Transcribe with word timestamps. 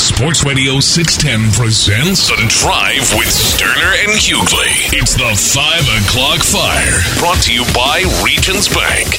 Sports 0.00 0.44
Radio 0.44 0.80
610 0.80 1.52
presents 1.52 2.28
The 2.28 2.36
Drive 2.48 3.12
with 3.18 3.28
Stoerner 3.28 4.02
and 4.02 4.12
Hughley. 4.12 4.92
It's 4.94 5.12
the 5.12 5.36
5 5.36 5.80
o'clock 6.08 6.40
fire. 6.40 7.18
Brought 7.18 7.42
to 7.42 7.52
you 7.52 7.64
by 7.74 8.00
Regions 8.24 8.66
Bank. 8.68 9.18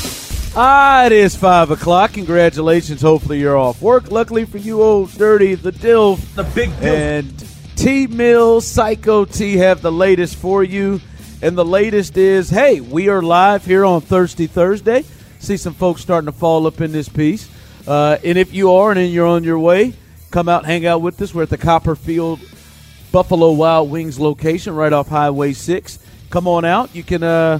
Ah, 0.56 1.06
it 1.06 1.12
is 1.12 1.36
5 1.36 1.70
o'clock. 1.70 2.14
Congratulations. 2.14 3.00
Hopefully 3.02 3.40
you're 3.40 3.58
off 3.58 3.80
work. 3.80 4.09
Luckily 4.09 4.44
for 4.44 4.58
you, 4.58 4.82
old 4.82 5.12
dirty, 5.12 5.54
the 5.54 5.72
DILF. 5.72 6.34
The 6.34 6.44
big 6.44 6.72
DILF. 6.72 6.84
And 6.84 7.78
T 7.78 8.08
Mills, 8.08 8.66
Psycho 8.66 9.26
T 9.26 9.58
have 9.58 9.84
the 9.84 9.92
latest 9.92 10.36
for 10.36 10.64
you. 10.64 11.00
And 11.44 11.56
the 11.56 11.66
latest 11.66 12.18
is 12.18 12.50
hey, 12.50 12.82
we 12.82 13.08
are 13.08 13.22
live 13.22 13.66
here 13.66 13.86
on 13.86 14.02
Thirsty 14.02 14.48
Thursday. 14.48 15.06
See 15.40 15.58
some 15.58 15.76
folks 15.76 16.02
starting 16.02 16.26
to 16.26 16.32
fall 16.32 16.66
up 16.66 16.82
in 16.82 16.92
this 16.92 17.08
piece. 17.08 17.48
Uh, 17.88 18.18
and 18.24 18.36
if 18.38 18.52
you 18.52 18.74
are 18.74 18.92
and 18.92 19.12
you're 19.12 19.28
on 19.28 19.44
your 19.44 19.59
way, 19.59 19.94
come 20.32 20.50
out 20.50 20.66
hang 20.66 20.86
out 20.86 21.02
with 21.02 21.22
us. 21.22 21.34
We're 21.34 21.44
at 21.44 21.50
the 21.50 21.58
Copperfield 21.58 22.40
Buffalo 23.12 23.52
Wild 23.52 23.92
Wings 23.92 24.20
location 24.20 24.74
right 24.74 24.94
off 24.94 25.10
Highway 25.10 25.54
6. 25.54 26.00
Come 26.30 26.48
on 26.48 26.64
out. 26.66 26.96
You 26.96 27.04
can 27.04 27.24
uh, 27.24 27.60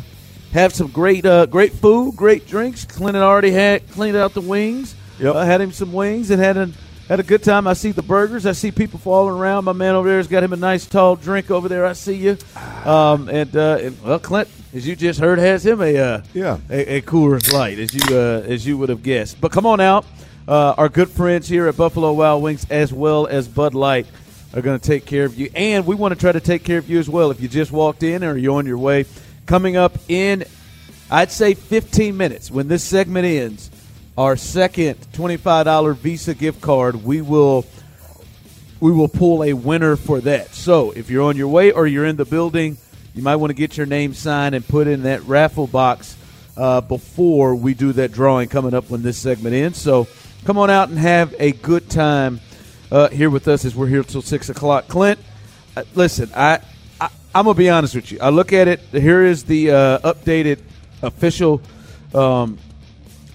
have 0.54 0.74
some 0.74 0.88
great 0.88 1.26
uh, 1.26 1.46
great 1.46 1.74
food, 1.74 2.16
great 2.16 2.48
drinks. 2.48 2.86
Clinton 2.86 3.22
already 3.22 3.52
had 3.52 3.88
cleaned 3.92 4.16
out 4.18 4.34
the 4.34 4.42
wings. 4.42 4.96
Yep. 5.20 5.36
Uh, 5.36 5.44
had 5.46 5.62
him 5.62 5.72
some 5.72 5.94
wings 5.94 6.32
and 6.32 6.42
had 6.42 6.58
a, 6.58 6.72
had 7.08 7.20
a 7.20 7.24
good 7.24 7.44
time. 7.44 7.68
I 7.68 7.74
see 7.74 7.92
the 7.92 8.02
burgers. 8.02 8.46
I 8.46 8.54
see 8.54 8.72
people 8.72 8.98
falling 8.98 9.36
around. 9.38 9.66
My 9.66 9.74
man 9.74 9.94
over 9.96 10.08
there 10.08 10.18
has 10.18 10.28
got 10.28 10.42
him 10.44 10.54
a 10.54 10.58
nice 10.58 10.86
tall 10.88 11.16
drink 11.16 11.52
over 11.52 11.68
there. 11.70 11.86
I 11.86 11.94
see 11.94 12.16
you. 12.16 12.38
Um, 12.86 13.30
and, 13.30 13.56
uh, 13.56 13.78
and 13.82 14.02
well, 14.04 14.18
Clint, 14.20 14.48
as 14.74 14.88
you 14.88 14.96
just 14.96 15.20
heard, 15.20 15.38
has 15.38 15.64
him 15.66 15.80
a 15.82 15.96
uh, 15.98 16.22
Yeah. 16.34 16.58
a, 16.70 16.98
a 16.98 17.02
Coors 17.02 17.52
Light, 17.54 17.78
as 17.78 17.94
you 17.94 18.02
uh, 18.18 18.42
as 18.48 18.66
you 18.66 18.78
would 18.80 18.90
have 18.90 19.04
guessed. 19.04 19.40
But 19.42 19.52
come 19.52 19.66
on 19.68 19.80
out. 19.82 20.06
Uh, 20.48 20.74
our 20.76 20.90
good 20.90 21.10
friends 21.10 21.48
here 21.48 21.68
at 21.68 21.78
Buffalo 21.78 22.14
Wild 22.14 22.42
Wings, 22.42 22.66
as 22.72 22.92
well 22.92 23.28
as 23.28 23.48
Bud 23.48 23.76
Light, 23.76 24.08
are 24.56 24.62
going 24.62 24.80
to 24.80 24.86
take 24.86 25.06
care 25.06 25.26
of 25.26 25.38
you. 25.38 25.52
And 25.54 25.86
we 25.86 25.94
want 25.94 26.14
to 26.14 26.20
try 26.20 26.32
to 26.32 26.40
take 26.40 26.64
care 26.64 26.80
of 26.80 26.90
you 26.90 26.98
as 26.98 27.08
well. 27.08 27.30
If 27.30 27.42
you 27.42 27.48
just 27.48 27.72
walked 27.72 28.02
in 28.02 28.24
or 28.24 28.36
you're 28.36 28.58
on 28.58 28.66
your 28.66 28.80
way, 28.80 29.06
coming 29.46 29.78
up 29.78 29.98
in, 30.10 30.44
I'd 31.12 31.32
say 31.32 31.54
15 31.54 32.18
minutes 32.18 32.50
when 32.50 32.68
this 32.68 32.84
segment 32.84 33.28
ends, 33.28 33.70
our 34.18 34.36
second 34.36 34.96
$25 35.14 35.96
Visa 35.98 36.34
gift 36.34 36.60
card, 36.60 37.04
we 37.04 37.22
will 37.22 37.66
we 38.80 38.92
will 38.92 39.08
pull 39.08 39.44
a 39.44 39.54
winner 39.54 39.96
for 39.96 40.22
that. 40.22 40.56
So 40.56 40.90
if 40.90 41.12
you're 41.12 41.24
on 41.24 41.38
your 41.38 41.50
way 41.50 41.72
or 41.72 41.86
you're 41.86 42.06
in 42.06 42.16
the 42.16 42.26
building, 42.26 42.78
you 43.14 43.22
might 43.22 43.36
want 43.36 43.52
to 43.52 43.56
get 43.56 43.78
your 43.78 43.86
name 43.86 44.16
signed 44.16 44.56
and 44.56 44.68
put 44.68 44.88
in 44.88 45.04
that 45.04 45.22
raffle 45.26 45.68
box 45.68 46.18
uh, 46.58 46.82
before 46.82 47.56
we 47.56 47.76
do 47.76 47.94
that 47.94 48.12
drawing 48.12 48.50
coming 48.50 48.74
up 48.74 48.90
when 48.90 49.04
this 49.04 49.20
segment 49.20 49.54
ends. 49.54 49.80
So 49.80 50.08
come 50.46 50.58
on 50.58 50.70
out 50.70 50.90
and 50.90 50.98
have 50.98 51.36
a 51.40 51.52
good 51.52 51.90
time 51.90 52.40
uh, 52.92 53.10
here 53.10 53.30
with 53.30 53.48
us 53.48 53.66
as 53.66 53.76
we're 53.76 53.88
here 53.88 54.04
till 54.04 54.22
six 54.22 54.50
o'clock. 54.50 54.88
Clint, 54.88 55.20
uh, 55.78 55.84
listen, 55.96 56.30
I, 56.36 56.60
I 57.00 57.10
I'm 57.34 57.46
gonna 57.46 57.54
be 57.54 57.70
honest 57.70 57.96
with 57.96 58.12
you. 58.12 58.20
I 58.22 58.30
look 58.30 58.54
at 58.54 58.68
it. 58.68 58.80
Here 58.92 59.24
is 59.24 59.44
the 59.44 59.72
uh, 59.72 60.00
updated 60.00 60.60
official 61.02 61.62
um, 62.14 62.58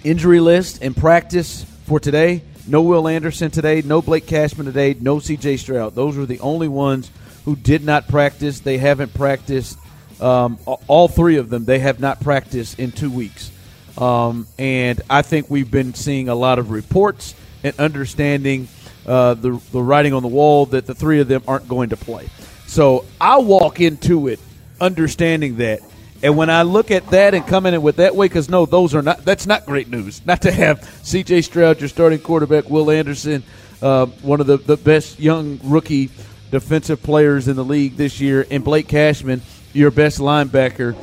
injury 0.04 0.40
list 0.40 0.82
and 0.82 0.96
practice 0.96 1.64
for 1.84 2.00
today. 2.00 2.42
No 2.66 2.82
Will 2.82 3.06
Anderson 3.06 3.50
today. 3.50 3.82
No 3.82 4.02
Blake 4.02 4.26
Cashman 4.26 4.66
today. 4.66 4.96
No 5.00 5.20
C.J. 5.20 5.56
Stroud. 5.58 5.94
Those 5.94 6.16
were 6.16 6.26
the 6.26 6.40
only 6.40 6.68
ones 6.68 7.10
who 7.44 7.54
did 7.54 7.84
not 7.84 8.08
practice. 8.08 8.60
They 8.60 8.78
haven't 8.78 9.14
practiced. 9.14 9.78
Um, 10.20 10.58
all 10.88 11.08
three 11.08 11.36
of 11.36 11.48
them. 11.48 11.64
They 11.64 11.78
have 11.78 12.00
not 12.00 12.20
practiced 12.20 12.78
in 12.80 12.90
two 12.90 13.10
weeks. 13.10 13.52
Um, 13.98 14.46
and 14.58 15.00
I 15.08 15.22
think 15.22 15.50
we've 15.50 15.70
been 15.70 15.94
seeing 15.94 16.28
a 16.28 16.34
lot 16.34 16.58
of 16.58 16.70
reports 16.70 17.34
and 17.64 17.78
understanding 17.78 18.68
uh, 19.06 19.34
the 19.34 19.60
the 19.72 19.82
writing 19.82 20.12
on 20.12 20.22
the 20.22 20.28
wall 20.28 20.66
that 20.66 20.86
the 20.86 20.94
three 20.94 21.20
of 21.20 21.28
them 21.28 21.42
aren't 21.46 21.68
going 21.68 21.90
to 21.90 21.96
play. 21.96 22.28
So 22.66 23.04
I 23.20 23.38
walk 23.38 23.80
into 23.80 24.28
it 24.28 24.40
understanding 24.80 25.56
that. 25.56 25.80
And 26.22 26.36
when 26.36 26.50
I 26.50 26.62
look 26.62 26.90
at 26.90 27.08
that 27.10 27.34
and 27.34 27.46
come 27.46 27.66
in 27.66 27.74
it 27.74 27.82
with 27.82 27.96
that 27.96 28.16
way, 28.16 28.26
because 28.26 28.48
no, 28.48 28.66
those 28.66 28.94
are 28.94 29.02
not. 29.02 29.24
That's 29.24 29.46
not 29.46 29.66
great 29.66 29.88
news. 29.88 30.24
Not 30.26 30.42
to 30.42 30.50
have 30.50 30.82
C.J. 31.02 31.42
Stroud, 31.42 31.80
your 31.80 31.88
starting 31.88 32.18
quarterback, 32.18 32.68
Will 32.68 32.90
Anderson, 32.90 33.42
uh, 33.82 34.06
one 34.06 34.40
of 34.40 34.46
the, 34.46 34.56
the 34.56 34.76
best 34.76 35.20
young 35.20 35.60
rookie 35.62 36.10
defensive 36.50 37.02
players 37.02 37.48
in 37.48 37.56
the 37.56 37.64
league 37.64 37.96
this 37.96 38.20
year, 38.20 38.46
and 38.50 38.64
Blake 38.64 38.88
Cashman, 38.88 39.42
your 39.72 39.90
best 39.90 40.18
linebacker. 40.18 40.96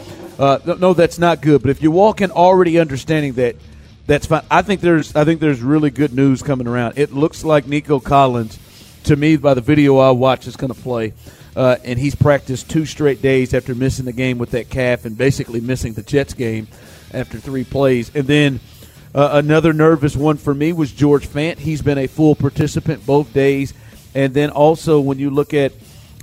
Uh, 0.43 0.75
no- 0.77 0.93
that's 0.93 1.17
not 1.17 1.41
good. 1.41 1.61
But 1.61 1.71
if 1.71 1.81
you 1.81 1.89
walk 1.89 2.19
in 2.19 2.29
already 2.29 2.77
understanding 2.77 3.31
that, 3.33 3.55
that's 4.07 4.25
fine. 4.25 4.43
I 4.51 4.61
think 4.61 4.81
there's 4.81 5.15
I 5.15 5.23
think 5.23 5.39
there's 5.39 5.61
really 5.61 5.89
good 5.89 6.13
news 6.13 6.43
coming 6.43 6.67
around. 6.67 6.97
It 6.97 7.13
looks 7.13 7.45
like 7.45 7.65
Nico 7.65 8.01
Collins, 8.01 8.59
to 9.05 9.15
me, 9.15 9.37
by 9.37 9.53
the 9.53 9.61
video 9.61 9.99
I 9.99 10.11
watched, 10.11 10.45
is 10.47 10.57
going 10.57 10.73
to 10.73 10.81
play. 10.81 11.13
Uh, 11.55 11.77
and 11.85 11.97
he's 11.97 12.13
practiced 12.13 12.69
two 12.69 12.85
straight 12.85 13.21
days 13.21 13.53
after 13.53 13.73
missing 13.73 14.03
the 14.03 14.11
game 14.11 14.37
with 14.37 14.51
that 14.51 14.69
calf 14.69 15.05
and 15.05 15.17
basically 15.17 15.61
missing 15.61 15.93
the 15.93 16.03
Jets 16.03 16.33
game 16.33 16.67
after 17.13 17.39
three 17.39 17.63
plays. 17.63 18.13
And 18.13 18.27
then 18.27 18.59
uh, 19.15 19.29
another 19.33 19.71
nervous 19.71 20.13
one 20.13 20.35
for 20.35 20.53
me 20.53 20.73
was 20.73 20.91
George 20.91 21.25
Fant. 21.25 21.57
He's 21.57 21.81
been 21.81 21.99
a 21.99 22.07
full 22.07 22.35
participant 22.35 23.05
both 23.05 23.31
days. 23.31 23.73
And 24.13 24.33
then 24.33 24.49
also 24.49 24.99
when 24.99 25.19
you 25.19 25.29
look 25.29 25.53
at 25.53 25.71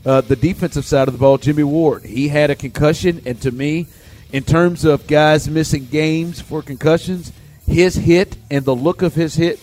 uh, 0.04 0.20
the 0.20 0.36
defensive 0.36 0.84
side 0.84 1.09
of 1.09 1.14
the 1.14 1.20
ball, 1.20 1.38
Jimmy 1.38 1.62
Ward, 1.62 2.04
he 2.04 2.28
had 2.28 2.50
a 2.50 2.54
concussion. 2.54 3.22
And 3.25 3.41
to 3.41 3.50
me, 3.50 3.86
in 4.32 4.44
terms 4.44 4.84
of 4.84 5.06
guys 5.06 5.48
missing 5.48 5.86
games 5.86 6.41
for 6.41 6.62
concussions, 6.62 7.32
his 7.66 7.94
hit 7.94 8.36
and 8.50 8.64
the 8.64 8.74
look 8.74 9.02
of 9.02 9.14
his 9.14 9.34
hit 9.34 9.60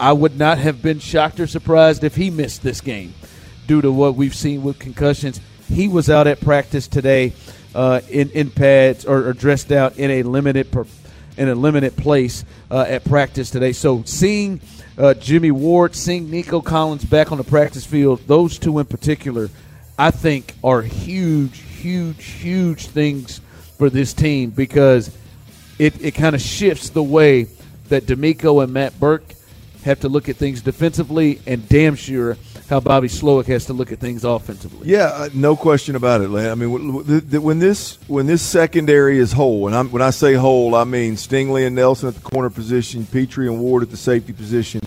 I 0.00 0.12
would 0.12 0.38
not 0.38 0.58
have 0.58 0.80
been 0.80 1.00
shocked 1.00 1.40
or 1.40 1.46
surprised 1.46 2.04
if 2.04 2.14
he 2.14 2.30
missed 2.30 2.62
this 2.62 2.80
game 2.80 3.14
due 3.66 3.82
to 3.82 3.90
what 3.90 4.14
we've 4.14 4.34
seen 4.34 4.62
with 4.62 4.78
concussions. 4.78 5.40
He 5.68 5.88
was 5.88 6.08
out 6.08 6.26
at 6.26 6.40
practice 6.40 6.86
today 6.86 7.32
uh, 7.74 8.00
in, 8.08 8.30
in 8.30 8.50
pads 8.50 9.04
or, 9.04 9.28
or 9.28 9.32
dressed 9.32 9.72
out 9.72 9.98
in 9.98 10.10
a 10.10 10.22
limited 10.22 10.70
per, 10.70 10.86
in 11.36 11.48
a 11.48 11.54
limited 11.54 11.96
place 11.96 12.44
uh, 12.70 12.84
at 12.88 13.04
practice 13.04 13.50
today. 13.50 13.72
So 13.72 14.04
seeing 14.04 14.60
uh, 14.96 15.14
Jimmy 15.14 15.50
Ward, 15.50 15.96
seeing 15.96 16.30
Nico 16.30 16.60
Collins 16.60 17.04
back 17.04 17.32
on 17.32 17.38
the 17.38 17.44
practice 17.44 17.84
field, 17.84 18.20
those 18.28 18.58
two 18.58 18.78
in 18.78 18.86
particular, 18.86 19.50
I 19.98 20.12
think 20.12 20.54
are 20.62 20.82
huge, 20.82 21.58
huge, 21.58 22.24
huge 22.24 22.86
things 22.86 23.40
for 23.78 23.88
this 23.88 24.12
team 24.12 24.50
because 24.50 25.16
it, 25.78 26.04
it 26.04 26.10
kind 26.12 26.34
of 26.34 26.42
shifts 26.42 26.90
the 26.90 27.02
way 27.02 27.46
that 27.88 28.04
DeMeco 28.04 28.62
and 28.62 28.72
Matt 28.72 28.98
Burke 29.00 29.34
have 29.84 30.00
to 30.00 30.08
look 30.08 30.28
at 30.28 30.36
things 30.36 30.60
defensively, 30.60 31.40
and 31.46 31.66
damn 31.68 31.94
sure 31.94 32.36
how 32.68 32.80
Bobby 32.80 33.08
Slowik 33.08 33.46
has 33.46 33.66
to 33.66 33.72
look 33.72 33.92
at 33.92 33.98
things 33.98 34.24
offensively. 34.24 34.88
Yeah, 34.88 35.04
uh, 35.04 35.28
no 35.32 35.56
question 35.56 35.94
about 35.94 36.20
it. 36.20 36.30
I 36.30 36.54
mean, 36.54 36.70
when 37.42 37.58
this 37.58 37.98
when 38.08 38.26
this 38.26 38.42
secondary 38.42 39.18
is 39.18 39.32
whole, 39.32 39.66
and 39.68 39.76
I'm, 39.76 39.90
when 39.90 40.02
I 40.02 40.10
say 40.10 40.34
whole, 40.34 40.74
I 40.74 40.84
mean 40.84 41.14
Stingley 41.14 41.66
and 41.66 41.74
Nelson 41.76 42.08
at 42.08 42.16
the 42.16 42.20
corner 42.20 42.50
position, 42.50 43.06
Pitre 43.06 43.46
and 43.46 43.60
Ward 43.60 43.82
at 43.84 43.90
the 43.90 43.96
safety 43.96 44.32
position, 44.32 44.80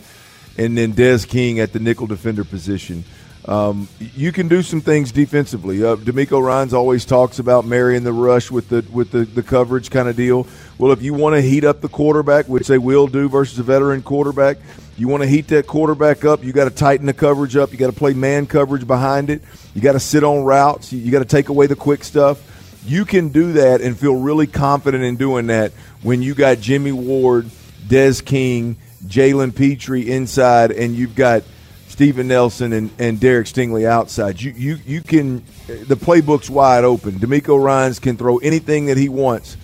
and 0.57 0.77
then 0.77 0.91
Des 0.91 1.19
King 1.25 1.59
at 1.59 1.73
the 1.73 1.79
nickel 1.79 2.05
defender 2.05 2.43
position. 2.43 3.03
Um, 3.45 3.87
you 3.99 4.31
can 4.31 4.47
do 4.47 4.61
some 4.61 4.81
things 4.81 5.11
defensively. 5.11 5.83
Uh, 5.83 5.95
DeMeco 5.95 6.41
Ryans 6.41 6.73
always 6.73 7.05
talks 7.05 7.39
about 7.39 7.65
marrying 7.65 8.03
the 8.03 8.13
rush 8.13 8.51
with 8.51 8.69
the 8.69 8.85
with 8.91 9.11
the, 9.11 9.25
the 9.25 9.41
coverage 9.41 9.89
kind 9.89 10.07
of 10.07 10.15
deal. 10.15 10.45
Well, 10.77 10.91
if 10.91 11.01
you 11.01 11.13
want 11.13 11.35
to 11.35 11.41
heat 11.41 11.63
up 11.63 11.81
the 11.81 11.89
quarterback, 11.89 12.47
which 12.47 12.67
they 12.67 12.77
will 12.77 13.07
do 13.07 13.27
versus 13.29 13.57
a 13.57 13.63
veteran 13.63 14.03
quarterback, 14.03 14.57
you 14.95 15.07
want 15.07 15.23
to 15.23 15.29
heat 15.29 15.47
that 15.47 15.65
quarterback 15.65 16.23
up. 16.23 16.43
You 16.43 16.53
got 16.53 16.65
to 16.65 16.69
tighten 16.69 17.07
the 17.07 17.13
coverage 17.13 17.55
up. 17.55 17.71
You 17.71 17.77
got 17.77 17.87
to 17.87 17.97
play 17.97 18.13
man 18.13 18.45
coverage 18.45 18.85
behind 18.85 19.31
it. 19.31 19.41
You 19.73 19.81
got 19.81 19.93
to 19.93 19.99
sit 19.99 20.23
on 20.23 20.43
routes. 20.43 20.93
You 20.93 21.11
got 21.11 21.19
to 21.19 21.25
take 21.25 21.49
away 21.49 21.65
the 21.65 21.75
quick 21.75 22.03
stuff. 22.03 22.47
You 22.85 23.05
can 23.05 23.29
do 23.29 23.53
that 23.53 23.81
and 23.81 23.97
feel 23.97 24.15
really 24.15 24.47
confident 24.47 25.03
in 25.03 25.15
doing 25.15 25.47
that 25.47 25.71
when 26.03 26.21
you 26.21 26.35
got 26.35 26.59
Jimmy 26.59 26.91
Ward, 26.91 27.49
Des 27.87 28.21
King, 28.23 28.77
Jalen 29.05 29.55
Pitre 29.55 30.07
inside, 30.07 30.71
and 30.71 30.95
you've 30.95 31.15
got 31.15 31.43
Steven 31.91 32.27
Nelson 32.27 32.73
and, 32.73 32.89
and 32.97 33.19
Derek 33.19 33.47
Stingley 33.47 33.85
outside. 33.85 34.41
You 34.41 34.51
you 34.51 34.79
you 34.85 35.01
can 35.01 35.43
the 35.67 35.95
playbook's 35.95 36.49
wide 36.49 36.83
open. 36.83 37.13
DeMeco 37.13 37.61
Ryans 37.61 37.99
can 37.99 38.17
throw 38.17 38.37
anything 38.37 38.85
that 38.85 38.97
he 38.97 39.09
wants 39.09 39.57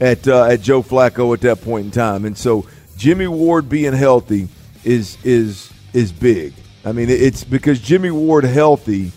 at 0.00 0.26
uh, 0.28 0.44
at 0.44 0.60
Joe 0.60 0.82
Flacco 0.82 1.34
at 1.34 1.40
that 1.42 1.62
point 1.62 1.86
in 1.86 1.90
time, 1.90 2.24
and 2.24 2.38
so 2.38 2.66
Jimmy 2.96 3.26
Ward 3.26 3.68
being 3.68 3.92
healthy 3.92 4.48
is 4.84 5.18
is 5.24 5.72
is 5.92 6.12
big. 6.12 6.54
I 6.84 6.92
mean, 6.92 7.08
it's 7.10 7.44
because 7.44 7.80
Jimmy 7.80 8.10
Ward 8.10 8.44
healthy 8.44 9.10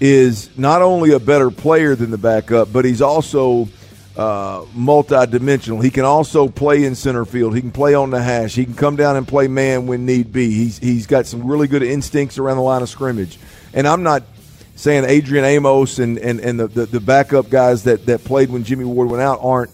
is 0.00 0.50
not 0.56 0.82
only 0.82 1.12
a 1.12 1.18
better 1.18 1.50
player 1.50 1.94
than 1.94 2.10
the 2.10 2.18
backup, 2.18 2.72
but 2.72 2.84
he's 2.84 3.02
also 3.02 3.68
uh, 4.16 4.64
multi-dimensional. 4.74 5.80
He 5.80 5.90
can 5.90 6.04
also 6.04 6.48
play 6.48 6.84
in 6.84 6.94
center 6.94 7.24
field. 7.24 7.54
He 7.54 7.60
can 7.60 7.70
play 7.70 7.94
on 7.94 8.10
the 8.10 8.22
hash. 8.22 8.54
He 8.54 8.64
can 8.64 8.74
come 8.74 8.96
down 8.96 9.16
and 9.16 9.26
play 9.26 9.48
man 9.48 9.86
when 9.86 10.04
need 10.06 10.32
be. 10.32 10.50
He's 10.50 10.78
he's 10.78 11.06
got 11.06 11.26
some 11.26 11.46
really 11.46 11.66
good 11.66 11.82
instincts 11.82 12.38
around 12.38 12.56
the 12.56 12.62
line 12.62 12.82
of 12.82 12.88
scrimmage. 12.88 13.38
And 13.72 13.86
I'm 13.86 14.02
not 14.02 14.22
saying 14.76 15.04
Adrian 15.06 15.44
Amos 15.44 15.98
and, 15.98 16.18
and, 16.18 16.40
and 16.40 16.60
the, 16.60 16.66
the, 16.66 16.86
the 16.86 17.00
backup 17.00 17.48
guys 17.48 17.84
that, 17.84 18.06
that 18.06 18.24
played 18.24 18.50
when 18.50 18.64
Jimmy 18.64 18.84
Ward 18.84 19.08
went 19.08 19.22
out 19.22 19.38
aren't 19.42 19.70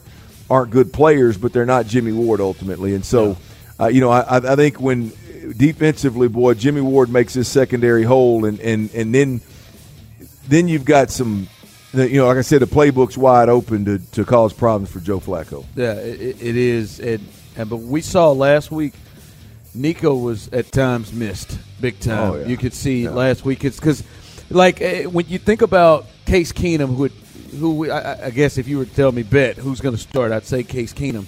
aren't 0.50 0.70
good 0.70 0.93
players, 0.93 1.37
but 1.37 1.52
they're 1.52 1.67
not 1.67 1.87
Jimmy 1.87 2.12
Ward 2.12 2.40
ultimately. 2.40 2.94
And 2.94 3.05
so, 3.05 3.37
uh, 3.81 3.88
you 3.88 4.00
know, 4.00 4.11
I, 4.11 4.52
I 4.52 4.56
think 4.56 4.81
when 4.81 5.12
defensively, 5.56 6.29
boy, 6.29 6.55
Jimmy 6.55 6.81
Ward 6.81 7.11
makes 7.11 7.35
his 7.35 7.49
secondary 7.49 8.05
whole, 8.05 8.44
and, 8.44 8.61
and, 8.61 8.90
and 8.94 9.14
then– 9.14 9.40
then 10.49 10.67
you've 10.67 10.87
got 10.87 11.11
some, 11.11 11.46
you 11.93 12.20
know, 12.20 12.26
like 12.26 12.37
I 12.37 12.43
said, 12.43 12.61
the 12.61 12.67
playbook's 12.67 13.17
wide 13.17 13.49
open 13.49 13.85
to, 13.87 13.99
to 14.12 14.25
cause 14.25 14.52
problems 14.52 14.90
for 14.90 15.00
Joe 15.00 15.20
Flacco. 15.20 15.64
Yeah, 15.75 15.94
it, 15.94 16.43
it 16.43 16.56
is. 16.56 17.00
And, 17.00 17.26
and 17.56 17.70
but 17.70 17.79
we 17.79 18.00
saw 18.00 18.32
last 18.32 18.70
week, 18.70 18.94
Nico 19.75 20.14
was 20.14 20.49
at 20.52 20.70
times 20.73 21.12
missed 21.12 21.58
big 21.81 21.99
time. 22.00 22.32
Oh, 22.32 22.37
yeah. 22.37 22.46
You 22.46 22.56
could 22.56 22.75
see 22.75 23.05
yeah. 23.05 23.11
last 23.11 23.44
week. 23.44 23.64
It's 23.64 23.79
because, 23.79 24.02
like, 24.50 24.81
eh, 24.81 25.05
when 25.05 25.26
you 25.29 25.38
think 25.38 25.62
about 25.62 26.06
Case 26.26 26.52
Keenum, 26.52 26.94
who, 26.96 27.08
who 27.56 27.90
I, 27.90 28.26
I 28.26 28.31
guess 28.31 28.58
if 28.58 28.69
you 28.69 28.79
were 28.79 28.85
to 28.85 28.94
tell 28.94 29.12
me 29.12 29.23
bet 29.23 29.56
who's 29.56 29.81
going 29.81 29.94
to 29.94 30.00
start, 30.00 30.32
I'd 30.32 30.44
say 30.44 30.62
Case 30.62 30.93
Keenum. 30.93 31.26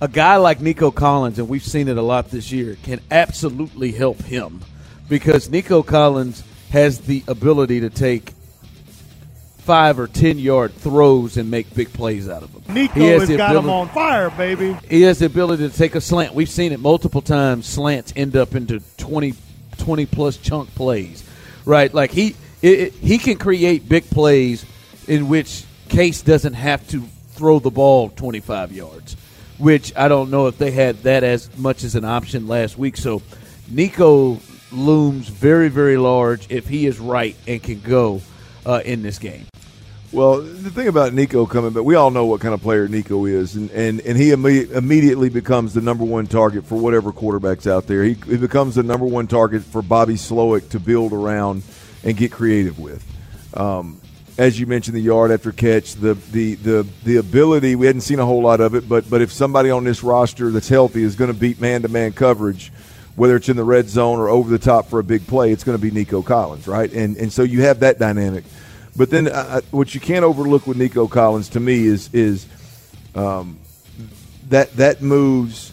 A 0.00 0.08
guy 0.08 0.36
like 0.36 0.60
Nico 0.60 0.90
Collins, 0.90 1.38
and 1.38 1.48
we've 1.48 1.64
seen 1.64 1.88
it 1.88 1.98
a 1.98 2.02
lot 2.02 2.30
this 2.30 2.52
year, 2.52 2.76
can 2.84 3.00
absolutely 3.10 3.90
help 3.92 4.18
him 4.22 4.60
because 5.08 5.50
Nico 5.50 5.82
Collins 5.82 6.44
has 6.70 7.00
the 7.00 7.24
ability 7.26 7.80
to 7.80 7.90
take 7.90 8.32
five 9.68 9.98
or 9.98 10.06
ten 10.06 10.38
yard 10.38 10.72
throws 10.72 11.36
and 11.36 11.50
make 11.50 11.74
big 11.74 11.92
plays 11.92 12.26
out 12.26 12.42
of 12.42 12.50
them. 12.54 12.74
Nico 12.74 12.94
he 12.94 13.06
has, 13.08 13.28
has 13.28 13.36
got 13.36 13.50
ability, 13.50 13.68
him 13.68 13.74
on 13.74 13.88
fire, 13.90 14.30
baby. 14.30 14.74
He 14.88 15.02
has 15.02 15.18
the 15.18 15.26
ability 15.26 15.68
to 15.68 15.76
take 15.76 15.94
a 15.94 16.00
slant. 16.00 16.32
We've 16.32 16.48
seen 16.48 16.72
it 16.72 16.80
multiple 16.80 17.20
times. 17.20 17.66
Slants 17.66 18.14
end 18.16 18.34
up 18.34 18.54
into 18.54 18.80
20, 18.96 19.34
20 19.76 20.06
plus 20.06 20.38
chunk 20.38 20.74
plays, 20.74 21.22
right? 21.66 21.92
Like 21.92 22.12
he 22.12 22.34
it, 22.62 22.94
he 22.94 23.18
can 23.18 23.36
create 23.36 23.86
big 23.86 24.08
plays 24.08 24.64
in 25.06 25.28
which 25.28 25.64
Case 25.90 26.22
doesn't 26.22 26.54
have 26.54 26.88
to 26.88 27.02
throw 27.32 27.58
the 27.58 27.70
ball 27.70 28.08
twenty 28.08 28.40
five 28.40 28.72
yards, 28.72 29.18
which 29.58 29.94
I 29.94 30.08
don't 30.08 30.30
know 30.30 30.46
if 30.46 30.56
they 30.56 30.70
had 30.70 31.02
that 31.02 31.24
as 31.24 31.54
much 31.58 31.84
as 31.84 31.94
an 31.94 32.06
option 32.06 32.48
last 32.48 32.78
week. 32.78 32.96
So 32.96 33.20
Nico 33.70 34.40
looms 34.72 35.28
very, 35.28 35.68
very 35.68 35.98
large 35.98 36.50
if 36.50 36.68
he 36.68 36.86
is 36.86 36.98
right 36.98 37.36
and 37.46 37.62
can 37.62 37.80
go 37.80 38.22
uh, 38.66 38.82
in 38.84 39.02
this 39.02 39.18
game. 39.18 39.46
Well, 40.10 40.40
the 40.40 40.70
thing 40.70 40.88
about 40.88 41.12
Nico 41.12 41.44
coming 41.44 41.72
back, 41.74 41.84
we 41.84 41.94
all 41.94 42.10
know 42.10 42.24
what 42.24 42.40
kind 42.40 42.54
of 42.54 42.62
player 42.62 42.88
Nico 42.88 43.26
is, 43.26 43.56
and, 43.56 43.70
and, 43.72 44.00
and 44.00 44.16
he 44.16 44.30
imme- 44.30 44.70
immediately 44.70 45.28
becomes 45.28 45.74
the 45.74 45.82
number 45.82 46.02
one 46.02 46.26
target 46.26 46.64
for 46.64 46.76
whatever 46.76 47.12
quarterback's 47.12 47.66
out 47.66 47.86
there. 47.86 48.02
He, 48.04 48.14
he 48.14 48.38
becomes 48.38 48.76
the 48.76 48.82
number 48.82 49.04
one 49.04 49.26
target 49.26 49.62
for 49.62 49.82
Bobby 49.82 50.14
Slowik 50.14 50.70
to 50.70 50.80
build 50.80 51.12
around 51.12 51.62
and 52.04 52.16
get 52.16 52.32
creative 52.32 52.78
with. 52.78 53.04
Um, 53.52 54.00
as 54.38 54.58
you 54.58 54.66
mentioned, 54.66 54.96
the 54.96 55.00
yard 55.00 55.30
after 55.30 55.52
catch, 55.52 55.94
the, 55.94 56.14
the 56.14 56.54
the 56.54 56.86
the 57.04 57.16
ability. 57.16 57.74
We 57.74 57.86
hadn't 57.86 58.02
seen 58.02 58.20
a 58.20 58.24
whole 58.24 58.40
lot 58.40 58.60
of 58.60 58.74
it, 58.76 58.88
but 58.88 59.10
but 59.10 59.20
if 59.20 59.32
somebody 59.32 59.68
on 59.68 59.82
this 59.82 60.04
roster 60.04 60.50
that's 60.50 60.68
healthy 60.68 61.02
is 61.02 61.16
going 61.16 61.32
to 61.32 61.38
beat 61.38 61.60
man 61.60 61.82
to 61.82 61.88
man 61.88 62.12
coverage, 62.12 62.72
whether 63.18 63.34
it's 63.34 63.48
in 63.48 63.56
the 63.56 63.64
red 63.64 63.88
zone 63.88 64.18
or 64.20 64.28
over 64.28 64.48
the 64.48 64.58
top 64.58 64.86
for 64.86 65.00
a 65.00 65.04
big 65.04 65.26
play, 65.26 65.50
it's 65.50 65.64
going 65.64 65.76
to 65.76 65.82
be 65.82 65.90
Nico 65.90 66.22
Collins, 66.22 66.68
right? 66.68 66.90
And 66.92 67.16
and 67.16 67.32
so 67.32 67.42
you 67.42 67.62
have 67.62 67.80
that 67.80 67.98
dynamic. 67.98 68.44
But 68.96 69.10
then 69.10 69.26
uh, 69.28 69.30
uh, 69.48 69.60
what 69.72 69.94
you 69.94 70.00
can't 70.00 70.24
overlook 70.24 70.66
with 70.66 70.76
Nico 70.76 71.08
Collins 71.08 71.50
to 71.50 71.60
me 71.60 71.84
is 71.84 72.08
is 72.14 72.46
um, 73.14 73.58
that 74.48 74.72
that 74.76 75.02
moves 75.02 75.72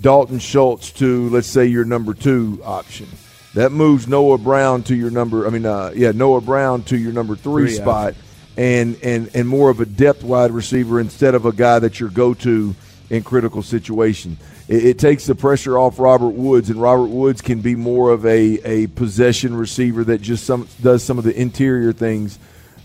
Dalton 0.00 0.38
Schultz 0.38 0.92
to 0.92 1.30
let's 1.30 1.48
say 1.48 1.66
your 1.66 1.86
number 1.86 2.12
two 2.12 2.60
option. 2.64 3.08
That 3.54 3.72
moves 3.72 4.06
Noah 4.06 4.38
Brown 4.38 4.82
to 4.84 4.94
your 4.94 5.10
number. 5.10 5.46
I 5.46 5.50
mean, 5.50 5.66
uh, 5.66 5.92
yeah, 5.94 6.12
Noah 6.12 6.40
Brown 6.40 6.82
to 6.84 6.98
your 6.98 7.12
number 7.12 7.34
three, 7.34 7.68
three 7.68 7.76
spot, 7.76 8.14
and 8.58 8.98
and 9.02 9.30
and 9.34 9.48
more 9.48 9.70
of 9.70 9.80
a 9.80 9.86
depth 9.86 10.22
wide 10.22 10.50
receiver 10.50 11.00
instead 11.00 11.34
of 11.34 11.46
a 11.46 11.52
guy 11.52 11.78
that 11.78 11.98
your 11.98 12.10
go 12.10 12.34
to 12.34 12.74
in 13.08 13.22
critical 13.22 13.62
situation 13.62 14.36
it, 14.72 14.86
it, 14.86 14.98
takes 14.98 15.26
the 15.26 15.34
pressure 15.34 15.78
off 15.78 15.98
Robert 15.98 16.30
Woods, 16.30 16.70
and 16.70 16.80
Robert 16.80 17.08
Woods 17.08 17.42
can 17.42 17.60
be 17.60 17.74
more 17.74 18.10
of 18.10 18.24
a, 18.24 18.58
a 18.64 18.86
possession 18.88 19.54
receiver 19.54 20.02
that 20.04 20.22
just 20.22 20.44
some, 20.44 20.66
does 20.80 21.04
some 21.04 21.18
of 21.18 21.24
the 21.24 21.38
interior 21.38 21.92
things 21.92 22.38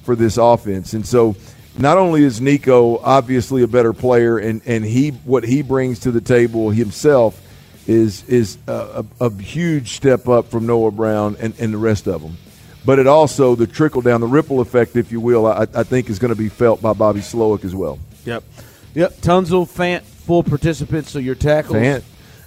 for 0.03 0.13
this 0.13 0.35
offense. 0.35 0.93
And 0.93 1.05
so, 1.05 1.37
not 1.77 1.97
only 1.97 2.23
is 2.23 2.41
Nico 2.41 2.97
obviously 2.97 3.63
a 3.63 3.67
better 3.67 3.93
player, 3.93 4.37
and, 4.37 4.61
and 4.65 4.83
he 4.83 5.11
what 5.11 5.45
he 5.45 5.61
brings 5.61 5.99
to 5.99 6.11
the 6.11 6.19
table 6.19 6.71
himself 6.71 7.41
is 7.87 8.23
is 8.25 8.57
a, 8.67 9.05
a, 9.21 9.25
a 9.27 9.33
huge 9.33 9.91
step 9.91 10.27
up 10.27 10.49
from 10.49 10.65
Noah 10.65 10.91
Brown 10.91 11.37
and, 11.39 11.53
and 11.57 11.73
the 11.73 11.77
rest 11.77 12.07
of 12.07 12.21
them. 12.21 12.35
But 12.83 12.99
it 12.99 13.07
also 13.07 13.55
the 13.55 13.67
trickle 13.67 14.01
down, 14.01 14.19
the 14.19 14.27
ripple 14.27 14.59
effect, 14.59 14.97
if 14.97 15.11
you 15.11 15.21
will, 15.21 15.45
I, 15.45 15.67
I 15.73 15.83
think 15.83 16.09
is 16.09 16.19
going 16.19 16.33
to 16.33 16.37
be 16.37 16.49
felt 16.49 16.81
by 16.81 16.91
Bobby 16.91 17.21
Slowik 17.21 17.63
as 17.63 17.75
well. 17.75 17.99
Yep, 18.25 18.43
yep. 18.93 19.13
Tunsil, 19.21 19.65
Fant, 19.65 20.03
full 20.27 20.43
participants, 20.43 21.09
so 21.09 21.19
your 21.19 21.35
tackles. 21.35 21.77
Fant. 21.77 22.03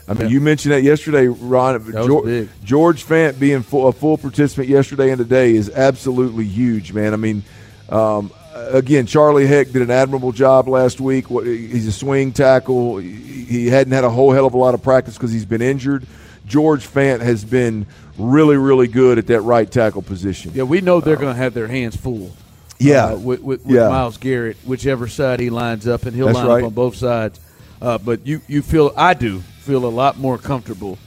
I 0.06 0.12
mean, 0.12 0.22
yeah. 0.22 0.28
you 0.28 0.40
mentioned 0.40 0.74
that 0.74 0.82
yesterday, 0.82 1.28
Ron. 1.28 1.82
That 1.90 2.06
George, 2.06 2.48
George 2.62 3.06
Fant 3.06 3.38
being 3.38 3.62
full, 3.62 3.88
a 3.88 3.92
full 3.92 4.18
participant 4.18 4.68
yesterday 4.68 5.10
and 5.10 5.18
today 5.18 5.54
is 5.54 5.70
absolutely 5.70 6.44
huge, 6.44 6.92
man. 6.92 7.14
I 7.14 7.16
mean, 7.16 7.42
um, 7.88 8.30
again, 8.54 9.06
Charlie 9.06 9.46
Heck 9.46 9.70
did 9.70 9.80
an 9.82 9.90
admirable 9.90 10.32
job 10.32 10.68
last 10.68 11.00
week. 11.00 11.28
He's 11.28 11.87
a 11.87 11.92
swing 11.92 12.32
tackle. 12.32 12.99
He 12.99 13.68
hadn't 13.68 13.92
had 13.92 14.04
a 14.04 14.10
whole 14.10 14.32
hell 14.32 14.46
of 14.46 14.54
a 14.54 14.58
lot 14.58 14.75
of 14.75 14.82
practice 14.82 15.14
because 15.14 15.32
he's 15.32 15.46
been 15.46 15.62
injured. 15.62 16.06
George 16.46 16.87
Fant 16.87 17.20
has 17.20 17.44
been 17.44 17.87
really, 18.18 18.56
really 18.56 18.88
good 18.88 19.16
at 19.16 19.26
that 19.28 19.40
right 19.40 19.70
tackle 19.70 20.02
position. 20.02 20.50
Yeah, 20.54 20.64
we 20.64 20.80
know 20.80 21.00
they're 21.00 21.16
uh, 21.16 21.20
going 21.20 21.34
to 21.34 21.40
have 21.40 21.54
their 21.54 21.68
hands 21.68 21.96
full. 21.96 22.32
Yeah, 22.78 23.06
uh, 23.06 23.16
with, 23.16 23.40
with, 23.42 23.64
with 23.64 23.76
yeah. 23.76 23.88
Myles 23.88 24.16
Garrett, 24.16 24.56
whichever 24.64 25.06
side 25.06 25.38
he 25.38 25.50
lines 25.50 25.87
up, 25.87 26.04
and 26.04 26.16
he'll 26.16 26.26
That's 26.26 26.38
line 26.38 26.46
right. 26.46 26.62
up 26.62 26.68
on 26.68 26.75
both 26.75 26.96
sides. 26.96 27.38
Uh, 27.80 27.99
but 27.99 28.26
you, 28.26 28.40
you 28.46 28.62
feel 28.62 28.92
I 28.96 29.14
do 29.14 29.40
feel 29.40 29.84
a 29.84 29.88
lot 29.88 30.18
more 30.18 30.38
comfortable 30.38 30.99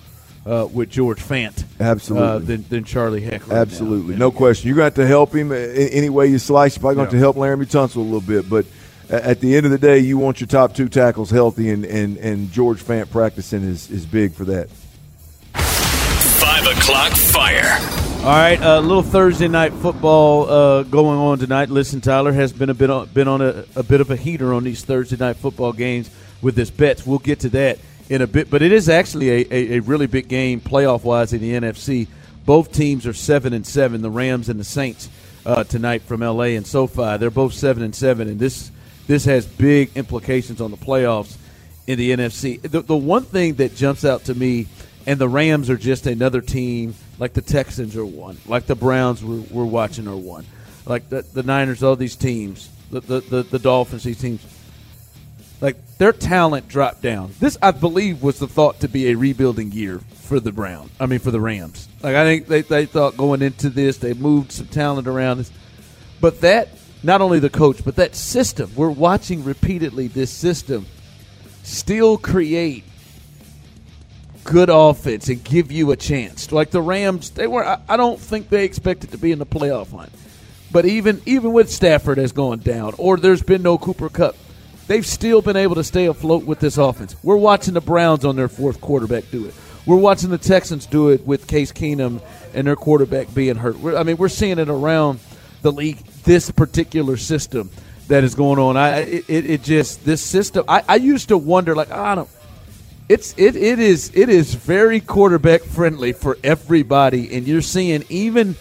uh, 0.46 0.68
with 0.72 0.89
George 0.89 1.22
Fant, 1.22 1.63
absolutely, 1.80 2.27
uh, 2.27 2.39
than, 2.39 2.65
than 2.70 2.84
Charlie 2.84 3.22
Heck. 3.22 3.48
Right 3.48 3.58
absolutely, 3.58 4.13
now. 4.13 4.20
no 4.20 4.32
question. 4.32 4.68
You're 4.68 4.77
going 4.77 4.92
to 4.92 5.01
have 5.01 5.06
to 5.06 5.08
help 5.08 5.34
him 5.34 5.51
any 5.51 6.10
way 6.10 6.27
you 6.27 6.39
slice. 6.39 6.75
You're 6.75 6.82
probably 6.82 6.96
going 6.96 7.10
to 7.10 7.15
have 7.15 7.20
to 7.20 7.20
help 7.20 7.36
Laremy 7.38 7.65
Tunsil 7.65 7.98
a 7.98 8.00
little 8.00 8.22
bit, 8.22 8.50
but 8.50 8.65
at 9.10 9.39
the 9.39 9.56
end 9.56 9.65
of 9.65 9.72
the 9.72 9.77
day, 9.77 10.00
you 10.00 10.18
want 10.18 10.39
your 10.42 10.48
top 10.48 10.74
two 10.74 10.89
tackles 10.89 11.30
healthy, 11.30 11.70
and, 11.70 11.86
and, 11.86 12.18
and 12.18 12.51
George 12.51 12.84
Fant 12.84 13.10
practicing 13.12 13.63
is, 13.63 13.89
is 13.92 14.06
big 14.06 14.34
for 14.34 14.46
that. 14.46 14.70
Five 15.53 16.65
o'clock 16.65 17.12
fire. 17.12 17.80
All 18.24 18.30
right, 18.30 18.60
a 18.60 18.77
uh, 18.77 18.80
little 18.80 19.03
Thursday 19.03 19.50
night 19.50 19.74
football 19.74 20.50
uh, 20.50 20.84
going 20.84 21.20
on 21.20 21.39
tonight. 21.39 21.70
Listen, 21.70 22.00
Tyler 22.00 22.32
has 22.32 22.53
been 22.53 22.70
a 22.70 22.74
bit 22.74 22.89
on, 22.89 23.08
been 23.10 23.27
on 23.27 23.42
a, 23.42 23.65
a 23.75 23.84
bit 23.84 24.01
of 24.01 24.10
a 24.12 24.15
heater 24.15 24.53
on 24.53 24.63
these 24.63 24.84
Thursday 24.84 25.18
night 25.18 25.36
football 25.36 25.74
games 25.74 26.10
with 26.44 26.56
this 26.56 26.70
bets. 26.70 27.08
We'll 27.08 27.20
get 27.20 27.40
to 27.40 27.50
that 27.50 27.80
in 28.10 28.22
a 28.22 28.28
bit, 28.28 28.50
but 28.50 28.62
it 28.62 28.72
is 28.72 28.90
actually 28.90 29.30
a, 29.30 29.48
a, 29.50 29.78
a 29.78 29.80
really 29.80 30.06
big 30.06 30.28
game 30.28 30.62
playoff 30.62 31.04
wise 31.04 31.34
in 31.34 31.42
the 31.42 31.54
NFC. 31.54 32.08
Both 32.46 32.74
teams 32.74 33.08
are 33.08 33.14
seven 33.14 33.54
and 33.54 33.66
seven. 33.66 34.02
The 34.02 34.12
Rams 34.12 34.50
and 34.50 34.60
the 34.60 34.66
Saints 34.66 35.10
uh, 35.46 35.64
tonight 35.64 36.02
from 36.04 36.20
LA 36.20 36.56
and 36.56 36.68
SoFi. 36.68 37.18
They're 37.18 37.32
both 37.32 37.54
seven 37.54 37.82
and 37.82 37.96
seven, 37.96 38.28
and 38.28 38.40
this 38.40 38.72
this 39.08 39.26
has 39.26 39.46
big 39.46 39.92
implications 39.96 40.62
on 40.62 40.72
the 40.72 40.78
playoffs 40.78 41.38
in 41.88 41.98
the 41.98 42.12
NFC. 42.12 42.62
The, 42.62 42.82
the 42.82 42.96
one 42.96 43.24
thing 43.24 43.56
that 43.56 43.76
jumps 43.76 44.06
out 44.06 44.26
to 44.26 44.36
me, 44.36 44.68
and 45.06 45.20
the 45.20 45.28
Rams 45.28 45.70
are 45.70 45.78
just 45.78 46.08
another 46.08 46.42
team 46.42 46.96
like 47.20 47.34
the 47.34 47.42
Texans 47.42 47.96
are 47.96 48.06
one, 48.06 48.38
like 48.46 48.66
the 48.66 48.76
Browns 48.76 49.24
we're, 49.24 49.42
we're 49.52 49.66
watching 49.66 50.08
are 50.08 50.16
one, 50.16 50.46
like 50.86 51.10
the 51.10 51.22
the 51.22 51.44
Niners, 51.44 51.84
all 51.84 51.96
these 51.96 52.16
teams, 52.16 52.70
the 52.92 53.00
the, 53.00 53.20
the, 53.22 53.44
the 53.44 53.60
Dolphins, 53.60 54.04
these 54.04 54.20
teams. 54.20 54.46
Like 55.63 55.98
their 55.98 56.12
talent 56.12 56.67
dropped 56.67 57.01
down. 57.01 57.32
This, 57.39 57.58
I 57.62 57.72
believe, 57.72 58.22
was 58.22 58.38
the 58.38 58.50
thought 58.50 58.82
to 58.82 58.89
be 58.89 59.08
a 59.08 59.15
rebuilding 59.15 59.72
year 59.72 60.00
for 60.00 60.41
the 60.41 60.51
Brown. 60.51 60.89
I 61.00 61.05
mean, 61.05 61.20
for 61.20 61.32
the 61.32 61.39
Rams. 61.39 61.88
Like 62.01 62.17
I 62.17 62.25
think 62.25 62.48
they, 62.48 62.63
they 62.63 62.86
thought 62.86 63.15
going 63.15 63.41
into 63.41 63.70
this, 63.70 63.96
they 63.96 64.13
moved 64.13 64.51
some 64.51 64.67
talent 64.67 65.08
around. 65.08 65.50
But 66.20 66.41
that, 66.41 66.67
not 67.01 67.22
only 67.22 67.39
the 67.39 67.50
coach, 67.50 67.86
but 67.86 67.96
that 67.96 68.13
system. 68.13 68.72
We're 68.75 68.89
watching 68.89 69.46
repeatedly 69.46 70.10
this 70.10 70.32
system 70.32 70.86
still 71.63 72.17
create 72.17 72.84
good 74.43 74.70
offense 74.70 75.29
and 75.29 75.41
give 75.46 75.72
you 75.72 75.91
a 75.91 75.96
chance. 75.96 76.51
Like 76.51 76.72
the 76.72 76.82
Rams, 76.82 77.29
they 77.29 77.48
were. 77.48 77.65
I, 77.65 77.79
I 77.88 77.96
don't 77.96 78.20
think 78.20 78.50
they 78.50 78.65
expected 78.65 79.12
to 79.12 79.17
be 79.17 79.32
in 79.32 79.39
the 79.39 79.46
playoff 79.46 79.93
line. 79.93 80.12
But 80.74 80.86
even 80.86 81.22
even 81.25 81.53
with 81.53 81.72
Stafford 81.72 82.17
has 82.17 82.34
gone 82.34 82.60
down, 82.60 82.96
or 82.98 83.15
there's 83.15 83.43
been 83.43 83.62
no 83.63 83.77
Cooper 83.77 84.10
Kupp, 84.10 84.36
they've 84.88 85.06
still 85.06 85.42
been 85.42 85.56
able 85.56 85.75
to 85.75 85.84
stay 85.84 86.06
afloat 86.06 86.46
with 86.46 86.60
this 86.60 86.78
offense. 86.78 87.16
We're 87.24 87.38
watching 87.38 87.74
the 87.74 87.82
Browns 87.82 88.25
on 88.25 88.36
their 88.36 88.48
fourth 88.48 88.82
quarterback 88.82 89.30
do 89.32 89.46
it. 89.46 89.54
We're 89.86 89.98
watching 89.98 90.30
the 90.30 90.38
Texans 90.38 90.86
do 90.86 91.10
it 91.10 91.25
with 91.25 91.48
Case 91.48 91.72
Keenum 91.72 92.22
and 92.54 92.68
their 92.68 92.75
quarterback 92.75 93.34
being 93.34 93.56
hurt. 93.58 93.78
We're, 93.80 93.98
I 93.98 94.04
mean, 94.04 94.18
we're 94.18 94.30
seeing 94.30 94.60
it 94.60 94.70
around 94.70 95.20
the 95.62 95.72
league. 95.72 95.98
This 96.24 96.50
particular 96.52 97.18
system 97.18 97.70
that 98.08 98.24
is 98.24 98.34
going 98.34 98.60
on, 98.60 98.78
I 98.78 99.00
it, 99.00 99.25
it 99.28 99.63
just 99.63 100.06
this 100.06 100.22
system. 100.22 100.63
I, 100.70 100.84
I 100.88 100.96
used 100.96 101.30
to 101.30 101.38
wonder, 101.38 101.75
like 101.75 101.92
I 101.92 102.16
don't. 102.16 102.30
It's 103.10 103.34
it, 103.38 103.58
it 103.58 103.80
is 103.80 104.12
it 104.16 104.30
is 104.30 104.56
very 104.56 105.02
quarterback 105.02 105.63
friendly 105.63 106.13
for 106.13 106.38
everybody, 106.44 107.36
and 107.36 107.46
you're 107.46 107.62
seeing 107.62 108.06
even 108.08 108.56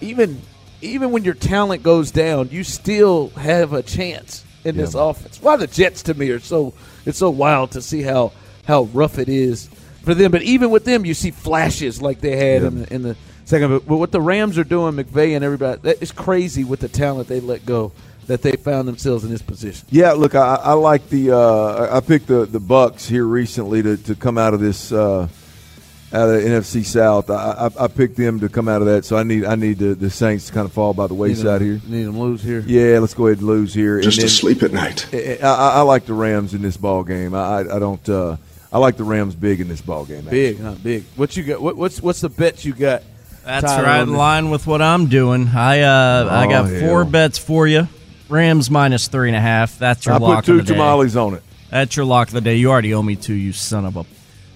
even 0.00 0.40
even 0.82 1.12
when 1.12 1.22
your 1.22 1.34
talent 1.34 1.84
goes 1.84 2.10
down, 2.10 2.48
you 2.50 2.64
still 2.64 3.28
have 3.30 3.72
a 3.72 3.82
chance 3.82 4.43
in 4.64 4.76
this 4.76 4.94
offense. 4.94 5.40
Why 5.40 5.56
the 5.56 5.66
Jets 5.66 6.02
to 6.04 6.14
me 6.14 6.30
are 6.30 6.40
so 6.40 6.74
it's 7.06 7.18
so 7.18 7.30
wild 7.30 7.72
to 7.72 7.82
see 7.82 8.02
how 8.02 8.32
how 8.66 8.84
rough 8.84 9.18
it 9.18 9.28
is 9.28 9.68
for 10.02 10.14
them. 10.14 10.30
But 10.30 10.42
even 10.42 10.70
with 10.70 10.84
them, 10.84 11.04
you 11.04 11.14
see 11.14 11.30
flashes 11.30 12.00
like 12.00 12.20
they 12.20 12.36
had 12.36 12.62
in, 12.62 12.80
the, 12.80 12.94
in 12.94 13.02
the 13.02 13.16
second. 13.44 13.70
But, 13.70 13.86
but 13.86 13.96
what 13.96 14.12
the 14.12 14.20
Rams 14.20 14.58
are 14.58 14.64
doing, 14.64 14.94
McVay 14.94 15.34
and 15.34 15.44
everybody, 15.44 15.80
that 15.82 16.02
is 16.02 16.12
crazy 16.12 16.64
with 16.64 16.80
the 16.80 16.88
talent 16.88 17.28
they 17.28 17.40
let 17.40 17.66
go. 17.66 17.92
That 18.26 18.40
they 18.40 18.52
found 18.52 18.88
themselves 18.88 19.22
in 19.24 19.30
this 19.30 19.42
position. 19.42 19.86
Yeah, 19.90 20.12
look, 20.12 20.34
I, 20.34 20.54
I 20.54 20.72
like 20.72 21.10
the. 21.10 21.32
Uh, 21.32 21.94
I 21.94 22.00
picked 22.00 22.26
the 22.26 22.46
the 22.46 22.58
Bucks 22.58 23.06
here 23.06 23.26
recently 23.26 23.82
to, 23.82 23.98
to 23.98 24.14
come 24.14 24.38
out 24.38 24.54
of 24.54 24.60
this 24.60 24.92
uh, 24.92 25.28
out 26.14 26.28
of 26.28 26.42
the 26.42 26.48
NFC 26.48 26.84
South. 26.84 27.28
I, 27.28 27.68
I, 27.68 27.84
I, 27.84 27.88
picked 27.88 28.16
them 28.16 28.40
to 28.40 28.48
come 28.48 28.68
out 28.68 28.80
of 28.80 28.86
that, 28.86 29.04
so 29.04 29.16
I 29.16 29.24
need 29.24 29.44
I 29.44 29.56
need 29.56 29.78
the, 29.78 29.94
the 29.94 30.10
Saints 30.10 30.46
to 30.46 30.52
kind 30.52 30.64
of 30.64 30.72
fall 30.72 30.94
by 30.94 31.08
the 31.08 31.14
wayside 31.14 31.60
need 31.60 31.66
here. 31.66 31.80
Need 31.86 32.04
them 32.04 32.18
lose 32.18 32.42
here. 32.42 32.60
Yeah, 32.60 33.00
let's 33.00 33.14
go 33.14 33.26
ahead 33.26 33.38
and 33.38 33.46
lose 33.46 33.74
here. 33.74 34.00
Just 34.00 34.18
then, 34.18 34.28
to 34.28 34.32
sleep 34.32 34.62
at 34.62 34.72
night. 34.72 35.12
I, 35.12 35.38
I, 35.42 35.80
like 35.82 36.06
the 36.06 36.14
Rams 36.14 36.54
in 36.54 36.62
this 36.62 36.76
ball 36.76 37.02
game. 37.02 37.34
I, 37.34 37.58
I 37.58 37.78
don't. 37.78 38.08
Uh, 38.08 38.36
I 38.72 38.78
like 38.78 38.96
the 38.96 39.04
Rams 39.04 39.34
big 39.34 39.60
in 39.60 39.68
this 39.68 39.80
ball 39.80 40.04
game. 40.04 40.18
Actually. 40.18 40.30
Big, 40.30 40.60
huh? 40.60 40.74
Big. 40.82 41.04
What 41.16 41.36
you 41.36 41.42
got? 41.42 41.60
What, 41.60 41.76
what's 41.76 42.00
what's 42.00 42.20
the 42.20 42.28
bet 42.28 42.64
you 42.64 42.74
got? 42.74 43.02
That's 43.44 43.64
right 43.64 44.00
in 44.00 44.14
line 44.14 44.50
with 44.50 44.66
what 44.66 44.80
I'm 44.80 45.08
doing. 45.08 45.48
I 45.48 45.80
uh, 45.80 46.28
oh, 46.30 46.34
I 46.34 46.46
got 46.46 46.68
hell. 46.68 46.80
four 46.80 47.04
bets 47.04 47.38
for 47.38 47.66
you. 47.66 47.88
Rams 48.28 48.70
minus 48.70 49.08
three 49.08 49.28
and 49.28 49.36
a 49.36 49.40
half. 49.40 49.78
That's 49.78 50.06
your 50.06 50.14
I 50.14 50.18
lock 50.18 50.36
put 50.38 50.46
two 50.46 50.58
of 50.58 50.66
the 50.66 50.72
day. 50.72 50.78
tamales 50.78 51.16
on 51.16 51.34
it. 51.34 51.42
That's 51.70 51.96
your 51.96 52.06
lock 52.06 52.28
of 52.28 52.34
the 52.34 52.40
day. 52.40 52.56
You 52.56 52.70
already 52.70 52.94
owe 52.94 53.02
me 53.02 53.16
two, 53.16 53.34
you 53.34 53.52
son 53.52 53.84
of 53.84 53.96
a. 53.96 54.04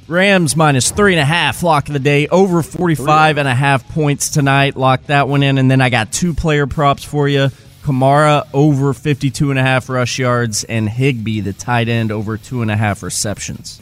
Rams 0.08 0.56
minus 0.56 0.90
three 0.90 1.12
and 1.12 1.20
a 1.20 1.24
half, 1.24 1.62
lock 1.62 1.88
of 1.88 1.92
the 1.92 1.98
day. 1.98 2.28
Over 2.28 2.62
45 2.62 3.36
and 3.36 3.46
a 3.46 3.54
half 3.54 3.86
points 3.90 4.30
tonight. 4.30 4.74
Lock 4.74 5.04
that 5.04 5.28
one 5.28 5.42
in. 5.42 5.58
And 5.58 5.70
then 5.70 5.82
I 5.82 5.90
got 5.90 6.12
two 6.12 6.32
player 6.32 6.66
props 6.66 7.04
for 7.04 7.28
you. 7.28 7.50
Kamara 7.82 8.48
over 8.54 8.94
52 8.94 9.50
and 9.50 9.58
a 9.58 9.62
half 9.62 9.88
rush 9.88 10.18
yards, 10.18 10.64
and 10.64 10.88
Higbee, 10.88 11.40
the 11.40 11.54
tight 11.54 11.88
end, 11.88 12.12
over 12.12 12.36
two 12.36 12.60
and 12.60 12.70
a 12.70 12.76
half 12.76 13.02
receptions. 13.02 13.80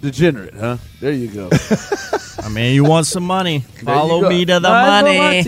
Degenerate, 0.00 0.54
huh? 0.54 0.78
There 1.00 1.12
you 1.12 1.28
go. 1.28 1.48
I 2.40 2.48
mean, 2.48 2.74
you 2.74 2.84
want 2.84 3.06
some 3.06 3.24
money? 3.24 3.60
Follow 3.60 4.28
me 4.28 4.44
to 4.46 4.58
the 4.58 4.68
money. 4.68 5.42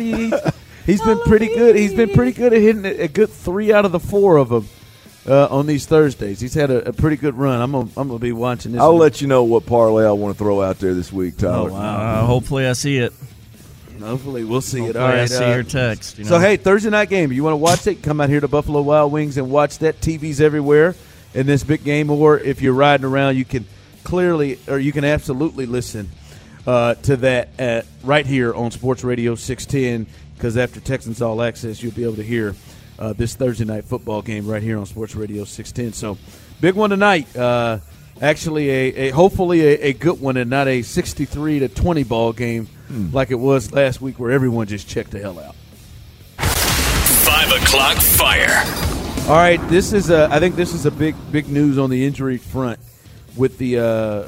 He's 0.85 1.03
been 1.03 1.19
pretty 1.21 1.49
good. 1.49 1.75
He's 1.75 1.93
been 1.95 2.11
pretty 2.11 2.33
good 2.33 2.53
at 2.53 2.61
hitting 2.61 2.87
a 2.87 3.09
good 3.09 3.31
three 3.31 3.73
out 3.73 3.85
of 3.85 3.91
the 3.91 4.01
four 4.01 4.37
of 4.37 4.49
them 4.51 4.69
uh, 5.27 5.49
on 5.51 5.67
these 5.67 5.87
Thursdays. 5.87 6.41
He's 6.41 6.55
had 6.55 6.71
a, 6.71 6.89
a, 6.89 6.93
pretty 6.93 7.17
good 7.17 7.35
run. 7.35 7.61
I'm 7.61 7.73
gonna, 7.73 7.91
I'm 7.97 8.09
gonna 8.09 8.19
be 8.19 8.33
watching 8.33 8.73
this. 8.73 8.81
I'll 8.81 8.93
one. 8.93 9.01
let 9.01 9.21
you 9.21 9.27
know 9.27 9.45
what 9.45 9.67
parlay 9.67 10.07
I 10.07 10.13
want 10.13 10.37
to 10.37 10.39
throw 10.39 10.63
out 10.63 10.79
there 10.79 10.95
this 10.95 11.13
week, 11.13 11.37
Tyler. 11.37 11.71
Oh, 11.71 11.73
wow. 11.73 12.23
Uh, 12.23 12.27
hopefully, 12.27 12.67
I 12.67 12.73
see 12.75 12.99
it. 12.99 13.13
Hopefully, 14.01 14.45
we'll 14.45 14.61
see 14.61 14.81
hopefully 14.81 15.01
it. 15.01 15.03
All 15.03 15.09
right, 15.09 15.21
I 15.21 15.27
see 15.27 15.45
uh, 15.45 15.55
your 15.55 15.63
text. 15.63 16.19
You 16.19 16.25
know? 16.25 16.31
So, 16.31 16.39
hey, 16.39 16.57
Thursday 16.57 16.91
night 16.91 17.09
game. 17.09 17.33
You 17.33 17.43
want 17.43 17.55
to 17.55 17.59
watch 17.59 17.87
it? 17.87 18.03
Come 18.03 18.21
out 18.21 18.29
here 18.29 18.41
to 18.41 18.49
Buffalo 18.49 18.83
Wild 18.83 19.11
Wings 19.13 19.37
and 19.37 19.51
watch 19.51 19.79
that. 19.79 20.01
TV's 20.01 20.41
everywhere 20.41 20.95
in 21.35 21.47
this 21.47 21.65
big 21.65 21.83
game. 21.83 22.11
Or 22.11 22.39
if 22.39 22.63
you're 22.63 22.75
riding 22.75 23.07
around, 23.07 23.37
you 23.37 23.45
can 23.45 23.67
clearly, 24.05 24.59
or 24.69 24.79
you 24.79 24.93
can 24.93 25.05
absolutely 25.05 25.67
listen 25.67 26.11
uh, 26.67 26.95
to 26.95 27.17
that 27.19 27.49
at, 27.59 27.87
right 28.05 28.27
here 28.27 28.55
on 28.55 28.71
Sports 28.71 29.03
Radio 29.03 29.35
610 29.35 30.07
because 30.35 30.57
after 30.57 30.81
Texans 30.81 31.23
All 31.23 31.43
Access, 31.43 31.83
you'll 31.83 31.93
be 31.93 32.05
able 32.05 32.17
to 32.17 32.23
hear 32.23 32.55
uh, 32.99 33.13
this 33.13 33.35
Thursday 33.35 33.65
night 33.65 33.85
football 33.85 34.23
game 34.23 34.47
right 34.47 34.63
here 34.63 34.79
on 34.79 34.87
Sports 34.87 35.15
Radio 35.15 35.45
610. 35.45 35.93
So, 35.93 36.19
big 36.61 36.75
one 36.75 36.91
tonight. 36.91 37.35
Uh, 37.37 37.79
actually, 38.21 38.71
a, 38.71 39.09
a 39.09 39.11
hopefully 39.11 39.61
a, 39.63 39.89
a, 39.89 39.93
good 39.93 40.21
one 40.21 40.37
and 40.37 40.51
not 40.51 40.69
a 40.69 40.83
63 40.83 41.61
to 41.61 41.69
20 41.69 42.05
ball 42.05 42.33
game 42.33 42.67
hmm. 42.89 43.13
like 43.13 43.31
it 43.31 43.39
was 43.39 43.73
last 43.73 44.01
week 44.01 44.19
where 44.19 44.31
everyone 44.31 44.67
just 44.67 44.89
checked 44.89 45.11
the 45.11 45.19
hell 45.19 45.39
out. 45.39 45.55
Five 46.39 47.51
o'clock 47.63 47.97
fire. 47.99 48.63
All 49.29 49.37
right, 49.37 49.61
this 49.69 49.93
is 49.93 50.11
a. 50.11 50.29
I 50.31 50.39
think 50.39 50.55
this 50.55 50.73
is 50.73 50.87
a 50.87 50.91
big 50.91 51.17
big 51.33 51.49
news 51.49 51.79
on 51.79 51.91
the 51.91 52.07
injury 52.07 52.39
front 52.39 52.79
with 53.37 53.59
the 53.59 53.79
uh, 53.79 54.25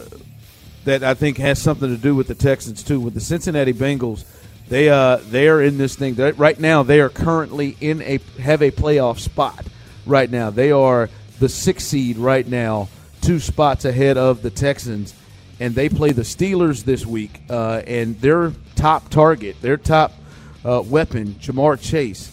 that 0.85 1.05
I 1.05 1.15
think 1.15 1.39
has 1.39 1.61
something 1.61 1.89
to 1.89 1.97
do 1.97 2.17
with 2.17 2.27
the 2.27 2.35
Texans 2.35 2.83
too. 2.83 2.99
With 2.99 3.15
the 3.15 3.21
Cincinnati 3.21 3.73
Bengals, 3.73 4.25
they 4.69 4.89
uh 4.89 5.17
they 5.17 5.49
are 5.49 5.63
in 5.63 5.79
this 5.79 5.97
thing 5.97 6.15
right 6.37 6.59
now. 6.59 6.83
They 6.83 7.01
are 7.01 7.09
currently 7.09 7.77
in 7.81 8.03
a 8.03 8.21
have 8.41 8.63
a 8.63 8.71
playoff 8.71 9.19
spot 9.19 9.67
right 10.07 10.31
now. 10.31 10.51
They 10.51 10.71
are 10.71 11.09
the 11.39 11.49
sixth 11.49 11.87
seed 11.87 12.19
right 12.19 12.47
now, 12.47 12.89
two 13.21 13.39
spots 13.39 13.85
ahead 13.85 14.19
of 14.19 14.43
the 14.43 14.51
Texans, 14.51 15.15
and 15.61 15.75
they 15.75 15.89
play 15.89 16.13
the 16.13 16.23
Steelers 16.23 16.85
this 16.85 17.07
week. 17.07 17.41
Uh, 17.49 17.83
and 17.87 18.21
their 18.21 18.53
top 18.75 19.09
target, 19.09 19.61
their 19.63 19.77
top 19.77 20.13
uh, 20.65 20.83
weapon, 20.85 21.35
Ja'Marr 21.35 21.81
Chase, 21.81 22.33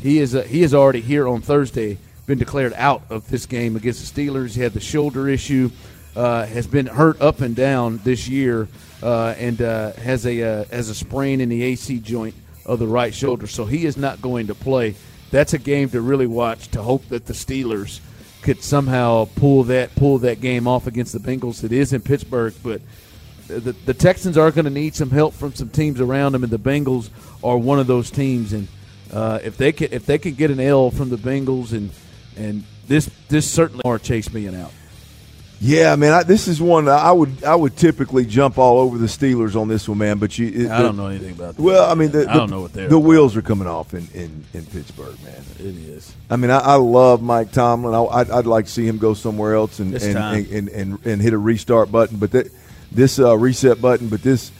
he 0.00 0.18
is 0.18 0.34
uh, 0.34 0.42
he 0.42 0.62
is 0.62 0.74
already 0.74 1.00
here 1.00 1.28
on 1.28 1.42
Thursday. 1.42 1.98
Been 2.26 2.38
declared 2.38 2.74
out 2.74 3.02
of 3.08 3.28
this 3.30 3.46
game 3.46 3.74
against 3.74 4.14
the 4.14 4.22
Steelers. 4.28 4.54
He 4.54 4.60
had 4.60 4.74
the 4.74 4.80
shoulder 4.80 5.28
issue 5.28 5.70
uh, 6.16 6.46
has 6.46 6.66
been 6.66 6.86
hurt 6.86 7.20
up 7.20 7.40
and 7.40 7.54
down 7.54 8.00
this 8.04 8.28
year 8.28 8.68
uh, 9.02 9.34
and 9.38 9.60
uh, 9.62 9.92
has 9.92 10.26
a 10.26 10.42
uh, 10.42 10.64
has 10.70 10.88
a 10.88 10.94
sprain 10.94 11.40
in 11.40 11.48
the 11.48 11.62
AC 11.62 11.98
joint 12.00 12.34
of 12.64 12.78
the 12.78 12.86
right 12.86 13.14
shoulder, 13.14 13.46
so 13.46 13.64
he 13.64 13.86
is 13.86 13.96
not 13.96 14.20
going 14.20 14.48
to 14.48 14.54
play. 14.54 14.94
That's 15.30 15.54
a 15.54 15.58
game 15.58 15.90
to 15.90 16.00
really 16.00 16.26
watch. 16.26 16.68
To 16.68 16.82
hope 16.82 17.08
that 17.08 17.26
the 17.26 17.32
Steelers 17.32 18.00
could 18.42 18.62
somehow 18.62 19.28
pull 19.36 19.64
that 19.64 19.94
pull 19.94 20.18
that 20.18 20.40
game 20.40 20.66
off 20.66 20.86
against 20.86 21.12
the 21.12 21.18
Bengals. 21.18 21.64
It 21.64 21.72
is 21.72 21.92
in 21.92 22.00
Pittsburgh, 22.00 22.54
but 22.62 22.80
the, 23.46 23.72
the 23.72 23.94
Texans 23.94 24.36
are 24.36 24.50
going 24.50 24.66
to 24.66 24.70
need 24.70 24.94
some 24.94 25.10
help 25.10 25.34
from 25.34 25.54
some 25.54 25.70
teams 25.70 26.00
around 26.00 26.32
them, 26.32 26.44
and 26.44 26.52
the 26.52 26.58
Bengals 26.58 27.10
are 27.42 27.56
one 27.56 27.78
of 27.78 27.86
those 27.86 28.10
teams. 28.10 28.52
And 28.52 28.68
uh, 29.12 29.40
if 29.42 29.56
they 29.56 29.72
can 29.72 29.92
if 29.92 30.06
they 30.06 30.18
can 30.18 30.34
get 30.34 30.50
an 30.50 30.60
L 30.60 30.90
from 30.90 31.08
the 31.08 31.16
Bengals, 31.16 31.72
and 31.72 31.90
and 32.36 32.64
this 32.86 33.10
this 33.28 33.50
certainly 33.50 33.82
are 33.84 33.98
Chase 33.98 34.28
being 34.28 34.54
out. 34.54 34.72
Yeah, 35.60 35.96
man, 35.96 36.12
I, 36.12 36.22
this 36.22 36.46
is 36.46 36.62
one 36.62 36.88
I 36.88 37.10
would 37.10 37.42
I 37.42 37.54
would 37.54 37.76
typically 37.76 38.24
jump 38.24 38.58
all 38.58 38.78
over 38.78 38.96
the 38.96 39.06
Steelers 39.06 39.60
on 39.60 39.66
this 39.66 39.88
one, 39.88 39.98
man. 39.98 40.18
But 40.18 40.38
you, 40.38 40.66
it, 40.66 40.70
I 40.70 40.82
don't 40.82 40.96
know 40.96 41.08
anything 41.08 41.32
about. 41.32 41.56
That. 41.56 41.62
Well, 41.62 41.90
I 41.90 41.94
mean, 41.94 42.12
the, 42.12 42.30
I 42.30 42.34
don't 42.34 42.50
know 42.50 42.60
what 42.60 42.72
they're. 42.72 42.88
The 42.88 42.96
about. 42.96 43.08
wheels 43.08 43.36
are 43.36 43.42
coming 43.42 43.66
off 43.66 43.92
in, 43.92 44.06
in, 44.14 44.44
in 44.54 44.66
Pittsburgh, 44.66 45.20
man. 45.24 45.42
It 45.58 45.74
is. 45.74 46.14
I 46.30 46.36
mean, 46.36 46.52
I, 46.52 46.58
I 46.58 46.74
love 46.76 47.22
Mike 47.22 47.50
Tomlin. 47.50 47.92
I, 47.92 48.00
would 48.00 48.30
I'd 48.30 48.46
like 48.46 48.66
to 48.66 48.70
see 48.70 48.86
him 48.86 48.98
go 48.98 49.14
somewhere 49.14 49.54
else 49.54 49.80
and 49.80 49.94
and, 49.94 50.16
and, 50.16 50.48
and, 50.48 50.68
and, 50.68 51.06
and 51.06 51.22
hit 51.22 51.32
a 51.32 51.38
restart 51.38 51.90
button. 51.90 52.18
But 52.18 52.30
that, 52.32 52.52
this 52.92 53.18
uh, 53.18 53.36
reset 53.36 53.80
button, 53.80 54.08
but 54.08 54.22
this. 54.22 54.52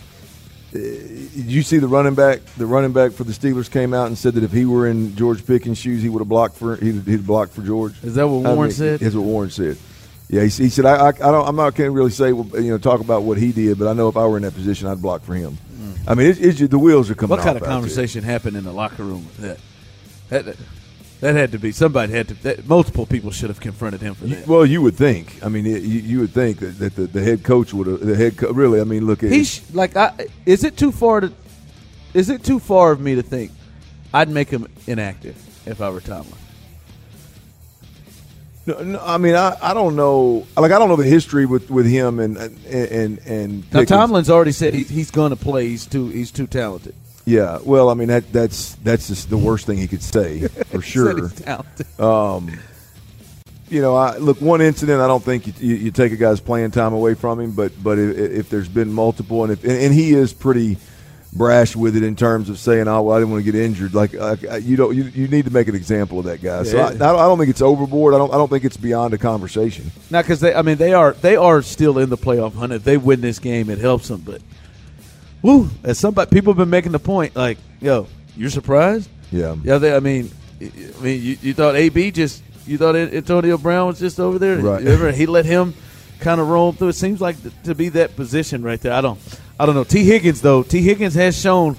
Uh, 0.74 0.78
did 0.78 1.46
you 1.46 1.62
see 1.62 1.78
the 1.78 1.88
running 1.88 2.14
back? 2.14 2.40
The 2.58 2.66
running 2.66 2.92
back 2.92 3.12
for 3.12 3.24
the 3.24 3.32
Steelers 3.32 3.70
came 3.70 3.94
out 3.94 4.08
and 4.08 4.18
said 4.18 4.34
that 4.34 4.44
if 4.44 4.52
he 4.52 4.66
were 4.66 4.86
in 4.88 5.14
George 5.16 5.46
Pickens' 5.46 5.78
shoes, 5.78 6.02
he 6.02 6.08
would 6.08 6.18
have 6.18 6.28
blocked 6.28 6.56
for 6.56 6.76
he'd, 6.76 7.04
he'd 7.04 7.26
blocked 7.26 7.54
for 7.54 7.62
George. 7.62 7.94
Is 8.02 8.16
that 8.16 8.26
what 8.26 8.42
Warren 8.42 8.58
I 8.58 8.62
mean, 8.64 8.70
said? 8.72 9.00
Is 9.00 9.16
what 9.16 9.24
Warren 9.24 9.50
said. 9.50 9.78
Yeah, 10.28 10.42
he, 10.42 10.48
he 10.48 10.68
said, 10.68 10.84
I, 10.84 10.96
I, 10.96 11.08
I, 11.08 11.12
don't, 11.12 11.48
I'm 11.48 11.56
not 11.56 11.74
can't 11.74 11.92
really 11.92 12.10
say, 12.10 12.28
you 12.28 12.44
know, 12.52 12.78
talk 12.78 13.00
about 13.00 13.22
what 13.22 13.38
he 13.38 13.50
did, 13.50 13.78
but 13.78 13.88
I 13.88 13.94
know 13.94 14.08
if 14.08 14.16
I 14.16 14.26
were 14.26 14.36
in 14.36 14.42
that 14.42 14.54
position, 14.54 14.86
I'd 14.86 15.00
block 15.00 15.22
for 15.22 15.34
him. 15.34 15.56
Mm. 15.72 15.98
I 16.06 16.14
mean, 16.14 16.26
it's, 16.26 16.38
it's, 16.38 16.60
the 16.60 16.78
wheels 16.78 17.10
are 17.10 17.14
coming. 17.14 17.36
What 17.36 17.44
kind 17.44 17.56
of 17.56 17.62
conversation 17.62 18.22
happened 18.24 18.56
in 18.56 18.64
the 18.64 18.72
locker 18.72 19.04
room 19.04 19.24
with 19.24 19.36
that? 19.38 19.58
that, 20.28 20.44
that 20.44 20.56
That 21.20 21.34
had 21.34 21.52
to 21.52 21.58
be 21.58 21.72
somebody 21.72 22.12
had 22.12 22.28
to. 22.28 22.34
That, 22.42 22.68
multiple 22.68 23.06
people 23.06 23.30
should 23.30 23.48
have 23.48 23.58
confronted 23.58 24.02
him 24.02 24.14
for 24.14 24.26
that. 24.26 24.46
Well, 24.46 24.66
you 24.66 24.82
would 24.82 24.94
think. 24.94 25.42
I 25.42 25.48
mean, 25.48 25.64
you, 25.64 25.76
you 25.78 26.20
would 26.20 26.30
think 26.30 26.58
that, 26.60 26.78
that 26.78 26.94
the, 26.94 27.06
the, 27.06 27.22
head 27.22 27.42
coach 27.42 27.72
would 27.72 27.86
have. 27.86 28.00
The 28.00 28.14
head 28.14 28.36
co- 28.36 28.52
really. 28.52 28.80
I 28.80 28.84
mean, 28.84 29.06
look 29.06 29.24
at. 29.24 29.32
He's 29.32 29.74
like, 29.74 29.96
I, 29.96 30.12
is 30.46 30.62
it 30.62 30.76
too 30.76 30.92
far 30.92 31.20
to? 31.20 31.32
Is 32.14 32.30
it 32.30 32.44
too 32.44 32.58
far 32.60 32.92
of 32.92 33.00
me 33.00 33.16
to 33.16 33.22
think 33.22 33.50
I'd 34.14 34.28
make 34.28 34.48
him 34.48 34.68
inactive 34.86 35.36
if 35.66 35.80
I 35.80 35.90
were 35.90 36.00
Tomlin? 36.00 36.34
No, 38.68 38.82
no, 38.82 39.00
I 39.02 39.16
mean, 39.16 39.34
I, 39.34 39.56
I 39.62 39.72
don't 39.72 39.96
know. 39.96 40.46
Like, 40.54 40.72
I 40.72 40.78
don't 40.78 40.90
know 40.90 40.96
the 40.96 41.04
history 41.04 41.46
with, 41.46 41.70
with 41.70 41.86
him 41.86 42.20
and 42.20 42.36
and 42.36 42.58
and. 42.66 43.18
and 43.26 43.72
now, 43.72 43.84
Tomlin's 43.84 44.28
already 44.28 44.52
said 44.52 44.74
he, 44.74 44.82
he's 44.82 45.10
going 45.10 45.30
to 45.30 45.36
play. 45.36 45.68
He's 45.68 45.86
too 45.86 46.08
he's 46.08 46.30
too 46.30 46.46
talented. 46.46 46.94
Yeah, 47.24 47.60
well, 47.64 47.88
I 47.88 47.94
mean 47.94 48.08
that 48.08 48.30
that's 48.30 48.74
that's 48.76 49.08
just 49.08 49.30
the 49.30 49.38
worst 49.38 49.64
thing 49.64 49.78
he 49.78 49.88
could 49.88 50.02
say 50.02 50.48
for 50.66 50.82
sure. 50.82 51.30
um, 51.98 52.58
you 53.70 53.80
know, 53.80 53.96
I 53.96 54.18
look 54.18 54.42
one 54.42 54.60
incident. 54.60 55.00
I 55.00 55.06
don't 55.06 55.24
think 55.24 55.46
you, 55.46 55.54
you, 55.60 55.74
you, 55.76 55.90
take 55.90 56.12
a 56.12 56.16
guy's 56.16 56.40
playing 56.40 56.70
time 56.70 56.92
away 56.92 57.14
from 57.14 57.40
him, 57.40 57.52
but 57.52 57.72
but 57.82 57.98
if, 57.98 58.18
if 58.18 58.50
there's 58.50 58.68
been 58.68 58.92
multiple, 58.92 59.44
and 59.44 59.52
if 59.54 59.64
and, 59.64 59.72
and, 59.72 59.94
he 59.94 60.12
is 60.12 60.34
pretty 60.34 60.76
brash 61.32 61.76
with 61.76 61.96
it 61.96 62.02
in 62.02 62.16
terms 62.16 62.48
of 62.48 62.58
saying, 62.58 62.88
"Oh, 62.88 63.02
well, 63.02 63.16
I 63.16 63.20
didn't 63.20 63.32
want 63.32 63.44
to 63.44 63.52
get 63.52 63.60
injured." 63.60 63.94
Like 63.94 64.14
uh, 64.14 64.36
you 64.60 64.76
don't 64.76 64.96
you, 64.96 65.04
you 65.04 65.28
need 65.28 65.44
to 65.44 65.50
make 65.50 65.68
an 65.68 65.74
example 65.74 66.18
of 66.18 66.24
that 66.26 66.42
guy. 66.42 66.62
So 66.62 66.78
I, 66.78 66.88
I, 66.88 66.92
don't 66.92 67.38
think 67.38 67.50
it's 67.50 67.62
overboard. 67.62 68.14
I 68.14 68.18
don't 68.18 68.32
I 68.32 68.36
don't 68.36 68.48
think 68.48 68.64
it's 68.64 68.76
beyond 68.76 69.14
a 69.14 69.18
conversation. 69.18 69.90
Now, 70.10 70.22
because 70.22 70.40
they, 70.40 70.54
I 70.54 70.62
mean, 70.62 70.76
they 70.76 70.94
are 70.94 71.12
they 71.12 71.36
are 71.36 71.62
still 71.62 71.98
in 71.98 72.10
the 72.10 72.16
playoff 72.16 72.54
hunt. 72.54 72.72
If 72.72 72.84
they 72.84 72.96
win 72.96 73.20
this 73.20 73.38
game, 73.38 73.70
it 73.70 73.78
helps 73.78 74.08
them, 74.08 74.22
but 74.22 74.40
woo, 75.42 75.70
as 75.84 75.98
somebody 75.98 76.30
people 76.30 76.52
have 76.52 76.58
been 76.58 76.70
making 76.70 76.92
the 76.92 76.98
point, 76.98 77.36
like, 77.36 77.58
yo, 77.80 78.06
you're 78.36 78.50
surprised? 78.50 79.08
Yeah, 79.30 79.56
yeah. 79.62 79.78
They, 79.78 79.94
I 79.94 80.00
mean, 80.00 80.30
I 80.60 81.00
mean, 81.00 81.22
you, 81.22 81.38
you 81.40 81.54
thought 81.54 81.76
AB 81.76 82.10
just 82.10 82.42
you 82.66 82.78
thought 82.78 82.96
Antonio 82.96 83.58
Brown 83.58 83.88
was 83.88 83.98
just 83.98 84.20
over 84.20 84.38
there. 84.38 84.58
Right. 84.58 85.14
He 85.14 85.26
let 85.26 85.44
him 85.44 85.74
kind 86.20 86.40
of 86.40 86.48
roll 86.48 86.72
through. 86.72 86.88
It 86.88 86.94
seems 86.94 87.20
like 87.20 87.36
to 87.64 87.74
be 87.74 87.88
that 87.90 88.16
position 88.16 88.62
right 88.62 88.80
there. 88.80 88.92
I 88.92 89.00
don't, 89.00 89.18
I 89.58 89.66
don't 89.66 89.74
know. 89.74 89.84
Tee 89.84 90.04
Higgins 90.04 90.40
though. 90.40 90.62
Tee 90.62 90.82
Higgins 90.82 91.14
has 91.14 91.38
shown 91.38 91.76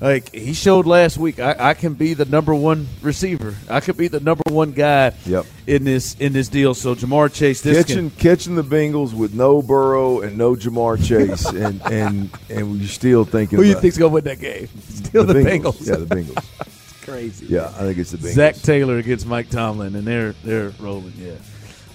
like 0.00 0.34
he 0.34 0.52
showed 0.52 0.84
last 0.84 1.16
week, 1.16 1.40
I, 1.40 1.56
I, 1.58 1.74
can 1.74 1.94
be 1.94 2.12
the 2.12 2.26
number 2.26 2.54
one 2.54 2.86
receiver. 3.00 3.54
I 3.68 3.80
could 3.80 3.96
be 3.96 4.08
the 4.08 4.20
number 4.20 4.42
one 4.48 4.72
guy 4.72 5.12
yep. 5.24 5.46
in 5.66 5.84
this 5.84 6.14
in 6.16 6.34
this 6.34 6.48
deal. 6.48 6.74
So 6.74 6.94
Ja'Marr 6.94 7.32
Chase, 7.32 7.62
this 7.62 7.78
catching 7.78 8.10
can, 8.10 8.18
catching 8.18 8.54
the 8.56 8.62
Bengals 8.62 9.14
with 9.14 9.32
no 9.32 9.62
Burrow 9.62 10.20
and 10.20 10.36
no 10.36 10.54
Jamar 10.54 11.02
Chase, 11.02 11.46
and 11.46 11.80
and 11.90 12.30
and 12.50 12.78
you 12.78 12.86
still 12.86 13.24
thinking 13.24 13.58
who 13.58 13.64
you 13.64 13.74
think's 13.74 13.96
gonna 13.96 14.12
win 14.12 14.24
that 14.24 14.38
game? 14.38 14.68
Still 14.88 15.24
the, 15.24 15.32
the 15.32 15.40
Bengals. 15.40 15.78
Bengals. 15.78 15.88
Yeah, 15.88 15.96
the 15.96 16.14
Bengals. 16.14 17.02
crazy. 17.06 17.46
Yeah, 17.46 17.68
I 17.68 17.80
think 17.80 17.98
it's 17.98 18.10
the 18.10 18.18
Bengals. 18.18 18.34
Zac 18.34 18.54
Taylor 18.56 18.98
against 18.98 19.26
Mike 19.26 19.48
Tomlin, 19.48 19.96
and 19.96 20.06
they're 20.06 20.32
they're 20.44 20.74
rolling. 20.78 21.14
Yeah, 21.16 21.36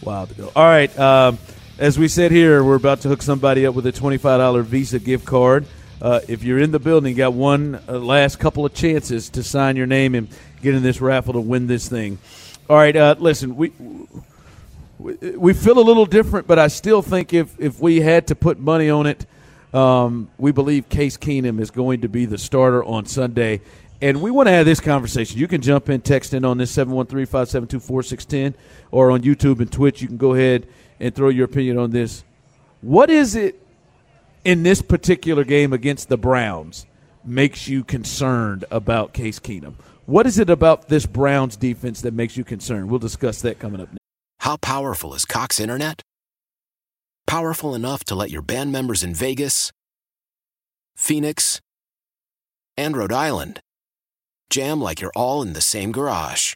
wild 0.02 0.30
to 0.30 0.36
go. 0.36 0.52
All 0.56 0.66
right. 0.66 0.98
Um, 0.98 1.38
as 1.82 1.98
we 1.98 2.08
said 2.08 2.32
here, 2.32 2.64
we're 2.64 2.76
about 2.76 3.02
to 3.02 3.08
hook 3.08 3.24
somebody 3.24 3.66
up 3.66 3.74
with 3.74 3.88
a 3.88 3.92
twenty-five 3.92 4.40
dollar 4.40 4.62
Visa 4.62 5.00
gift 5.00 5.26
card. 5.26 5.66
Uh, 6.00 6.20
if 6.28 6.44
you're 6.44 6.60
in 6.60 6.70
the 6.70 6.80
building, 6.80 7.16
got 7.16 7.34
one 7.34 7.82
uh, 7.90 7.94
last 7.94 8.38
couple 8.38 8.68
of 8.68 8.74
chances 8.76 9.32
to 9.32 9.42
sign 9.42 9.76
your 9.76 9.88
name 9.88 10.14
and 10.14 10.28
get 10.62 10.76
in 10.76 10.84
this 10.84 11.02
raffle 11.02 11.34
to 11.34 11.40
win 11.40 11.66
this 11.66 11.90
thing. 11.90 12.20
All 12.70 12.76
right, 12.76 12.96
uh, 12.96 13.16
listen, 13.18 13.56
we, 13.56 13.72
we, 15.00 15.16
we 15.32 15.54
feel 15.54 15.80
a 15.80 15.82
little 15.82 16.06
different, 16.06 16.46
but 16.46 16.60
I 16.60 16.68
still 16.68 17.02
think 17.02 17.34
if 17.34 17.60
if 17.60 17.80
we 17.80 18.00
had 18.00 18.28
to 18.28 18.36
put 18.36 18.60
money 18.60 18.92
on 18.92 19.08
it, 19.08 19.26
um, 19.74 20.30
we 20.38 20.52
believe 20.52 20.88
Case 20.88 21.18
Keenum 21.18 21.60
is 21.60 21.72
going 21.72 22.02
to 22.02 22.08
be 22.08 22.26
the 22.26 22.38
starter 22.38 22.84
on 22.84 23.08
Sunday. 23.08 23.62
And 24.04 24.22
we 24.22 24.30
want 24.30 24.48
to 24.48 24.52
have 24.52 24.68
this 24.68 24.80
conversation. 24.80 25.40
You 25.40 25.48
can 25.48 25.62
jump 25.62 25.90
in, 25.90 26.02
text 26.02 26.36
in 26.36 26.46
on 26.46 26.60
this 26.60 26.70
713 26.70 27.26
572 27.26 27.80
4610, 27.80 28.56
or 28.92 29.10
on 29.10 29.22
YouTube 29.22 29.62
and 29.62 29.72
Twitch. 29.72 30.02
You 30.04 30.08
can 30.08 30.18
go 30.18 30.36
ahead 30.36 30.68
and 31.02 31.14
throw 31.14 31.30
your 31.30 31.46
opinion 31.46 31.78
on 31.78 31.92
this. 31.92 32.24
What 32.82 33.10
is 33.10 33.36
it 33.36 33.60
in 34.46 34.64
this 34.64 34.82
particular 34.82 35.44
game 35.44 35.74
against 35.74 36.08
the 36.08 36.18
Browns 36.18 36.86
makes 37.26 37.68
you 37.68 37.84
concerned 37.84 38.64
about 38.72 39.12
Case 39.12 39.40
Keenum? 39.40 39.74
What 40.06 40.26
is 40.26 40.40
it 40.40 40.50
about 40.50 40.88
this 40.88 41.06
Browns 41.06 41.58
defense 41.58 42.02
that 42.02 42.14
makes 42.14 42.38
you 42.38 42.44
concerned? 42.44 42.90
We'll 42.90 43.00
discuss 43.00 43.42
that 43.42 43.60
coming 43.60 43.82
up. 43.82 43.90
How 44.40 44.58
powerful 44.58 45.14
is 45.14 45.26
Cox 45.26 45.60
Internet? 45.60 46.02
Powerful 47.28 47.76
enough 47.76 48.04
to 48.06 48.16
let 48.16 48.32
your 48.32 48.42
band 48.42 48.72
members 48.72 49.04
in 49.04 49.14
Vegas, 49.14 49.72
Phoenix, 50.96 51.62
and 52.78 52.96
Rhode 52.96 53.14
Island 53.14 53.60
jam 54.50 54.82
like 54.82 55.02
you're 55.02 55.14
all 55.16 55.42
in 55.42 55.54
the 55.54 55.62
same 55.62 55.92
garage. 55.92 56.56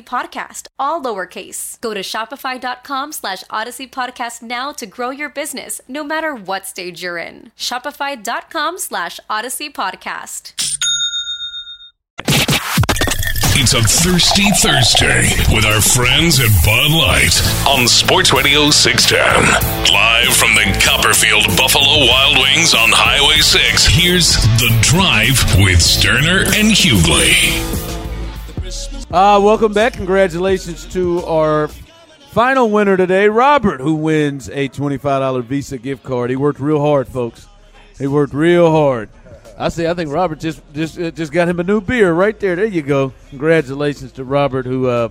podcast, 0.01 0.67
all 0.77 1.01
lowercase. 1.01 1.79
Go 1.81 1.93
to 1.93 2.01
shopify.com 2.01 3.11
slash 3.11 3.43
odyssey 3.49 3.87
podcast 3.87 4.41
now 4.41 4.71
to 4.73 4.85
grow 4.85 5.09
your 5.09 5.29
business, 5.29 5.81
no 5.87 6.03
matter 6.03 6.33
what 6.35 6.65
stage 6.65 7.01
you're 7.03 7.17
in. 7.17 7.51
Shopify.com 7.57 8.77
slash 8.77 9.19
odyssey 9.29 9.69
podcast. 9.69 10.53
It's 13.53 13.73
a 13.73 13.81
Thirsty 13.81 14.49
Thursday 14.57 15.21
with 15.53 15.65
our 15.65 15.81
friends 15.81 16.39
at 16.39 16.49
Bud 16.65 16.89
Light 16.89 17.35
on 17.67 17.87
Sports 17.87 18.33
Radio 18.33 18.71
610. 18.71 19.93
Live 19.93 20.33
from 20.35 20.55
the 20.55 20.65
Copperfield 20.83 21.45
Buffalo 21.57 22.07
Wild 22.07 22.37
Wings 22.39 22.73
on 22.73 22.89
Highway 22.91 23.41
6, 23.41 23.85
here's 23.85 24.35
The 24.57 24.75
Drive 24.81 25.43
with 25.61 25.79
Stoerner 25.79 26.45
and 26.57 26.71
Hughley. 26.71 27.80
Uh, 29.11 29.37
welcome 29.43 29.73
back. 29.73 29.91
Congratulations 29.91 30.85
to 30.85 31.21
our 31.25 31.67
final 32.29 32.69
winner 32.69 32.95
today, 32.95 33.27
Robert, 33.27 33.81
who 33.81 33.95
wins 33.95 34.47
a 34.49 34.69
$25 34.69 35.43
Visa 35.43 35.77
gift 35.77 36.01
card. 36.01 36.29
He 36.29 36.37
worked 36.37 36.61
real 36.61 36.79
hard, 36.79 37.09
folks. 37.09 37.45
He 37.99 38.07
worked 38.07 38.33
real 38.33 38.71
hard. 38.71 39.09
I 39.57 39.67
say, 39.67 39.89
I 39.89 39.93
think 39.95 40.13
Robert 40.13 40.39
just 40.39 40.61
just 40.73 40.97
uh, 40.97 41.11
just 41.11 41.33
got 41.33 41.49
him 41.49 41.59
a 41.59 41.63
new 41.63 41.81
beer 41.81 42.13
right 42.13 42.39
there. 42.39 42.55
There 42.55 42.63
you 42.63 42.81
go. 42.81 43.11
Congratulations 43.31 44.13
to 44.13 44.23
Robert, 44.23 44.65
who 44.65 44.87
uh, 44.87 45.09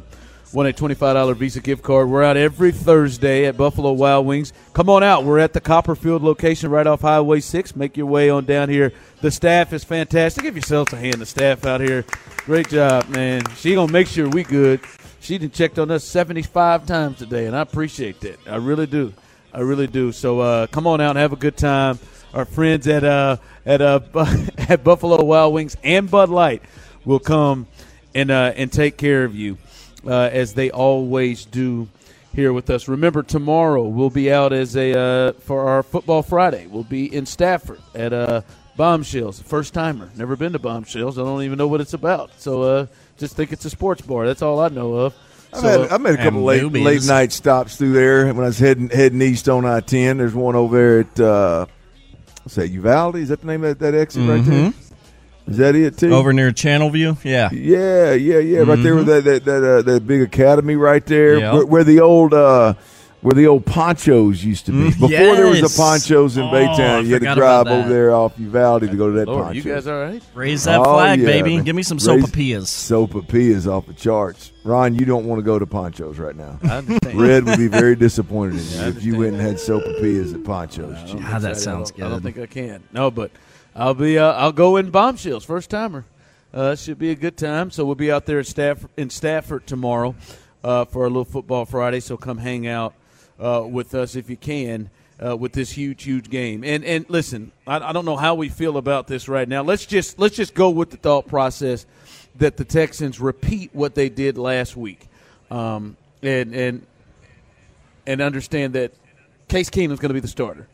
won 0.53 0.67
a 0.67 0.73
$25 0.73 1.37
Visa 1.37 1.61
gift 1.61 1.83
card. 1.83 2.09
We're 2.09 2.25
out 2.25 2.37
every 2.37 2.73
Thursday 2.73 3.47
at 3.47 3.57
Buffalo 3.57 3.93
Wild 3.93 4.27
Wings. 4.27 4.53
Come 4.73 4.91
on 4.91 5.03
out. 5.03 5.25
We're 5.25 5.39
at 5.39 5.53
the 5.53 5.61
Copperfield 5.61 6.23
location 6.23 6.71
right 6.71 6.87
off 6.87 7.03
Highway 7.03 7.41
6. 7.41 7.77
Make 7.77 7.97
your 7.97 8.07
way 8.07 8.31
on 8.31 8.45
down 8.45 8.69
here. 8.69 8.93
The 9.21 9.31
staff 9.31 9.73
is 9.73 9.85
fantastic. 9.85 10.43
Give 10.43 10.57
yourselves 10.57 10.93
a 10.93 10.97
hand, 10.97 11.15
the 11.15 11.27
staff 11.27 11.65
out 11.65 11.81
here. 11.81 12.05
Great 12.39 12.69
job, 12.69 13.09
man. 13.09 13.43
She 13.57 13.75
going 13.75 13.87
to 13.87 13.93
make 13.93 14.09
sure 14.09 14.29
we 14.29 14.43
good. 14.43 14.81
She 15.21 15.39
done 15.39 15.51
checked 15.51 15.79
on 15.79 15.91
us 15.91 16.05
75 16.05 16.87
times 16.87 17.19
today, 17.19 17.47
and 17.47 17.55
I 17.55 17.61
appreciate 17.61 18.21
that. 18.21 18.39
I 18.47 18.57
really 18.57 18.87
do. 18.87 19.13
I 19.53 19.61
really 19.61 19.87
do. 19.87 20.13
So 20.13 20.41
uh, 20.41 20.67
come 20.69 20.87
on 20.87 21.01
out 21.01 21.11
and 21.11 21.19
have 21.19 21.33
a 21.33 21.37
good 21.37 21.57
time. 21.57 21.99
Our 22.33 22.45
friends 22.45 22.87
at 22.87 23.03
uh, 23.03 23.37
at 23.67 23.83
uh, 23.83 24.01
at 24.69 24.85
Buffalo 24.85 25.23
Wild 25.25 25.53
Wings 25.53 25.77
and 25.83 26.09
Bud 26.09 26.29
Light 26.29 26.63
will 27.05 27.19
come 27.19 27.67
and 28.15 28.31
uh, 28.31 28.53
and 28.57 28.73
take 28.73 28.97
care 28.97 29.25
of 29.25 29.35
you 29.35 29.59
uh, 30.07 30.31
as 30.33 30.55
they 30.55 30.71
always 30.71 31.45
do 31.45 31.89
here 32.35 32.53
with 32.53 32.71
us. 32.71 32.89
Remember, 32.89 33.23
tomorrow 33.23 33.83
we'll 33.85 34.11
be 34.11 34.33
out 34.33 34.53
as 34.53 34.77
a 34.77 34.99
uh, 34.99 35.33
for 35.33 35.69
our 35.69 35.83
Football 35.83 36.23
Friday. 36.23 36.67
We'll 36.67 36.85
be 36.85 37.13
in 37.15 37.27
Stafford 37.27 37.81
at 37.95 38.13
uh, 38.13 38.43
Bombshells. 38.77 39.41
First 39.43 39.75
timer, 39.75 40.11
never 40.17 40.37
been 40.37 40.53
to 40.53 40.59
Bombshells. 40.59 41.19
I 41.19 41.23
don't 41.23 41.43
even 41.43 41.59
know 41.59 41.69
what 41.69 41.81
it's 41.81 41.95
about. 41.95 42.31
So 42.41 42.63
uh, 42.63 42.87
just 43.19 43.37
think 43.37 43.53
it's 43.53 43.65
a 43.65 43.71
sports 43.71 44.03
bar. 44.03 44.27
That's 44.27 44.43
all 44.43 44.61
I 44.61 44.69
know 44.69 44.95
of. 44.95 45.15
I've, 45.53 45.63
had, 45.63 45.81
I've 45.91 46.01
made 46.01 46.15
a 46.15 46.23
couple 46.23 46.45
late 46.45 46.63
movies. 46.63 46.85
late 46.85 47.05
night 47.07 47.33
stops 47.33 47.77
through 47.77 47.93
there 47.93 48.27
when 48.27 48.45
I 48.45 48.49
was 48.49 48.59
heading 48.61 48.89
heading 48.89 49.21
east 49.21 49.49
on 49.49 49.65
I 49.65 49.81
ten. 49.81 50.19
There's 50.19 50.35
one 50.35 50.55
over 50.55 50.77
there 50.77 51.01
at 51.01 51.21
uh, 51.21 51.67
say 52.47 52.67
Uvalde. 52.67 53.17
Is 53.17 53.31
that 53.31 53.41
the 53.41 53.47
name 53.49 53.65
of 53.65 53.79
that, 53.79 53.93
that 53.93 53.99
exit 53.99 54.23
mm-hmm. 54.23 54.31
right 54.31 54.45
there? 54.45 54.73
Is 55.51 55.57
that 55.57 55.75
it 55.75 55.99
too? 55.99 56.15
Over 56.15 56.33
near 56.33 56.53
Channelview? 56.53 57.25
yeah, 57.25 57.51
yeah, 57.53 58.13
yeah, 58.13 58.39
yeah. 58.39 58.59
Mm-hmm. 58.59 58.71
Right 58.71 58.83
there 58.83 58.95
with 58.95 59.09
mm-hmm. 59.09 59.27
that 59.27 59.45
that 59.45 59.45
that, 59.45 59.65
uh, 59.65 59.83
that 59.83 60.07
big 60.07 60.23
academy 60.23 60.77
right 60.77 61.05
there, 61.05 61.39
yep. 61.39 61.55
where, 61.55 61.67
where, 61.67 61.85
the 61.85 61.99
old 62.01 62.33
uh, 62.33 62.75
where 63.21 63.35
the 63.35 63.47
old 63.47 63.67
Pancho's 63.67 64.45
used 64.45 64.67
to 64.67 64.73
be. 64.73 64.79
Mm, 64.79 64.91
Before 64.91 65.11
yes. 65.11 65.37
there 65.37 65.47
was 65.49 65.61
the 65.61 65.83
Pancho's 65.83 66.37
in 66.37 66.45
oh, 66.45 66.53
Baytown, 66.53 67.07
you 67.07 67.15
had 67.15 67.23
to 67.23 67.35
drive 67.35 67.67
over 67.67 67.89
there 67.89 68.13
off 68.13 68.39
Uvalde 68.39 68.83
to 68.83 68.97
go 68.97 69.11
to 69.11 69.19
that 69.19 69.27
Lord, 69.27 69.47
poncho. 69.47 69.57
You 69.57 69.75
guys 69.75 69.87
all 69.87 70.01
right? 70.01 70.23
Raise 70.35 70.65
that 70.65 70.81
oh, 70.81 70.85
flag, 70.85 71.21
yeah, 71.21 71.27
baby. 71.27 71.57
Man. 71.57 71.65
Give 71.65 71.77
me 71.77 71.83
some 71.83 71.99
sopapillas. 71.99 72.69
Sopapillas 72.69 73.67
off 73.67 73.87
the 73.87 73.95
charts. 73.95 74.53
Ron, 74.63 74.95
you 74.95 75.05
don't 75.05 75.27
want 75.27 75.41
to 75.41 75.43
go 75.43 75.59
to 75.59 75.67
Pancho's 75.67 76.19
right 76.19 76.37
now. 76.37 76.59
Red 77.13 77.45
would 77.45 77.59
be 77.59 77.67
very 77.67 77.97
disappointed 77.97 78.61
in 78.61 78.81
you 78.81 78.89
if 78.89 79.05
you 79.05 79.19
went 79.19 79.33
and 79.35 79.41
had 79.41 79.57
sopapillas 79.57 80.33
at 80.33 80.45
Pancho's. 80.45 81.15
No, 81.15 81.39
that 81.41 81.57
sounds 81.57 81.91
good. 81.91 82.05
I 82.05 82.09
don't 82.09 82.23
think 82.23 82.39
I 82.39 82.47
can. 82.47 82.85
No, 82.93 83.11
but 83.11 83.33
I'll 83.75 83.95
be. 83.95 84.19
Uh, 84.19 84.33
I'll 84.33 84.53
go 84.53 84.77
in 84.77 84.91
bombshells 84.91 85.45
first 85.45 85.71
timer. 85.71 86.05
Uh, 86.53 86.75
should 86.75 86.99
be 86.99 87.11
a 87.11 87.15
good 87.15 87.37
time. 87.37 87.71
So 87.71 87.85
we'll 87.85 87.95
be 87.95 88.11
out 88.11 88.27
there 88.27 88.43
in 88.97 89.11
Stafford 89.11 89.67
tomorrow 89.67 90.17
uh, 90.65 90.85
for 90.87 91.05
a 91.05 91.09
little 91.09 91.25
football 91.25 91.65
Friday. 91.65 92.01
So 92.01 92.17
come 92.17 92.39
hang 92.39 92.67
out 92.67 92.95
uh, 93.39 93.65
with 93.69 93.95
us 93.95 94.17
if 94.17 94.29
you 94.29 94.37
can. 94.37 94.91
Uh, 95.23 95.37
with 95.37 95.53
this 95.53 95.71
huge, 95.71 96.03
huge 96.03 96.31
game, 96.31 96.65
and 96.65 96.83
and 96.83 97.05
listen, 97.11 97.53
I, 97.67 97.91
I, 97.91 97.93
don't 97.93 98.07
know 98.07 98.17
how 98.17 98.35
we 98.37 98.49
feel 98.49 98.79
about 98.79 99.07
this 99.07 99.29
right 99.29 99.47
now. 99.47 99.63
Let's 99.63 99.85
just 99.85 100.19
let's 100.19 100.35
just 100.35 100.55
go 100.55 100.71
with 100.71 100.89
the 100.89 100.97
thought 100.97 101.27
process 101.29 101.85
that 102.37 102.57
the 102.57 102.65
Texans 102.65 103.21
repeat 103.21 103.69
what 103.75 103.95
they 103.95 104.09
did 104.09 104.39
last 104.39 104.79
week, 104.79 105.09
um, 105.51 105.99
and 106.23 106.55
and 106.55 106.87
and 108.07 108.23
understand 108.23 108.73
that 108.73 108.95
Case 109.49 109.69
Keenum's 109.69 110.01
going 110.01 110.09
to 110.09 110.15
be 110.15 110.21
the 110.21 110.29
starter. 110.29 110.67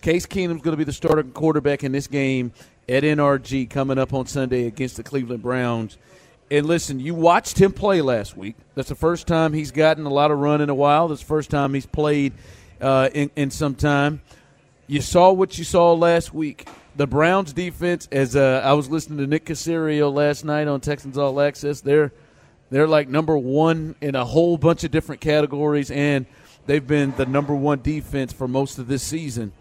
Case 0.00 0.26
Keenum's 0.26 0.62
going 0.62 0.72
to 0.72 0.76
be 0.76 0.84
the 0.84 0.92
starting 0.92 1.32
quarterback 1.32 1.82
in 1.82 1.92
this 1.92 2.06
game 2.06 2.52
at 2.88 3.02
NRG 3.02 3.68
coming 3.68 3.98
up 3.98 4.14
on 4.14 4.26
Sunday 4.26 4.66
against 4.66 4.96
the 4.96 5.02
Cleveland 5.02 5.42
Browns. 5.42 5.98
And 6.50 6.66
listen, 6.66 6.98
you 6.98 7.14
watched 7.14 7.60
him 7.60 7.72
play 7.72 8.00
last 8.00 8.36
week. 8.36 8.56
That's 8.74 8.88
the 8.88 8.94
first 8.94 9.26
time 9.26 9.52
he's 9.52 9.70
gotten 9.70 10.06
a 10.06 10.10
lot 10.10 10.30
of 10.30 10.38
run 10.38 10.60
in 10.60 10.70
a 10.70 10.74
while. 10.74 11.08
That's 11.08 11.20
the 11.20 11.26
first 11.26 11.50
time 11.50 11.74
he's 11.74 11.84
played 11.84 12.32
uh, 12.80 13.10
in, 13.12 13.30
in 13.36 13.50
some 13.50 13.74
time. 13.74 14.22
You 14.86 15.02
saw 15.02 15.32
what 15.32 15.58
you 15.58 15.64
saw 15.64 15.92
last 15.92 16.32
week. 16.32 16.66
The 16.96 17.06
Browns 17.06 17.52
defense, 17.52 18.08
as 18.10 18.34
uh, 18.34 18.62
I 18.64 18.72
was 18.72 18.88
listening 18.88 19.18
to 19.18 19.26
Nick 19.26 19.44
Caserio 19.44 20.12
last 20.12 20.44
night 20.44 20.66
on 20.66 20.80
Texans 20.80 21.18
All 21.18 21.40
Access, 21.40 21.80
they're 21.80 22.12
they're 22.70 22.88
like 22.88 23.08
number 23.08 23.36
one 23.36 23.94
in 24.00 24.14
a 24.14 24.24
whole 24.24 24.58
bunch 24.58 24.84
of 24.84 24.90
different 24.90 25.20
categories, 25.20 25.90
and 25.90 26.26
they've 26.66 26.86
been 26.86 27.14
the 27.16 27.26
number 27.26 27.54
one 27.54 27.80
defense 27.82 28.32
for 28.32 28.48
most 28.48 28.78
of 28.78 28.88
this 28.88 29.02
season. 29.02 29.52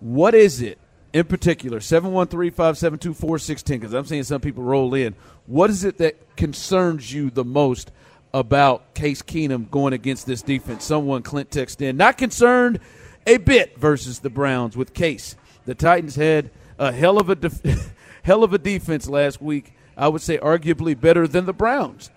What 0.00 0.34
is 0.34 0.60
it 0.60 0.78
in 1.16 1.24
particular, 1.24 1.80
713 1.80 2.50
572 2.50 3.14
4610, 3.14 3.78
because 3.80 3.94
I'm 3.94 4.04
seeing 4.04 4.22
some 4.22 4.42
people 4.42 4.62
roll 4.62 4.92
in. 4.92 5.14
What 5.46 5.70
is 5.70 5.82
it 5.82 5.96
that 5.96 6.36
concerns 6.36 7.10
you 7.10 7.30
the 7.30 7.42
most 7.42 7.90
about 8.34 8.92
Case 8.92 9.22
Keenum 9.22 9.70
going 9.70 9.94
against 9.94 10.26
this 10.26 10.42
defense? 10.42 10.84
Someone, 10.84 11.22
Clint, 11.22 11.50
text 11.50 11.80
in. 11.80 11.96
Not 11.96 12.18
concerned 12.18 12.80
a 13.26 13.38
bit 13.38 13.78
versus 13.78 14.18
the 14.18 14.28
Browns 14.28 14.76
with 14.76 14.92
Case. 14.92 15.36
The 15.64 15.74
Titans 15.74 16.16
had 16.16 16.50
a 16.78 16.92
hell 16.92 17.18
of 17.18 17.30
a 17.30 17.34
def- 17.34 17.94
hell 18.22 18.44
of 18.44 18.52
a 18.52 18.58
defense 18.58 19.08
last 19.08 19.40
week. 19.40 19.72
I 19.96 20.08
would 20.08 20.20
say 20.20 20.36
arguably 20.36 21.00
better 21.00 21.26
than 21.26 21.46
the 21.46 21.54
Browns. 21.54 22.10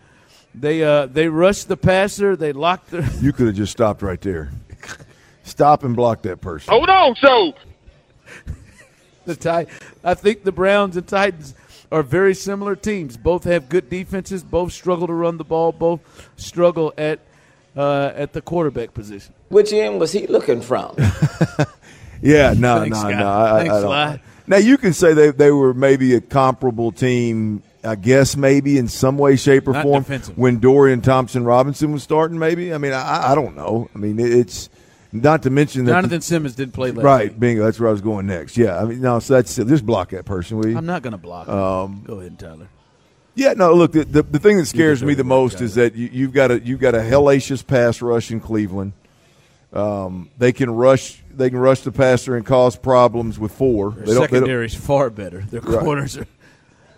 They 0.54 0.84
uh, 0.84 1.06
they 1.06 1.30
rushed 1.30 1.70
the 1.70 1.78
passer. 1.78 2.36
They 2.36 2.52
locked. 2.52 2.92
The- 2.92 3.18
you 3.22 3.32
could 3.32 3.48
have 3.48 3.56
just 3.56 3.72
stopped 3.72 4.02
right 4.02 4.20
there. 4.20 4.52
Stop 5.44 5.86
and 5.86 5.96
block 5.96 6.24
that 6.24 6.42
person. 6.42 6.72
Hold 6.72 6.90
on, 6.90 7.16
so 7.16 7.54
the 9.26 9.36
Tit- 9.36 9.70
I 10.04 10.14
think 10.14 10.44
the 10.44 10.52
Browns 10.52 10.98
and 10.98 11.08
Titans 11.08 11.56
are 11.92 12.04
very 12.04 12.36
similar 12.36 12.76
teams. 12.76 13.18
Both 13.18 13.44
have 13.46 13.70
good 13.70 13.90
defenses. 13.90 14.44
Both 14.44 14.74
struggle 14.74 15.08
to 15.08 15.14
run 15.14 15.38
the 15.38 15.44
ball. 15.44 15.72
Both 15.72 16.02
struggle 16.38 16.94
at 16.98 17.20
uh, 17.76 18.12
at 18.16 18.34
the 18.34 18.42
quarterback 18.42 18.94
position. 18.94 19.34
Which 19.50 19.72
end 19.74 20.00
was 20.00 20.12
he 20.12 20.28
looking 20.28 20.62
from? 20.62 20.96
yeah, 22.22 22.54
no, 22.58 22.80
Thanks, 22.80 23.02
no, 23.02 23.10
no. 23.10 23.30
I, 23.30 23.60
Thanks, 23.60 23.74
I 23.74 23.82
don't. 23.82 24.22
Now 24.48 24.58
you 24.58 24.78
can 24.78 24.94
say 24.94 25.14
they 25.14 25.32
they 25.32 25.52
were 25.52 25.74
maybe 25.74 26.16
a 26.16 26.22
comparable 26.22 26.92
team. 26.92 27.64
I 27.82 27.96
guess 27.96 28.36
maybe 28.36 28.78
in 28.78 28.90
some 28.90 29.18
way, 29.18 29.38
shape, 29.38 29.66
or 29.70 29.72
Not 29.72 29.84
form 29.84 30.04
when 30.36 30.60
Dorian 30.60 31.00
Thompson 31.00 31.46
Robinson 31.46 31.94
was 31.94 32.04
starting. 32.04 32.38
Maybe 32.38 32.74
I 32.74 32.78
mean 32.78 32.92
I, 32.92 33.32
I 33.32 33.36
don't 33.36 33.56
know. 33.56 33.90
I 33.96 33.98
mean 33.98 34.20
it's 34.20 34.70
not 35.12 35.44
to 35.44 35.50
mention 35.50 35.86
that 35.86 35.92
Jonathan 35.92 36.22
Simmons 36.22 36.56
did 36.56 36.74
play 36.74 36.92
last 36.92 37.04
right. 37.04 37.30
Week. 37.30 37.40
Bingo. 37.40 37.64
That's 37.64 37.80
where 37.80 37.90
I 37.90 37.92
was 37.92 38.02
going 38.02 38.28
next. 38.28 38.58
Yeah. 38.58 38.80
I 38.80 38.86
mean, 38.86 39.02
no. 39.02 39.20
So 39.20 39.36
that's 39.36 39.56
just 39.56 39.86
block 39.86 40.10
that 40.10 40.26
person, 40.26 40.62
you? 40.64 40.78
I'm 40.78 40.86
not 40.86 41.02
going 41.02 41.12
to 41.12 41.18
block. 41.18 41.48
Um, 41.48 42.04
Go 42.06 42.20
ahead, 42.20 42.38
Tyler. 42.38 42.70
Yeah. 43.36 43.54
No. 43.54 43.74
Look, 43.74 43.94
the 43.94 44.06
the, 44.06 44.24
the 44.24 44.40
thing 44.40 44.58
that 44.58 44.68
scares 44.68 45.04
me 45.04 45.16
the 45.16 45.24
most 45.24 45.62
is 45.62 45.76
that 45.76 45.96
you, 45.96 46.26
have 46.26 46.34
got 46.34 46.52
a 46.52 46.60
you've 46.60 46.80
got 46.80 46.94
a 46.94 47.00
hellacious 47.00 47.66
pass 47.66 48.02
rush 48.02 48.32
in 48.32 48.40
Cleveland. 48.40 48.94
Um, 49.74 50.30
they 50.38 50.52
can 50.52 50.70
rush. 50.70 51.22
They 51.32 51.50
can 51.50 51.60
rush 51.60 51.82
the 51.82 51.92
passer 51.92 52.36
and 52.36 52.46
cause 52.46 52.76
problems 52.76 53.40
with 53.40 53.52
four. 53.52 53.92
Their 53.92 54.16
secondary 54.16 54.66
is 54.68 54.76
far 54.76 55.10
better. 55.10 55.42
Their 55.42 55.62
right. 55.62 55.80
corners 55.80 56.18
are. 56.18 56.28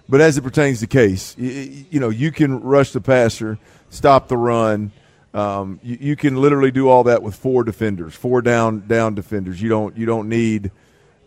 But 0.10 0.20
as 0.20 0.38
it 0.38 0.42
pertains 0.42 0.82
to 0.82 0.88
case, 0.88 1.38
you, 1.38 1.86
you 1.90 2.00
know, 2.02 2.10
you 2.10 2.34
can 2.34 2.60
rush 2.60 2.92
the 2.92 3.00
passer, 3.00 3.58
stop 3.90 4.28
the 4.28 4.36
run 4.36 4.92
um, 5.34 5.80
you, 5.82 5.98
you, 6.00 6.16
can 6.16 6.36
literally 6.36 6.72
do 6.72 6.90
all 6.90 7.06
that 7.06 7.24
with 7.24 7.36
four 7.36 7.64
defenders, 7.64 8.14
four 8.14 8.42
down 8.42 8.88
down 8.88 9.16
defenders. 9.16 9.62
You 9.62 9.70
don't 9.70 9.96
you 9.96 10.06
don't 10.06 10.28
need, 10.28 10.72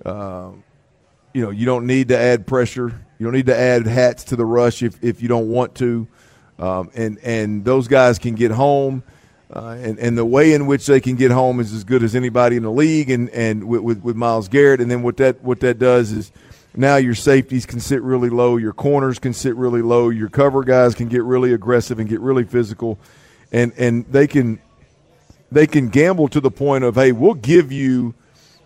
uh, 0.05 0.51
you 1.33 1.43
know, 1.43 1.51
you 1.51 1.65
don't 1.65 1.87
need 1.87 2.09
to 2.09 2.19
add 2.19 2.47
pressure. 2.47 3.01
You 3.19 3.25
don't 3.27 3.33
need 3.33 3.47
to 3.47 3.59
add 3.59 3.87
hats 3.87 4.25
to 4.25 4.37
the 4.37 4.45
rush 4.45 4.83
if, 4.83 5.03
if 5.03 5.23
you 5.23 5.29
don't 5.29 5.49
want 5.49 5.75
to, 5.77 6.07
um, 6.59 6.91
and 6.95 7.19
and 7.23 7.65
those 7.65 7.89
guys 7.89 8.19
can 8.19 8.35
get 8.35 8.51
home. 8.51 9.03
Uh, 9.55 9.77
and, 9.79 9.99
and 10.01 10.19
the 10.19 10.25
way 10.25 10.53
in 10.53 10.67
which 10.67 10.85
they 10.87 11.01
can 11.01 11.15
get 11.15 11.31
home 11.31 11.61
is 11.61 11.73
as 11.73 11.85
good 11.85 12.03
as 12.03 12.17
anybody 12.17 12.57
in 12.57 12.65
the 12.65 12.73
league, 12.73 13.09
and, 13.09 13.29
and 13.31 13.63
with, 13.69 13.83
with, 13.83 14.03
with 14.03 14.17
Myles 14.17 14.49
Garrett. 14.49 14.81
And 14.81 14.91
then 14.91 15.03
what 15.03 15.17
that 15.19 15.43
what 15.43 15.61
that 15.61 15.79
does 15.79 16.11
is 16.13 16.33
now 16.77 16.97
your 16.97 17.15
safeties 17.15 17.65
can 17.65 17.79
sit 17.79 18.03
really 18.03 18.31
low, 18.31 18.57
your 18.57 18.73
corners 18.73 19.19
can 19.19 19.33
sit 19.33 19.55
really 19.55 19.81
low, 19.81 20.09
your 20.09 20.29
cover 20.29 20.65
guys 20.65 20.95
can 20.95 21.09
get 21.09 21.23
really 21.23 21.53
aggressive 21.53 21.99
and 21.99 22.09
get 22.09 22.21
really 22.21 22.45
physical 22.45 22.99
and 23.55 23.73
and 23.79 24.05
they 24.07 24.27
can 24.27 24.61
they 25.51 25.67
can 25.67 25.89
gamble 25.89 26.29
to 26.29 26.41
the 26.41 26.51
point 26.51 26.85
of 26.85 26.97
hey, 26.97 27.13
we'll 27.13 27.35
give 27.35 27.73
you 27.73 28.15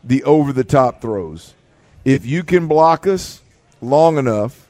the 0.03 0.25
over 0.25 0.53
the 0.53 0.65
top 0.65 1.01
throws 1.01 1.55
if 2.05 2.25
you 2.25 2.43
can 2.43 2.67
block 2.69 3.07
us 3.07 3.43
long 3.83 4.17
enough 4.17 4.67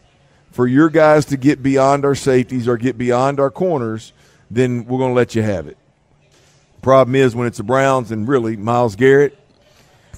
for 0.51 0.67
your 0.67 0.89
guys 0.89 1.25
to 1.27 1.37
get 1.37 1.63
beyond 1.63 2.05
our 2.05 2.17
safeties 2.17 2.67
or 2.67 2.77
get 2.77 2.99
beyond 2.99 3.39
our 3.39 3.51
corners, 3.51 4.13
then 4.51 4.85
we're 4.87 4.99
going 4.99 5.11
to 5.11 5.15
let 5.15 5.37
you 5.37 5.43
have 5.43 5.69
it. 5.69 5.77
Problem 6.83 7.15
is 7.15 7.37
when 7.37 7.47
it's 7.47 7.59
the 7.59 7.63
Browns 7.63 8.11
and 8.11 8.27
really 8.27 8.57
Myles 8.57 8.97
Garrett, 8.97 9.39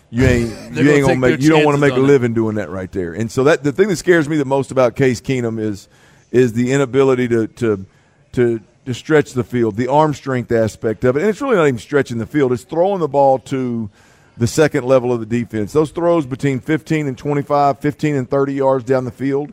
you 0.08 0.24
ain't 0.24 0.50
you 0.74 0.90
ain't 0.90 1.06
gonna 1.06 1.16
make 1.16 1.40
you 1.40 1.50
don't 1.50 1.64
want 1.64 1.76
to 1.76 1.80
make 1.80 1.92
a 1.92 2.00
living 2.00 2.32
it. 2.32 2.34
doing 2.34 2.56
that 2.56 2.70
right 2.70 2.90
there. 2.90 3.12
And 3.12 3.30
so 3.30 3.44
that 3.44 3.62
the 3.62 3.72
thing 3.72 3.88
that 3.88 3.96
scares 3.96 4.28
me 4.28 4.36
the 4.36 4.44
most 4.44 4.70
about 4.70 4.96
Case 4.96 5.20
Keenum 5.20 5.60
is 5.60 5.88
is 6.30 6.52
the 6.52 6.72
inability 6.72 7.28
to 7.28 7.46
to 7.46 7.86
to 8.32 8.60
to 8.90 8.98
stretch 8.98 9.32
the 9.32 9.44
field, 9.44 9.76
the 9.76 9.88
arm 9.88 10.14
strength 10.14 10.52
aspect 10.52 11.04
of 11.04 11.16
it, 11.16 11.20
and 11.20 11.28
it's 11.30 11.40
really 11.40 11.56
not 11.56 11.66
even 11.66 11.78
stretching 11.78 12.18
the 12.18 12.26
field; 12.26 12.52
it's 12.52 12.64
throwing 12.64 13.00
the 13.00 13.08
ball 13.08 13.38
to 13.38 13.90
the 14.36 14.46
second 14.46 14.84
level 14.84 15.12
of 15.12 15.20
the 15.20 15.26
defense. 15.26 15.72
Those 15.72 15.90
throws 15.90 16.26
between 16.26 16.60
15 16.60 17.06
and 17.06 17.16
25, 17.16 17.78
15 17.78 18.14
and 18.14 18.30
30 18.30 18.54
yards 18.54 18.84
down 18.84 19.04
the 19.04 19.10
field, 19.10 19.52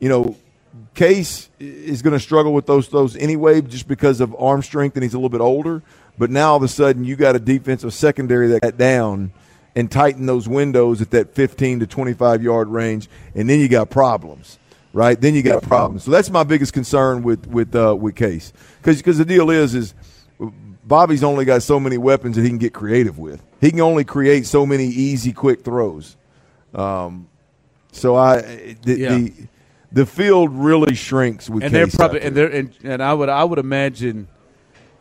you 0.00 0.08
know, 0.08 0.36
Case 0.94 1.48
is 1.58 2.02
going 2.02 2.12
to 2.12 2.20
struggle 2.20 2.52
with 2.52 2.66
those 2.66 2.88
throws 2.88 3.16
anyway, 3.16 3.60
just 3.60 3.88
because 3.88 4.20
of 4.20 4.34
arm 4.38 4.62
strength, 4.62 4.96
and 4.96 5.02
he's 5.02 5.14
a 5.14 5.16
little 5.16 5.28
bit 5.28 5.40
older. 5.40 5.82
But 6.18 6.30
now 6.30 6.50
all 6.50 6.56
of 6.56 6.62
a 6.62 6.68
sudden, 6.68 7.04
you 7.04 7.16
got 7.16 7.36
a 7.36 7.38
defensive 7.38 7.94
secondary 7.94 8.48
that 8.48 8.62
got 8.62 8.76
down 8.76 9.32
and 9.76 9.90
tighten 9.90 10.26
those 10.26 10.48
windows 10.48 11.00
at 11.00 11.10
that 11.12 11.34
15 11.34 11.80
to 11.80 11.86
25 11.86 12.42
yard 12.42 12.68
range, 12.68 13.08
and 13.34 13.48
then 13.48 13.60
you 13.60 13.68
got 13.68 13.90
problems, 13.90 14.58
right? 14.92 15.20
Then 15.20 15.34
you 15.34 15.42
got 15.42 15.62
problems. 15.62 16.04
So 16.04 16.10
that's 16.10 16.30
my 16.30 16.44
biggest 16.44 16.72
concern 16.72 17.22
with 17.22 17.46
with 17.46 17.74
uh, 17.74 17.96
with 17.98 18.16
Case, 18.16 18.52
because 18.82 19.18
the 19.18 19.24
deal 19.24 19.50
is 19.50 19.74
is 19.74 19.94
Bobby's 20.84 21.22
only 21.22 21.44
got 21.44 21.62
so 21.62 21.78
many 21.78 21.98
weapons 21.98 22.36
that 22.36 22.42
he 22.42 22.48
can 22.48 22.58
get 22.58 22.72
creative 22.72 23.18
with. 23.18 23.42
He 23.60 23.70
can 23.70 23.80
only 23.80 24.04
create 24.04 24.46
so 24.46 24.64
many 24.64 24.86
easy, 24.86 25.32
quick 25.32 25.62
throws. 25.62 26.16
Um, 26.74 27.28
so 27.92 28.16
I 28.16 28.40
the, 28.82 28.98
yeah. 28.98 29.08
the, 29.14 29.32
the 29.92 30.06
field 30.06 30.50
really 30.52 30.94
shrinks 30.94 31.50
with 31.50 31.62
and 31.62 31.72
Case 31.72 31.92
they're 31.92 31.98
probably 31.98 32.22
and 32.22 32.36
they're 32.36 32.48
and, 32.48 32.74
and 32.82 33.02
I 33.02 33.12
would 33.12 33.28
I 33.28 33.44
would 33.44 33.58
imagine 33.58 34.28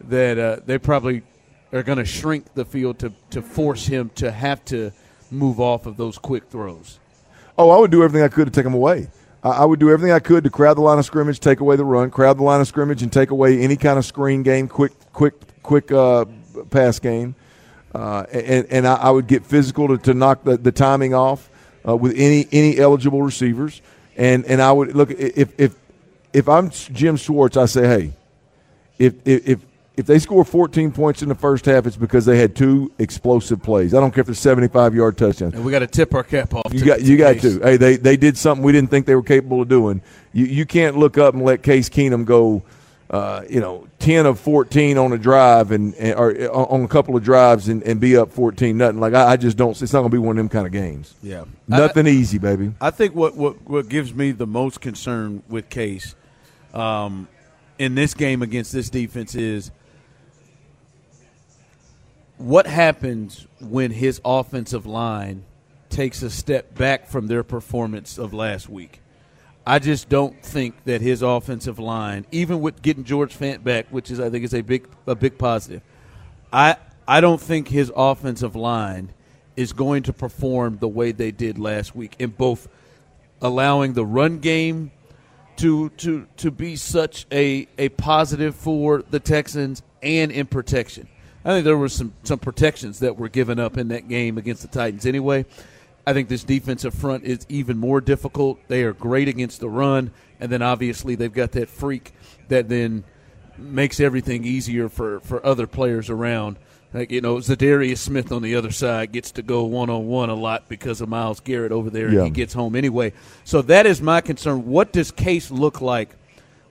that 0.02 0.38
uh, 0.38 0.60
they 0.66 0.78
probably 0.78 1.24
are 1.74 1.84
going 1.84 1.98
to 1.98 2.06
shrink 2.06 2.54
the 2.54 2.66
field 2.66 3.00
to, 3.00 3.12
to 3.32 3.42
force 3.42 3.86
him 3.86 4.10
to 4.16 4.32
have 4.32 4.64
to 4.66 4.92
move 5.32 5.60
off 5.60 5.86
of 5.86 5.98
those 5.98 6.18
quick 6.18 6.50
throws. 6.50 7.00
Oh, 7.58 7.70
I 7.70 7.78
would 7.78 7.92
do 7.92 8.04
everything 8.04 8.24
I 8.24 8.30
could 8.30 8.46
to 8.46 8.52
take 8.52 8.66
him 8.66 8.74
away. 8.74 9.10
I 9.44 9.66
would 9.66 9.80
do 9.80 9.92
everything 9.92 10.12
I 10.12 10.20
could 10.20 10.44
to 10.44 10.50
crowd 10.50 10.78
the 10.78 10.82
line 10.82 10.98
of 10.98 11.06
scrimmage, 11.06 11.40
take 11.40 11.60
away 11.60 11.76
the 11.76 11.86
run, 11.86 12.10
crowd 12.10 12.38
the 12.38 12.44
line 12.44 12.60
of 12.60 12.68
scrimmage, 12.68 13.04
and 13.04 13.14
take 13.14 13.30
away 13.30 13.60
any 13.62 13.76
kind 13.76 14.00
of 14.00 14.06
screen 14.06 14.44
game, 14.44 14.68
quick, 14.68 14.94
quick, 15.14 15.36
quick 15.64 15.92
uh, 15.92 16.26
pass 16.70 17.00
game. 17.00 17.36
Uh, 17.94 18.26
and 18.32 18.68
and 18.70 18.88
I, 18.88 19.10
would 19.10 19.28
get 19.28 19.46
physical 19.46 19.88
to, 19.88 19.98
to 20.00 20.14
knock 20.14 20.44
the, 20.44 20.58
the 20.58 20.72
timing 20.72 21.14
off 21.14 21.50
uh, 21.88 21.96
with 21.96 22.14
any 22.16 22.48
any 22.52 22.78
eligible 22.78 23.22
receivers. 23.22 23.82
And 24.18 24.46
and 24.46 24.62
I 24.62 24.72
would 24.72 24.96
look 24.96 25.12
if 25.12 25.58
if 25.58 25.76
if 26.34 26.50
I'm 26.50 26.70
Jim 26.70 27.16
Schwartz, 27.16 27.58
I 27.58 27.66
say, 27.66 27.88
hey, 27.88 28.14
if 29.00 29.16
if 29.26 29.62
they 30.06 30.20
score 30.20 30.46
14 30.46 30.92
points 30.92 31.24
in 31.24 31.30
the 31.30 31.36
first 31.36 31.66
half, 31.66 31.88
it's 31.88 31.98
because 31.98 32.26
they 32.26 32.38
had 32.38 32.56
two 32.56 32.92
explosive 33.00 33.64
plays. 33.64 33.96
I 33.96 34.00
don't 34.00 34.14
care 34.14 34.22
if 34.22 34.30
it's 34.30 34.40
75 34.40 34.94
yard 34.94 35.18
touchdowns. 35.18 35.56
And 35.56 35.66
we 35.66 35.72
got 35.72 35.80
to 35.80 35.88
tip 35.88 36.14
our 36.14 36.24
cap 36.24 36.54
off. 36.54 36.72
You 36.72 36.86
got 36.86 37.02
you 37.02 37.18
got 37.18 37.40
to. 37.40 37.60
Hey, 37.60 37.78
they 37.78 37.98
they 37.98 38.16
did 38.16 38.38
something 38.38 38.64
we 38.64 38.72
didn't 38.72 38.92
think 38.92 39.08
they 39.08 39.16
were 39.16 39.24
capable 39.24 39.62
of 39.62 39.68
doing. 39.68 40.02
You 40.34 40.46
you 40.46 40.66
can't 40.68 40.98
look 40.98 41.18
up 41.18 41.34
and 41.34 41.44
let 41.44 41.64
Case 41.64 41.90
Keenum 41.90 42.26
go. 42.26 42.64
Uh, 43.10 43.46
you 43.50 43.62
know, 43.62 43.88
10 44.00 44.26
of 44.26 44.38
14 44.38 44.98
on 44.98 45.14
a 45.14 45.18
drive 45.18 45.72
and, 45.72 45.96
and 45.96 46.20
or 46.20 46.38
uh, 46.42 46.50
on 46.50 46.84
a 46.84 46.90
couple 46.90 47.16
of 47.16 47.24
drives 47.24 47.70
and, 47.70 47.82
and 47.84 48.02
be 48.02 48.18
up 48.18 48.34
14 48.34 48.78
nothing. 48.78 49.00
Like 49.00 49.14
I, 49.14 49.32
I 49.32 49.38
just 49.38 49.56
don't. 49.56 49.82
It's 49.82 49.94
not 49.94 50.00
going 50.00 50.12
to 50.12 50.16
be 50.16 50.20
one 50.20 50.38
of 50.38 50.42
them 50.42 50.50
kind 50.50 50.66
of 50.66 50.74
games. 50.74 51.16
Yeah, 51.24 51.46
nothing 51.70 52.06
I, 52.06 52.10
easy, 52.10 52.38
baby. 52.38 52.74
I 52.82 52.92
think 52.92 53.16
what, 53.16 53.36
what 53.36 53.62
what 53.66 53.88
gives 53.88 54.14
me 54.14 54.32
the 54.32 54.46
most 54.46 54.82
concern 54.82 55.42
with 55.48 55.70
Case, 55.70 56.16
um, 56.74 57.30
in 57.80 57.96
this 57.96 58.14
game 58.14 58.42
against 58.42 58.74
this 58.74 58.90
defense 58.90 59.36
is 59.36 59.72
what 62.38 62.68
happens 62.68 63.48
when 63.60 63.92
his 63.92 64.22
offensive 64.24 64.86
line 64.86 65.44
takes 65.90 66.22
a 66.22 66.30
step 66.30 66.76
back 66.76 67.08
from 67.08 67.28
their 67.28 67.44
performance 67.44 68.18
of 68.18 68.34
last 68.34 68.70
week? 68.70 69.02
I 69.66 69.80
just 69.80 70.08
don't 70.08 70.42
think 70.42 70.86
that 70.86 71.02
his 71.02 71.22
offensive 71.22 71.78
line, 71.78 72.26
even 72.32 72.62
with 72.62 72.82
getting 72.82 73.04
George 73.04 73.38
Fant 73.38 73.64
back, 73.64 73.88
which 73.90 74.10
is 74.10 74.20
I 74.20 74.30
think 74.30 74.46
is 74.46 74.54
a 74.54 74.62
big 74.62 74.88
a 75.06 75.16
big 75.16 75.38
positive, 75.38 75.82
I 76.54 76.78
I 77.08 77.20
don't 77.20 77.42
think 77.42 77.68
his 77.68 77.92
offensive 77.96 78.56
line 78.56 79.12
is 79.58 79.74
going 79.74 80.04
to 80.04 80.14
perform 80.14 80.78
the 80.78 80.88
way 80.88 81.12
they 81.12 81.32
did 81.32 81.58
last 81.58 81.96
week 81.96 82.16
in 82.20 82.30
both 82.30 82.70
allowing 83.42 83.94
the 83.94 84.06
run 84.06 84.40
game 84.40 84.92
to 85.58 85.90
to 85.90 86.28
to 86.38 86.52
be 86.52 86.76
such 86.76 87.26
a, 87.32 87.68
a 87.78 87.90
positive 87.90 88.56
for 88.56 89.02
the 89.02 89.20
Texans 89.20 89.82
and 90.02 90.32
in 90.32 90.46
protection. 90.46 91.10
I 91.48 91.52
think 91.52 91.64
there 91.64 91.78
were 91.78 91.88
some 91.88 92.14
some 92.24 92.40
protections 92.40 93.00
that 93.00 93.18
were 93.18 93.30
given 93.30 93.58
up 93.58 93.78
in 93.78 93.88
that 93.88 94.10
game 94.10 94.38
against 94.38 94.64
the 94.64 94.68
Titans 94.68 95.06
anyway. 95.06 95.46
I 96.06 96.12
think 96.12 96.28
this 96.28 96.44
defensive 96.44 96.94
front 96.94 97.24
is 97.24 97.46
even 97.48 97.78
more 97.78 98.02
difficult. 98.02 98.60
They 98.68 98.84
are 98.84 98.92
great 98.92 99.30
against 99.30 99.62
the 99.62 99.70
run, 99.70 100.12
and 100.42 100.52
then 100.52 100.62
obviously 100.62 101.16
they've 101.16 101.34
got 101.34 101.54
that 101.54 101.70
freak 101.70 102.12
that 102.50 102.68
then 102.68 103.06
makes 103.58 104.02
everything 104.02 104.44
easier 104.44 104.90
for, 104.90 105.22
for 105.22 105.46
other 105.46 105.68
players 105.68 106.10
around. 106.10 106.58
Like 106.94 107.12
you 107.12 107.22
know, 107.22 107.38
Za'Darius 107.38 108.00
Smith 108.00 108.34
on 108.34 108.42
the 108.42 108.56
other 108.56 108.72
side 108.72 109.14
gets 109.14 109.32
to 109.32 109.42
go 109.42 109.64
one 109.64 109.90
on 109.90 110.08
one 110.08 110.30
a 110.30 110.36
lot 110.36 110.68
because 110.68 111.00
of 111.00 111.08
Myles 111.08 111.40
Garrett 111.40 111.72
over 111.72 111.90
there, 111.90 112.10
yeah. 112.10 112.20
and 112.20 112.24
he 112.26 112.32
gets 112.32 112.54
home 112.54 112.76
anyway. 112.76 113.14
So 113.46 113.62
that 113.64 113.86
is 113.86 114.02
my 114.02 114.20
concern. 114.20 114.66
What 114.66 114.92
does 114.92 115.12
Case 115.12 115.50
look 115.50 115.80
like 115.80 116.10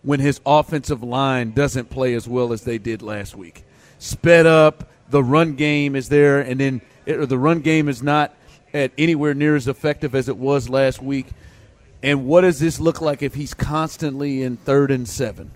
when 0.03 0.21
his 0.21 0.39
offensive 0.45 1.03
line 1.03 1.53
doesn't 1.53 1.89
play 1.89 2.13
as 2.13 2.29
well 2.29 2.53
as 2.53 2.65
they 2.65 2.77
did 2.77 3.01
last 3.01 3.35
week? 3.37 3.66
Sped 3.99 4.47
up. 4.47 4.91
The 5.09 5.23
run 5.23 5.55
game 5.55 5.95
is 5.95 6.09
there, 6.09 6.41
and 6.41 6.61
then 6.61 6.81
it, 7.05 7.29
the 7.29 7.39
run 7.39 7.61
game 7.61 7.89
is 7.89 8.03
not 8.03 8.35
at 8.75 8.93
anywhere 8.99 9.35
near 9.35 9.57
as 9.57 9.69
effective 9.69 10.15
as 10.15 10.29
it 10.29 10.37
was 10.37 10.69
last 10.69 11.01
week. 11.01 11.27
And 12.03 12.27
what 12.27 12.43
does 12.43 12.59
this 12.61 12.79
look 12.79 13.01
like 13.01 13.23
if 13.23 13.35
he's 13.35 13.55
constantly 13.55 14.43
in 14.43 14.57
third 14.57 14.91
and 14.91 15.09
seven, 15.09 15.51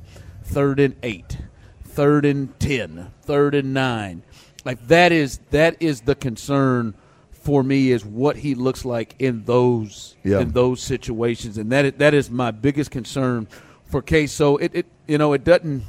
third 0.44 0.80
and 0.80 0.96
eight, 1.02 1.38
third 1.84 2.24
and 2.24 2.58
ten, 2.58 3.10
third 3.22 3.54
and 3.54 3.74
nine? 3.74 4.22
Like 4.64 4.86
that 4.88 5.12
is 5.12 5.38
that 5.50 5.76
is 5.80 6.02
the 6.02 6.14
concern 6.14 6.94
for 7.30 7.62
me 7.62 7.90
is 7.90 8.04
what 8.04 8.36
he 8.36 8.54
looks 8.54 8.84
like 8.84 9.14
in 9.18 9.44
those 9.44 10.16
yeah. 10.22 10.40
in 10.40 10.52
those 10.52 10.80
situations, 10.82 11.58
and 11.58 11.72
that 11.72 11.98
that 11.98 12.14
is 12.14 12.30
my 12.30 12.50
biggest 12.50 12.90
concern 12.90 13.48
for 13.84 14.02
Case. 14.02 14.32
So 14.32 14.56
it, 14.58 14.72
it 14.74 14.86
you 15.06 15.18
know 15.18 15.32
it 15.32 15.44
doesn't 15.44 15.84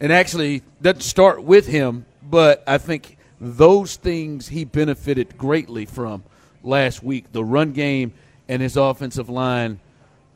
and 0.00 0.12
actually 0.12 0.62
doesn't 0.80 1.02
start 1.02 1.42
with 1.42 1.66
him, 1.66 2.06
but 2.22 2.62
I 2.66 2.78
think 2.78 3.16
those 3.40 3.96
things 3.96 4.48
he 4.48 4.64
benefited 4.64 5.36
greatly 5.36 5.84
from 5.84 6.24
last 6.62 7.02
week 7.02 7.30
the 7.32 7.44
run 7.44 7.72
game 7.72 8.12
and 8.48 8.62
his 8.62 8.76
offensive 8.76 9.28
line 9.28 9.80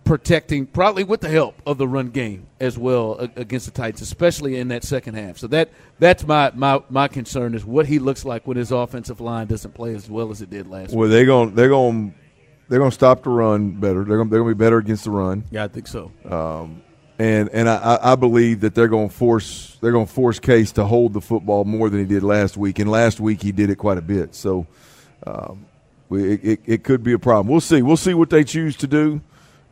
protecting, 0.05 0.67
probably 0.67 1.05
with 1.05 1.21
the 1.21 1.29
help 1.29 1.61
of 1.67 1.79
the 1.79 1.87
run 1.87 2.09
game 2.09 2.47
as 2.59 2.77
well 2.77 3.31
against 3.37 3.67
the 3.67 3.73
Titans, 3.73 4.03
especially 4.03 4.57
in 4.57 4.69
that 4.69 4.83
second 4.83 5.15
half. 5.15 5.39
So 5.39 5.47
that 5.49 5.71
that's 5.99 6.27
my, 6.27 6.51
my, 6.55 6.83
my 6.89 7.07
concern 7.09 7.55
is 7.55 7.65
what 7.65 7.87
he 7.87 7.99
looks 7.99 8.25
like 8.25 8.47
when 8.47 8.57
his 8.57 8.73
offensive 8.73 9.21
line 9.21 9.47
doesn't 9.47 9.73
play 9.73 9.95
as 9.95 10.11
well 10.11 10.31
as 10.31 10.43
it 10.43 10.51
did 10.51 10.67
last 10.67 10.91
well, 10.91 10.99
week. 10.99 10.99
Well, 10.99 11.09
they're 11.11 11.27
going 11.27 11.55
they're 11.55 11.69
going 11.69 12.15
they're 12.69 12.79
going 12.79 12.91
to 12.91 12.95
stop 12.95 13.23
the 13.23 13.31
run 13.31 13.73
better. 13.73 14.05
They're 14.05 14.17
going 14.17 14.31
they're 14.31 14.41
going 14.41 14.51
to 14.51 14.57
be 14.57 14.65
better 14.65 14.79
against 14.79 15.05
the 15.05 15.11
run. 15.11 15.45
Yeah, 15.51 15.65
I 15.65 15.69
think 15.69 15.87
so. 15.87 16.11
Um, 16.29 16.83
and 17.21 17.51
and 17.51 17.69
I, 17.69 17.99
I 18.03 18.15
believe 18.15 18.61
that 18.61 18.75
they're 18.75 18.89
going 18.89 19.11
to 19.11 19.15
force 19.15 19.77
they're 19.83 19.93
going 19.93 20.07
to 20.07 20.13
force 20.13 20.41
Case 20.41 20.73
to 20.73 20.87
hold 20.87 21.13
the 21.13 21.21
football 21.21 21.65
more 21.67 21.91
than 21.91 22.01
he 22.01 22.07
did 22.07 22.23
last 22.23 22.57
week. 22.57 22.79
And 22.79 22.91
last 22.91 23.21
week 23.21 23.43
he 23.43 23.53
did 23.53 23.69
it 23.69 23.77
quite 23.77 23.99
a 23.99 24.03
bit. 24.03 24.35
So 24.35 24.67
um, 25.27 25.67
we, 26.09 26.35
it, 26.35 26.61
it 26.65 26.83
could 26.83 27.03
be 27.03 27.13
a 27.13 27.19
problem. 27.19 27.49
We'll 27.49 27.61
see. 27.61 27.83
We'll 27.83 27.99
see 27.99 28.15
what 28.15 28.31
they 28.31 28.43
choose 28.43 28.75
to 28.77 28.87
do. 28.87 29.21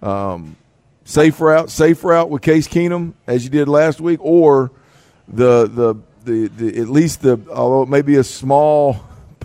Um, 0.02 0.56
safe 1.04 1.40
route, 1.40 1.70
safe 1.70 2.04
route 2.04 2.28
with 2.28 2.42
Case 2.42 2.68
Keenum 2.68 3.14
as 3.26 3.44
you 3.44 3.50
did 3.50 3.66
last 3.66 3.98
week, 3.98 4.20
or 4.22 4.70
the 5.26 5.66
the 5.66 5.94
the, 6.24 6.48
the 6.48 6.80
at 6.82 6.88
least 6.88 7.22
the 7.22 7.40
although 7.50 7.82
it 7.82 7.88
may 7.88 8.02
be 8.02 8.16
a 8.16 8.24
small 8.24 9.00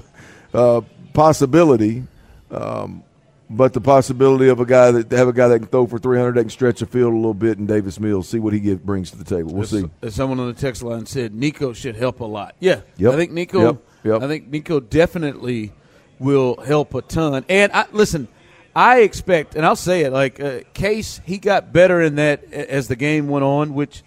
uh, 0.53 0.81
possibility. 1.13 2.03
Um, 2.51 3.03
but 3.49 3.73
the 3.73 3.81
possibility 3.81 4.47
of 4.47 4.59
a 4.59 4.65
guy 4.65 4.91
that 4.91 5.11
have 5.11 5.27
a 5.27 5.33
guy 5.33 5.47
that 5.47 5.59
can 5.59 5.67
throw 5.67 5.85
for 5.85 5.99
300 5.99 6.35
that 6.35 6.41
can 6.41 6.49
stretch 6.49 6.79
the 6.79 6.85
field 6.85 7.13
a 7.13 7.15
little 7.15 7.33
bit 7.33 7.57
and 7.57 7.67
Davis 7.67 7.99
Mills, 7.99 8.27
see 8.27 8.39
what 8.39 8.53
he 8.53 8.75
brings 8.75 9.11
to 9.11 9.17
the 9.17 9.23
table. 9.23 9.53
We'll 9.53 9.63
as, 9.63 9.69
see. 9.69 9.89
As 10.01 10.15
someone 10.15 10.39
on 10.39 10.47
the 10.47 10.53
text 10.53 10.81
line 10.81 11.05
said, 11.05 11.35
Nico 11.35 11.73
should 11.73 11.95
help 11.95 12.19
a 12.19 12.25
lot. 12.25 12.55
Yeah, 12.59 12.81
yep. 12.97 13.13
I 13.13 13.15
think 13.15 13.31
Nico. 13.31 13.65
Yep. 13.65 13.87
Yep. 14.05 14.21
I 14.21 14.27
think 14.27 14.47
Nico 14.47 14.79
definitely 14.79 15.71
will 16.19 16.57
help 16.61 16.93
a 16.93 17.01
ton. 17.01 17.45
And 17.49 17.71
I, 17.71 17.85
listen, 17.91 18.27
I 18.75 19.01
expect, 19.01 19.55
and 19.55 19.65
I'll 19.65 19.75
say 19.75 20.01
it 20.01 20.11
like 20.11 20.39
uh, 20.39 20.61
Case, 20.73 21.21
he 21.25 21.37
got 21.37 21.71
better 21.71 22.01
in 22.01 22.15
that 22.15 22.51
as 22.51 22.87
the 22.87 22.95
game 22.95 23.27
went 23.27 23.43
on. 23.43 23.73
Which, 23.73 24.03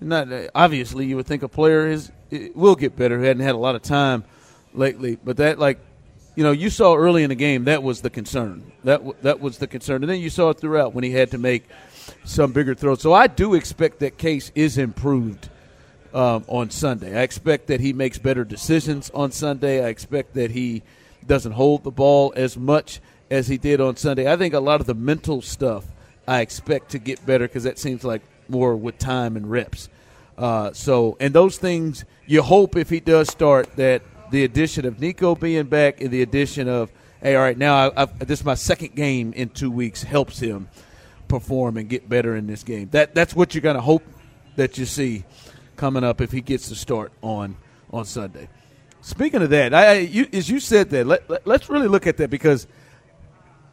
not 0.00 0.28
obviously, 0.54 1.06
you 1.06 1.16
would 1.16 1.26
think 1.26 1.42
a 1.42 1.48
player 1.48 1.86
is 1.86 2.10
will 2.54 2.74
get 2.76 2.96
better. 2.96 3.18
who 3.18 3.24
hadn't 3.24 3.42
had 3.42 3.54
a 3.54 3.58
lot 3.58 3.74
of 3.74 3.82
time 3.82 4.24
lately, 4.74 5.16
but 5.22 5.36
that 5.36 5.58
like 5.58 5.78
you 6.38 6.44
know, 6.44 6.52
you 6.52 6.70
saw 6.70 6.94
early 6.94 7.24
in 7.24 7.30
the 7.30 7.34
game 7.34 7.64
that 7.64 7.82
was 7.82 8.00
the 8.00 8.10
concern. 8.10 8.70
That 8.84 8.98
w- 8.98 9.16
that 9.22 9.40
was 9.40 9.58
the 9.58 9.66
concern, 9.66 10.04
and 10.04 10.08
then 10.08 10.20
you 10.20 10.30
saw 10.30 10.50
it 10.50 10.60
throughout 10.60 10.94
when 10.94 11.02
he 11.02 11.10
had 11.10 11.32
to 11.32 11.38
make 11.38 11.64
some 12.22 12.52
bigger 12.52 12.76
throws. 12.76 13.02
So 13.02 13.12
I 13.12 13.26
do 13.26 13.54
expect 13.54 13.98
that 13.98 14.18
Case 14.18 14.52
is 14.54 14.78
improved 14.78 15.48
um, 16.14 16.44
on 16.46 16.70
Sunday. 16.70 17.18
I 17.18 17.22
expect 17.22 17.66
that 17.66 17.80
he 17.80 17.92
makes 17.92 18.18
better 18.18 18.44
decisions 18.44 19.10
on 19.10 19.32
Sunday. 19.32 19.84
I 19.84 19.88
expect 19.88 20.34
that 20.34 20.52
he 20.52 20.84
doesn't 21.26 21.50
hold 21.50 21.82
the 21.82 21.90
ball 21.90 22.32
as 22.36 22.56
much 22.56 23.00
as 23.32 23.48
he 23.48 23.58
did 23.58 23.80
on 23.80 23.96
Sunday. 23.96 24.32
I 24.32 24.36
think 24.36 24.54
a 24.54 24.60
lot 24.60 24.80
of 24.80 24.86
the 24.86 24.94
mental 24.94 25.42
stuff 25.42 25.86
I 26.28 26.42
expect 26.42 26.90
to 26.90 27.00
get 27.00 27.26
better 27.26 27.48
because 27.48 27.64
that 27.64 27.80
seems 27.80 28.04
like 28.04 28.22
more 28.48 28.76
with 28.76 28.96
time 28.96 29.36
and 29.36 29.50
reps. 29.50 29.88
Uh, 30.36 30.72
so, 30.72 31.16
and 31.18 31.34
those 31.34 31.58
things 31.58 32.04
you 32.28 32.42
hope 32.42 32.76
if 32.76 32.90
he 32.90 33.00
does 33.00 33.28
start 33.28 33.74
that 33.74 34.02
the 34.30 34.44
addition 34.44 34.86
of 34.86 35.00
Nico 35.00 35.34
being 35.34 35.66
back 35.66 36.00
and 36.00 36.10
the 36.10 36.22
addition 36.22 36.68
of 36.68 36.90
hey, 37.20 37.34
all 37.34 37.42
right, 37.42 37.58
now 37.58 37.90
I, 37.96 38.04
this 38.04 38.40
is 38.40 38.44
my 38.44 38.54
second 38.54 38.94
game 38.94 39.32
in 39.32 39.48
two 39.48 39.70
weeks 39.70 40.02
helps 40.02 40.38
him 40.38 40.68
perform 41.26 41.76
and 41.76 41.88
get 41.88 42.08
better 42.08 42.36
in 42.36 42.46
this 42.46 42.62
game. 42.62 42.88
That 42.90 43.14
that's 43.14 43.34
what 43.34 43.54
you're 43.54 43.62
going 43.62 43.76
to 43.76 43.82
hope 43.82 44.04
that 44.56 44.78
you 44.78 44.86
see 44.86 45.24
coming 45.76 46.04
up 46.04 46.20
if 46.20 46.32
he 46.32 46.40
gets 46.40 46.68
to 46.68 46.74
start 46.74 47.12
on 47.22 47.56
on 47.92 48.04
Sunday. 48.04 48.48
Speaking 49.00 49.42
of 49.42 49.50
that, 49.50 49.72
I, 49.72 49.98
you, 50.00 50.26
as 50.32 50.50
you 50.50 50.60
said 50.60 50.90
that, 50.90 51.06
let, 51.06 51.28
let, 51.30 51.46
let's 51.46 51.70
really 51.70 51.88
look 51.88 52.06
at 52.06 52.16
that 52.18 52.30
because 52.30 52.66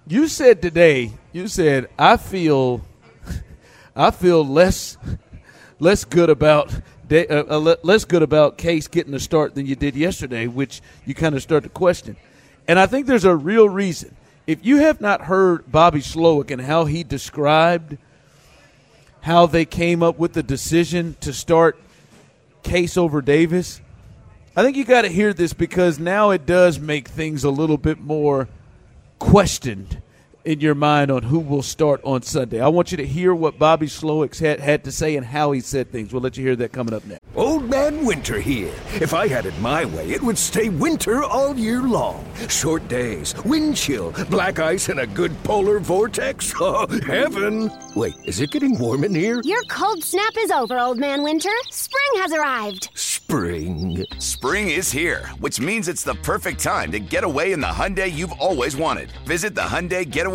you 0.07 0.27
said 0.27 0.61
today, 0.61 1.11
you 1.33 1.47
said 1.47 1.89
I 1.97 2.17
feel, 2.17 2.85
I 3.95 4.11
feel 4.11 4.45
less, 4.45 4.97
less 5.79 6.05
good 6.05 6.29
about 6.29 6.71
uh, 7.11 7.43
uh 7.49 7.75
less 7.83 8.05
good 8.05 8.21
about 8.21 8.57
Case 8.57 8.87
getting 8.87 9.13
a 9.13 9.19
start 9.19 9.55
than 9.55 9.65
you 9.65 9.75
did 9.75 9.95
yesterday, 9.95 10.47
which 10.47 10.81
you 11.05 11.13
kind 11.13 11.35
of 11.35 11.41
start 11.41 11.63
to 11.63 11.69
question. 11.69 12.15
And 12.67 12.79
I 12.79 12.85
think 12.85 13.05
there's 13.05 13.25
a 13.25 13.35
real 13.35 13.69
reason. 13.69 14.15
If 14.47 14.65
you 14.65 14.77
have 14.77 15.01
not 15.01 15.21
heard 15.21 15.71
Bobby 15.71 16.01
Slowik 16.01 16.51
and 16.51 16.61
how 16.61 16.85
he 16.85 17.03
described 17.03 17.97
how 19.21 19.47
they 19.47 19.65
came 19.65 20.03
up 20.03 20.19
with 20.19 20.33
the 20.33 20.43
decision 20.43 21.15
to 21.21 21.33
start 21.33 21.79
Case 22.63 22.97
over 22.97 23.21
Davis, 23.21 23.81
I 24.55 24.63
think 24.63 24.77
you 24.77 24.85
got 24.85 25.01
to 25.01 25.09
hear 25.09 25.33
this 25.33 25.53
because 25.53 25.99
now 25.99 26.31
it 26.31 26.45
does 26.45 26.79
make 26.79 27.07
things 27.07 27.43
a 27.43 27.49
little 27.49 27.77
bit 27.77 27.99
more 27.99 28.47
questioned 29.19 30.01
in 30.45 30.59
your 30.59 30.75
mind 30.75 31.11
on 31.11 31.23
who 31.23 31.39
will 31.39 31.63
start 31.63 31.99
on 32.03 32.21
Sunday. 32.21 32.61
I 32.61 32.67
want 32.67 32.91
you 32.91 32.97
to 32.97 33.05
hear 33.05 33.33
what 33.33 33.57
Bobby 33.57 33.87
Slowik 33.87 34.39
had, 34.39 34.59
had 34.59 34.83
to 34.83 34.91
say 34.91 35.15
and 35.15 35.25
how 35.25 35.51
he 35.51 35.59
said 35.59 35.91
things. 35.91 36.13
We'll 36.13 36.21
let 36.21 36.37
you 36.37 36.45
hear 36.45 36.55
that 36.57 36.71
coming 36.71 36.93
up 36.93 37.03
next. 37.05 37.21
Old 37.35 37.69
Man 37.69 38.05
Winter 38.05 38.39
here. 38.39 38.73
If 38.93 39.13
I 39.13 39.27
had 39.27 39.45
it 39.45 39.59
my 39.59 39.85
way, 39.85 40.11
it 40.11 40.21
would 40.21 40.37
stay 40.37 40.69
winter 40.69 41.23
all 41.23 41.55
year 41.57 41.81
long. 41.81 42.25
Short 42.47 42.87
days, 42.87 43.33
wind 43.43 43.75
chill, 43.75 44.13
black 44.29 44.59
ice, 44.59 44.89
and 44.89 44.99
a 44.99 45.07
good 45.07 45.31
polar 45.43 45.79
vortex. 45.79 46.53
Oh, 46.67 46.87
heaven! 47.05 47.69
Wait, 47.95 48.15
is 48.23 48.39
it 48.39 48.49
getting 48.51 48.77
warm 48.79 49.03
in 49.03 49.13
here? 49.13 49.41
Your 49.43 49.61
cold 49.63 50.03
snap 50.03 50.31
is 50.37 50.49
over, 50.51 50.79
Old 50.79 50.97
Man 50.97 51.21
Winter. 51.21 51.51
Spring 51.69 52.21
has 52.21 52.31
arrived. 52.31 52.89
Spring. 52.95 54.05
Spring 54.19 54.69
is 54.69 54.91
here, 54.91 55.27
which 55.39 55.59
means 55.59 55.87
it's 55.87 56.03
the 56.03 56.15
perfect 56.15 56.59
time 56.61 56.91
to 56.91 56.99
get 56.99 57.23
away 57.23 57.51
in 57.53 57.59
the 57.59 57.67
Hyundai 57.67 58.11
you've 58.11 58.31
always 58.33 58.75
wanted. 58.75 59.11
Visit 59.25 59.55
the 59.55 59.61
Hyundai 59.61 60.09
Getaway 60.09 60.34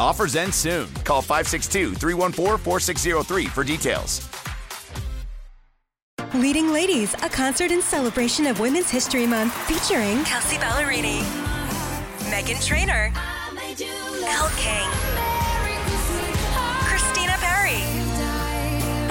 Offers 0.00 0.36
end 0.36 0.54
soon. 0.54 0.88
Call 1.04 1.22
562 1.22 1.94
314 1.94 2.58
4603 2.58 3.46
for 3.46 3.64
details. 3.64 4.28
Leading 6.34 6.72
Ladies, 6.72 7.14
a 7.14 7.28
concert 7.28 7.70
in 7.70 7.80
celebration 7.80 8.46
of 8.46 8.60
Women's 8.60 8.90
History 8.90 9.26
Month 9.26 9.54
featuring 9.66 10.22
Kelsea 10.24 10.56
Ballerini, 10.56 11.20
Meghan 12.30 12.64
Trainor, 12.64 13.10
Elle 14.26 14.50
King, 14.56 14.88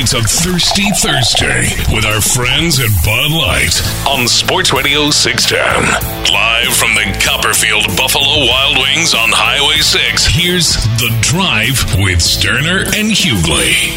It's 0.00 0.12
a 0.14 0.22
Thirsty 0.22 0.88
Thursday 0.92 1.74
with 1.92 2.04
our 2.04 2.20
friends 2.20 2.78
at 2.78 2.86
Bud 3.04 3.32
Light 3.32 3.82
on 4.06 4.28
Sports 4.28 4.72
Radio 4.72 5.10
610. 5.10 6.32
Live 6.32 6.76
from 6.76 6.94
the 6.94 7.02
Copperfield 7.20 7.84
Buffalo 7.96 8.46
Wild 8.46 8.78
Wings 8.78 9.12
on 9.12 9.30
Highway 9.32 9.80
6, 9.80 10.24
here's 10.26 10.74
The 11.00 11.12
Drive 11.20 11.82
with 11.98 12.20
Stoerner 12.20 12.86
and 12.96 13.10
Hughley. 13.10 13.90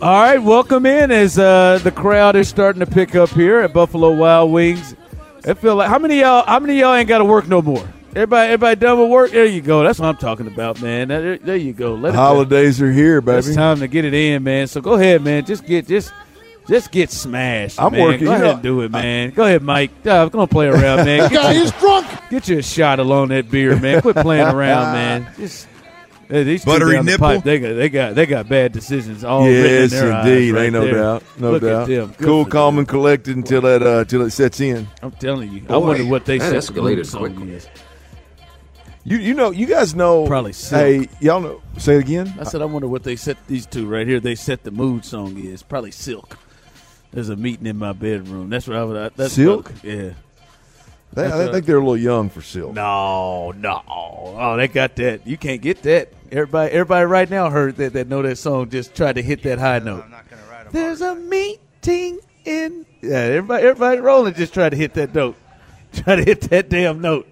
All 0.00 0.22
right, 0.22 0.38
welcome 0.38 0.86
in 0.86 1.10
as 1.10 1.38
uh, 1.38 1.78
the 1.82 1.92
crowd 1.92 2.34
is 2.34 2.48
starting 2.48 2.80
to 2.80 2.86
pick 2.86 3.14
up 3.14 3.28
here 3.28 3.60
at 3.60 3.74
Buffalo 3.74 4.10
Wild 4.10 4.52
Wings. 4.52 4.96
I 5.44 5.52
feel 5.52 5.76
like 5.76 5.90
how 5.90 5.98
many 5.98 6.20
y'all? 6.20 6.46
How 6.46 6.60
many 6.60 6.80
y'all 6.80 6.94
ain't 6.94 7.10
got 7.10 7.18
to 7.18 7.26
work 7.26 7.46
no 7.46 7.60
more? 7.60 7.86
Everybody, 8.10 8.46
everybody 8.52 8.80
done 8.80 8.98
with 9.00 9.08
work. 9.10 9.30
There 9.30 9.44
you 9.46 9.60
go. 9.60 9.84
That's 9.84 10.00
what 10.00 10.08
I'm 10.08 10.16
talking 10.16 10.48
about, 10.48 10.82
man. 10.82 11.08
There, 11.08 11.38
there 11.38 11.56
you 11.56 11.72
go. 11.72 11.94
Let 11.94 12.14
Holidays 12.14 12.82
are 12.82 12.90
here, 12.90 13.20
baby. 13.20 13.38
It's 13.38 13.54
time 13.54 13.78
to 13.80 13.86
get 13.88 14.04
it 14.04 14.14
in, 14.14 14.42
man. 14.42 14.66
So 14.66 14.80
go 14.80 14.94
ahead, 14.94 15.22
man. 15.22 15.44
Just 15.44 15.64
get 15.64 15.86
just 15.86 16.12
just 16.66 16.90
get 16.90 17.10
smashed. 17.12 17.80
I'm 17.80 17.92
man. 17.92 18.00
working. 18.02 18.24
Go 18.24 18.32
ahead 18.32 18.44
know, 18.44 18.52
and 18.54 18.62
do 18.62 18.80
it, 18.80 18.90
man. 18.90 19.30
go 19.30 19.44
ahead, 19.44 19.62
Mike. 19.62 19.92
Uh, 20.04 20.28
gonna 20.28 20.48
play 20.48 20.66
around, 20.66 21.04
man. 21.04 21.20
Get 21.30 21.32
guy 21.32 21.52
is 21.52 21.70
drunk. 21.72 22.06
Get 22.30 22.48
you 22.48 22.58
a 22.58 22.62
shot 22.62 22.98
along 22.98 23.28
that 23.28 23.48
beer, 23.48 23.78
man. 23.78 24.00
Quit 24.02 24.16
playing 24.16 24.46
around, 24.54 24.92
man. 24.92 25.28
Just. 25.36 25.68
Hey, 26.28 26.44
these 26.44 26.64
Buttery 26.64 26.96
the 26.96 27.02
nipple. 27.02 27.26
Pipe, 27.26 27.42
they 27.44 27.58
got 27.58 27.72
they 27.74 27.88
got 27.88 28.14
they 28.14 28.26
got 28.26 28.48
bad 28.48 28.72
decisions 28.72 29.24
all 29.24 29.48
yes, 29.48 29.62
written 29.64 29.82
in 29.82 29.90
their 29.90 30.18
indeed, 30.20 30.48
eyes 30.48 30.52
right 30.52 30.62
ain't 30.64 30.72
no 30.72 30.84
there. 30.84 30.94
doubt, 30.94 31.22
no 31.38 31.50
Look 31.52 31.62
doubt. 31.62 31.82
At 31.82 31.88
them. 31.88 32.08
Good 32.16 32.26
Cool, 32.26 32.44
for 32.44 32.50
calm, 32.50 32.74
them. 32.74 32.78
and 32.80 32.88
collected 32.88 33.36
until 33.36 33.60
that 33.62 33.82
uh, 33.82 34.04
till 34.04 34.22
it 34.22 34.30
sets 34.30 34.60
in. 34.60 34.86
I'm 35.02 35.10
telling 35.12 35.50
you. 35.52 35.62
I 35.68 35.76
wonder 35.76 36.04
what 36.04 36.24
they 36.26 36.38
that 36.38 36.62
said. 36.62 36.74
escalated 36.74 37.16
quickly. 37.16 37.52
is. 37.54 37.68
You 39.02 39.16
you 39.18 39.34
know 39.34 39.50
you 39.50 39.66
guys 39.66 39.94
know 39.94 40.26
Probably 40.26 40.52
silk. 40.52 40.80
Hey, 40.80 41.08
y'all 41.20 41.40
know. 41.40 41.62
Say 41.78 41.96
it 41.96 42.00
again. 42.00 42.34
I 42.38 42.44
said, 42.44 42.60
I 42.60 42.66
wonder 42.66 42.86
what 42.86 43.02
they 43.02 43.16
set 43.16 43.38
these 43.46 43.64
two 43.66 43.86
right 43.86 44.06
here. 44.06 44.20
They 44.20 44.34
set 44.34 44.62
the 44.62 44.70
mood 44.70 45.04
song 45.04 45.38
is 45.38 45.62
probably 45.62 45.90
Silk. 45.90 46.36
There's 47.10 47.30
a 47.30 47.36
meeting 47.36 47.66
in 47.66 47.76
my 47.78 47.92
bedroom. 47.92 48.50
That's 48.50 48.68
what 48.68 48.76
I 48.76 48.84
would. 48.84 49.12
That's 49.16 49.34
Silk? 49.34 49.70
What, 49.70 49.84
yeah. 49.84 50.12
They, 51.12 51.22
That's 51.22 51.34
I 51.34 51.42
a- 51.44 51.52
think 51.52 51.66
they're 51.66 51.76
a 51.78 51.80
little 51.80 51.96
young 51.96 52.28
for 52.28 52.40
silk. 52.40 52.72
No, 52.72 53.50
no. 53.56 53.82
Oh, 53.88 54.56
they 54.56 54.68
got 54.68 54.94
that. 54.96 55.26
You 55.26 55.36
can't 55.36 55.60
get 55.60 55.82
that. 55.82 56.12
Everybody, 56.30 56.70
everybody 56.72 57.04
right 57.06 57.28
now 57.28 57.50
heard 57.50 57.76
that. 57.76 57.94
That 57.94 58.06
know 58.06 58.22
that 58.22 58.36
song. 58.38 58.70
Just 58.70 58.94
tried 58.94 59.14
to 59.14 59.22
hit 59.22 59.42
that 59.42 59.58
high 59.58 59.80
note. 59.80 60.04
There's 60.70 61.00
a 61.00 61.16
meeting 61.16 62.20
in. 62.44 62.86
Yeah, 63.02 63.16
everybody, 63.16 63.64
everybody 63.64 64.00
rolling. 64.00 64.34
Just 64.34 64.54
try 64.54 64.68
to 64.68 64.76
hit 64.76 64.94
that 64.94 65.12
note. 65.14 65.36
Try 65.92 66.14
to 66.16 66.22
hit 66.22 66.42
that 66.42 66.68
damn 66.68 67.00
note. 67.00 67.26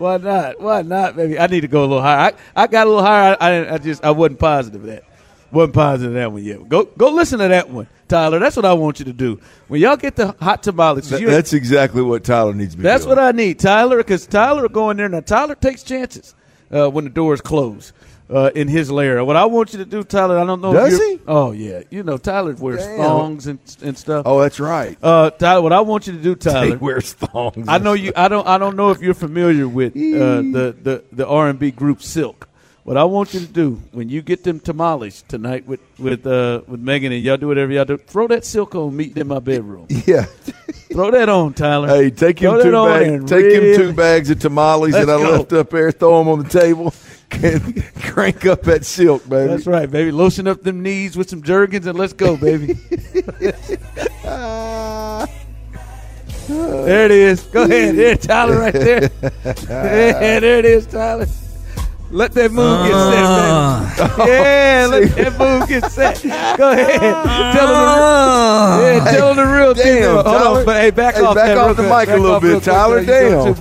Why 0.00 0.16
not? 0.16 0.58
Why 0.60 0.80
not, 0.80 1.14
baby? 1.14 1.38
I 1.38 1.46
need 1.46 1.60
to 1.60 1.68
go 1.68 1.80
a 1.80 1.86
little 1.86 2.00
higher. 2.00 2.32
I, 2.56 2.62
I 2.62 2.66
got 2.66 2.86
a 2.86 2.90
little 2.90 3.04
higher. 3.04 3.36
I, 3.38 3.50
I, 3.50 3.74
I 3.74 3.78
just 3.78 4.02
I 4.02 4.10
wasn't 4.10 4.38
positive 4.38 4.80
of 4.80 4.86
that. 4.86 5.04
Wasn't 5.52 5.74
positive 5.74 6.12
of 6.12 6.14
that 6.14 6.32
one 6.32 6.42
yet. 6.42 6.66
Go 6.70 6.84
go 6.84 7.10
listen 7.10 7.38
to 7.40 7.48
that 7.48 7.68
one, 7.68 7.86
Tyler. 8.08 8.38
That's 8.38 8.56
what 8.56 8.64
I 8.64 8.72
want 8.72 8.98
you 8.98 9.04
to 9.04 9.12
do. 9.12 9.38
When 9.68 9.78
y'all 9.80 9.96
get 9.98 10.16
the 10.16 10.34
hot 10.40 10.62
tamales, 10.62 11.10
Th- 11.10 11.26
that's 11.26 11.52
exactly 11.52 12.00
what 12.00 12.24
Tyler 12.24 12.54
needs 12.54 12.72
to 12.72 12.78
be. 12.78 12.82
that's 12.82 13.04
doing. 13.04 13.16
what 13.16 13.22
I 13.24 13.32
need, 13.32 13.58
Tyler, 13.58 13.98
because 13.98 14.26
Tyler 14.26 14.62
will 14.62 14.68
go 14.70 14.88
in 14.88 14.96
there. 14.96 15.08
Now, 15.08 15.20
Tyler 15.20 15.54
takes 15.54 15.82
chances 15.82 16.34
uh, 16.70 16.88
when 16.88 17.04
the 17.04 17.10
doors 17.10 17.42
close 17.42 17.92
uh, 18.32 18.50
in 18.54 18.68
his 18.68 18.90
lair. 18.90 19.24
What 19.24 19.36
I 19.36 19.44
want 19.46 19.72
you 19.72 19.78
to 19.80 19.84
do, 19.84 20.02
Tyler, 20.04 20.38
I 20.38 20.44
don't 20.44 20.60
know. 20.60 20.70
if 20.72 20.90
Does 20.90 20.98
you're- 20.98 21.12
he? 21.16 21.20
Oh, 21.26 21.50
yeah. 21.52 21.82
You 21.90 22.02
know, 22.02 22.16
Tyler 22.16 22.54
wears 22.54 22.84
Damn. 22.84 22.96
thongs 22.98 23.46
and, 23.46 23.58
and 23.82 23.98
stuff. 23.98 24.22
Oh, 24.26 24.40
that's 24.40 24.60
right. 24.60 24.96
Uh, 25.02 25.30
Tyler, 25.30 25.62
what 25.62 25.72
I 25.72 25.80
want 25.80 26.06
you 26.06 26.12
to 26.14 26.22
do, 26.22 26.30
He 26.34 26.34
Tyler. 26.36 26.78
wears 26.78 27.12
thongs. 27.12 27.68
I 27.68 27.78
know 27.78 27.92
you. 27.94 28.12
I 28.16 28.28
don't. 28.28 28.46
I 28.46 28.58
don't 28.58 28.76
know 28.76 28.90
if 28.90 29.00
you're 29.00 29.14
familiar 29.14 29.66
with 29.68 29.92
uh, 29.96 29.98
the 30.42 30.76
the 30.82 31.04
the 31.12 31.26
R 31.26 31.48
and 31.48 31.58
B 31.58 31.70
group 31.70 32.02
Silk. 32.02 32.46
What 32.82 32.96
I 32.96 33.04
want 33.04 33.34
you 33.34 33.40
to 33.40 33.46
do 33.46 33.80
when 33.92 34.08
you 34.08 34.22
get 34.22 34.42
them 34.42 34.58
tamales 34.58 35.22
tonight 35.28 35.66
with 35.66 35.80
with 35.98 36.26
uh, 36.26 36.62
with 36.66 36.80
Megan 36.80 37.12
and 37.12 37.22
y'all 37.22 37.36
do 37.36 37.48
whatever 37.48 37.70
y'all 37.72 37.84
do, 37.84 37.98
throw 37.98 38.26
that 38.28 38.44
silk 38.44 38.74
on 38.74 38.96
meeting 38.96 39.18
in 39.18 39.28
my 39.28 39.38
bedroom. 39.38 39.86
Yeah. 40.06 40.24
throw 40.92 41.10
that 41.10 41.28
on, 41.28 41.52
Tyler. 41.52 41.86
Hey, 41.88 42.10
take 42.10 42.38
him 42.40 42.60
two 42.60 42.72
bags. 42.72 43.30
Take 43.30 43.44
him 43.44 43.76
two 43.76 43.92
bags 43.92 44.30
of 44.30 44.40
tamales 44.40 44.92
that 44.94 45.02
I 45.10 45.18
go. 45.18 45.30
left 45.32 45.52
up 45.52 45.70
there. 45.70 45.92
Throw 45.92 46.18
them 46.18 46.28
on 46.28 46.42
the 46.42 46.48
table. 46.48 46.92
And 47.34 47.84
Crank 48.02 48.44
up 48.46 48.62
that 48.62 48.84
silk, 48.84 49.28
baby. 49.28 49.48
That's 49.48 49.66
right, 49.66 49.90
baby. 49.90 50.10
Lotion 50.10 50.46
up 50.46 50.62
them 50.62 50.82
knees 50.82 51.16
with 51.16 51.30
some 51.30 51.42
Jergens 51.42 51.86
and 51.86 51.98
let's 51.98 52.12
go, 52.12 52.36
baby. 52.36 52.74
there 56.48 57.04
it 57.04 57.10
is. 57.10 57.42
Go 57.44 57.62
ahead. 57.64 57.96
There, 57.96 58.16
Tyler, 58.16 58.58
right 58.58 58.72
there. 58.72 59.10
yeah, 59.22 60.40
there 60.40 60.58
it 60.58 60.64
is, 60.64 60.86
Tyler. 60.86 61.26
Let 62.12 62.32
that 62.32 62.50
move 62.50 62.88
get 62.88 62.94
set. 62.96 63.14
baby. 63.14 64.20
Uh. 64.20 64.26
yeah, 64.26 64.82
oh, 64.84 64.90
let 64.90 65.14
that 65.14 65.38
move 65.38 65.68
get 65.68 65.90
set. 65.92 66.22
Go 66.58 66.72
ahead. 66.72 67.00
tell 67.00 67.68
him 67.68 67.74
the, 67.74 68.02
uh. 68.02 68.80
yeah, 68.82 69.10
tell 69.12 69.30
him 69.30 69.36
the 69.36 69.46
real 69.46 69.74
Damn, 69.74 69.84
thing. 69.84 70.02
Hold 70.04 70.24
Tyler. 70.24 70.58
on, 70.58 70.64
but 70.64 70.76
hey, 70.80 70.90
back 70.90 71.14
Hey, 71.14 71.22
off 71.22 71.34
back 71.36 71.46
that 71.46 71.58
off 71.58 71.78
real 71.78 71.88
the 71.88 71.96
mic 71.96 72.08
a 72.08 72.16
little 72.16 72.40
bit. 72.40 72.62
Tyler. 72.64 73.04
Damn. 73.04 73.54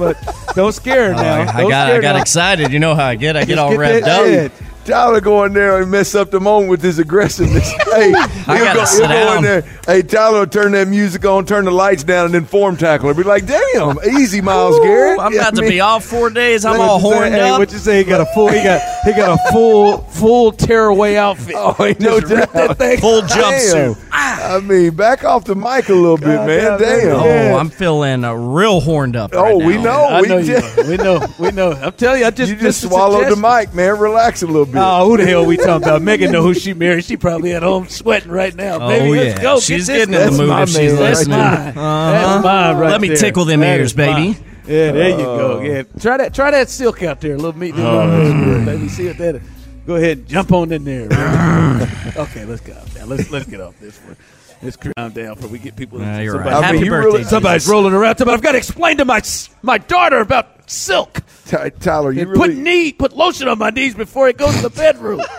Don't 0.55 0.71
scare 0.73 1.13
her 1.13 1.19
Oh, 1.19 1.21
now. 1.21 1.33
I, 1.41 1.63
I 1.65 1.69
got, 1.69 1.91
I 1.91 1.99
got 2.01 2.15
now. 2.15 2.21
excited. 2.21 2.71
You 2.71 2.79
know 2.79 2.95
how 2.95 3.05
I 3.05 3.15
get. 3.15 3.35
I 3.35 3.41
get 3.41 3.49
Just 3.49 3.59
all 3.59 3.69
get 3.71 3.79
revved 3.79 4.03
up. 4.03 4.25
head. 4.25 4.51
Tyler 4.85 5.21
go 5.21 5.43
in 5.43 5.53
there 5.53 5.81
and 5.81 5.91
mess 5.91 6.15
up 6.15 6.31
the 6.31 6.39
moment 6.39 6.71
with 6.71 6.81
his 6.81 6.97
aggressiveness. 6.97 7.69
hey, 7.93 8.07
he'll 8.07 8.15
gotta 8.15 8.79
go, 8.79 8.85
he'll 8.85 9.07
go 9.07 9.37
in 9.37 9.43
there. 9.43 9.61
Hey, 9.85 10.01
Tyler 10.01 10.39
will 10.39 10.47
turn 10.47 10.71
that 10.71 10.87
music 10.87 11.23
on, 11.25 11.45
turn 11.45 11.65
the 11.65 11.71
lights 11.71 12.03
down, 12.03 12.25
and 12.25 12.33
then 12.33 12.45
form 12.45 12.75
tackle. 12.75 13.13
Be 13.13 13.21
like, 13.21 13.45
damn, 13.45 13.99
easy, 14.17 14.41
Myles 14.41 14.79
Garrett. 14.79 15.19
I'm 15.19 15.31
Yeah, 15.33 15.41
about 15.41 15.53
I 15.53 15.55
to 15.57 15.61
mean, 15.61 15.69
be 15.71 15.79
off 15.79 16.05
four 16.05 16.31
days. 16.31 16.65
I'm 16.65 16.79
all 16.81 16.95
you 16.97 17.03
say? 17.03 17.15
horned 17.17 17.33
hey, 17.35 17.49
up. 17.49 17.59
What 17.59 17.71
you 17.71 17.77
say? 17.77 17.99
He 17.99 18.03
got 18.03 18.21
a 18.21 18.25
full. 18.33 18.47
He 18.47 18.63
got. 18.63 18.81
He 19.05 19.13
got 19.13 19.39
a 19.39 19.51
full, 19.51 19.99
full 19.99 20.51
tearaway 20.53 21.17
outfit. 21.17 21.55
Oh, 21.59 21.75
no 21.99 22.19
doubt. 22.19 22.51
that 22.53 22.77
thing. 22.79 22.97
Full 22.99 23.21
Damn. 23.21 23.95
Jumpsuit. 24.19 24.55
I 24.55 24.59
mean, 24.61 24.95
back 24.95 25.23
off 25.23 25.45
the 25.45 25.55
mic 25.55 25.89
a 25.89 25.93
little 25.93 26.17
bit, 26.17 26.25
God 26.25 26.47
man. 26.47 26.59
damn, 26.59 26.79
Damn. 26.79 27.19
man. 27.19 27.53
Oh, 27.53 27.57
I'm 27.57 27.69
feeling 27.69 28.23
uh, 28.23 28.33
real 28.33 28.79
horned 28.81 29.15
up. 29.15 29.31
Oh, 29.33 29.59
right 29.59 29.65
we 29.67 29.77
now. 29.77 29.83
know. 29.83 30.03
I 30.05 30.21
we 30.21 30.27
know 30.27 30.37
you. 30.37 30.45
just. 30.59 30.87
We 30.87 30.97
know. 30.97 31.27
We 31.39 31.51
know. 31.51 31.71
I'm 31.71 31.91
telling 31.93 32.21
you. 32.21 32.27
I 32.27 32.31
just 32.31 32.49
you 32.51 32.55
just 32.57 32.81
just 32.81 32.91
swallowed 32.93 33.31
the 33.31 33.35
mic, 33.35 33.73
man. 33.73 33.97
Relax 33.99 34.43
a 34.43 34.47
little 34.47 34.65
bit. 34.65 34.77
Oh, 34.77 35.07
who 35.09 35.17
the 35.17 35.25
hell 35.25 35.43
are 35.43 35.47
we 35.47 35.57
talking 35.57 35.83
about? 35.87 36.01
Megan 36.01 36.31
know 36.31 36.41
who 36.43 36.53
she 36.53 36.73
married. 36.73 37.03
She 37.05 37.17
probably 37.17 37.53
at 37.53 37.63
home 37.63 37.87
sweating 37.87 38.31
right 38.31 38.53
now. 38.55 38.75
Oh, 38.81 38.87
Baby, 38.89 39.09
let's 39.17 39.37
yeah. 39.37 39.41
go. 39.43 39.59
She's 39.59 39.87
Get 39.87 40.07
getting 40.09 40.13
in 40.15 40.19
the 40.19 40.25
That's 40.25 40.37
mood 40.37 40.49
my 40.49 40.63
if 40.63 40.69
she's 40.69 40.77
man. 40.77 40.95
That's 40.95 41.19
listening. 41.19 41.37
mine. 41.37 41.77
Uh-huh. 41.77 42.11
That's 42.11 42.43
mine 42.43 42.77
right 42.77 42.91
Let 42.91 43.01
me 43.01 43.07
there. 43.09 43.17
tickle 43.17 43.45
them 43.45 43.59
That 43.61 43.79
ears, 43.79 43.93
baby. 43.93 44.37
Yeah, 44.67 44.91
there 44.91 45.09
you 45.09 45.17
go. 45.17 45.57
Oh. 45.57 45.61
Yeah, 45.61 45.83
try 45.99 46.17
that. 46.17 46.33
Try 46.33 46.51
that 46.51 46.69
silk 46.69 47.01
out 47.01 47.21
there. 47.21 47.33
A 47.33 47.37
little 47.37 47.57
meat. 47.57 47.73
Oh, 47.75 48.65
Baby, 48.65 48.87
see 48.87 49.07
what 49.07 49.17
that 49.17 49.35
is. 49.35 49.41
Go 49.89 49.95
ahead, 49.95 50.19
and 50.19 50.27
jump 50.27 50.51
on 50.51 50.71
in 50.71 50.83
there. 50.83 51.05
okay, 52.15 52.45
let's 52.45 52.61
go. 52.61 52.79
Now 52.95 53.05
let's 53.05 53.31
let's 53.31 53.47
get 53.47 53.59
off 53.59 53.73
this 53.79 53.97
one. 54.01 54.15
Let's 54.61 54.75
calm 54.75 55.11
down 55.13 55.33
before 55.33 55.49
we 55.49 55.57
get 55.57 55.75
people. 55.75 55.97
Nah, 55.97 56.19
you're 56.19 56.33
somebody- 56.33 56.55
right. 56.57 56.63
I 56.63 56.71
mean, 56.73 56.85
you 56.85 56.91
birthday, 56.91 57.05
really- 57.07 57.17
Jesus. 57.21 57.31
Somebody's 57.31 57.67
rolling 57.67 57.93
around. 57.95 58.17
But 58.19 58.29
I've 58.29 58.43
got 58.43 58.51
to 58.51 58.59
explain 58.59 58.97
to 58.97 59.05
my 59.05 59.19
my 59.63 59.79
daughter 59.79 60.19
about 60.19 60.69
silk. 60.69 61.21
Ty- 61.47 61.69
Tyler, 61.71 62.11
you 62.11 62.21
And 62.21 62.35
put 62.35 62.53
knee, 62.55 62.91
put 62.93 63.13
lotion 63.17 63.47
on 63.47 63.57
my 63.57 63.71
knees 63.71 63.95
before 63.95 64.29
it 64.29 64.37
goes 64.37 64.55
to 64.57 64.61
the 64.61 64.69
bedroom. 64.69 65.21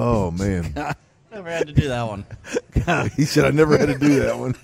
Oh 0.00 0.30
man, 0.30 0.72
Never 1.30 1.50
had 1.50 1.66
to 1.66 1.72
do 1.74 1.88
that 1.88 2.02
one. 2.08 2.24
he 3.14 3.24
said 3.26 3.44
I 3.44 3.50
never 3.50 3.76
had 3.78 3.88
to 3.88 3.98
do 3.98 4.20
that 4.20 4.38
one. 4.38 4.56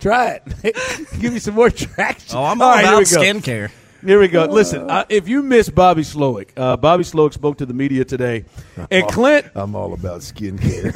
Try 0.00 0.40
it. 0.62 0.76
Give 1.20 1.32
me 1.34 1.38
some 1.38 1.54
more 1.54 1.70
traction. 1.70 2.36
Oh, 2.36 2.44
I'm 2.44 2.60
all, 2.62 2.70
right, 2.70 2.80
about 2.80 3.06
here 3.06 3.20
we 3.20 3.32
go. 3.32 3.40
skincare. 3.40 3.70
Here 4.04 4.20
we 4.20 4.28
go. 4.28 4.44
Listen, 4.44 4.88
uh, 4.88 5.04
if 5.08 5.28
you 5.28 5.42
miss 5.42 5.68
Bobby 5.68 6.02
Slowik, 6.02 6.50
uh, 6.56 6.76
Bobby 6.76 7.02
Slowik 7.02 7.32
spoke 7.32 7.58
to 7.58 7.66
the 7.66 7.74
media 7.74 8.04
today, 8.04 8.44
and 8.90 9.08
Clint, 9.08 9.46
I'm 9.54 9.74
all 9.74 9.92
about 9.92 10.20
skincare. 10.20 10.94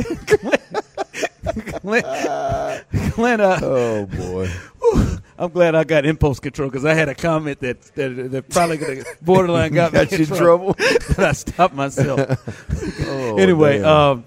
Clint, 1.80 3.12
Clint 3.12 3.40
uh, 3.40 3.58
oh 3.62 4.06
boy. 4.06 4.48
I'm 5.38 5.50
glad 5.50 5.74
I 5.74 5.82
got 5.82 6.06
impulse 6.06 6.38
control 6.38 6.68
because 6.68 6.84
I 6.84 6.94
had 6.94 7.08
a 7.08 7.14
comment 7.16 7.58
that 7.60 7.80
that, 7.96 8.30
that 8.30 8.48
probably 8.48 8.76
gonna 8.76 9.02
borderline 9.20 9.72
got, 9.74 9.92
Got 9.92 10.12
me 10.12 10.18
in 10.18 10.26
trouble? 10.26 10.74
but 10.78 11.18
I 11.18 11.32
stopped 11.32 11.74
myself. 11.74 12.20
Oh, 13.08 13.36
anyway, 13.38 13.80
um, 13.82 14.24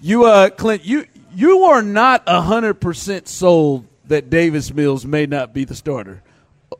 you, 0.00 0.26
uh, 0.26 0.50
Clint, 0.50 0.84
you 0.84 1.06
you 1.34 1.64
are 1.64 1.82
not 1.82 2.28
hundred 2.28 2.74
percent 2.74 3.26
sold 3.26 3.86
that 4.06 4.30
Davis 4.30 4.72
Mills 4.72 5.04
may 5.04 5.26
not 5.26 5.52
be 5.52 5.64
the 5.64 5.74
starter, 5.74 6.22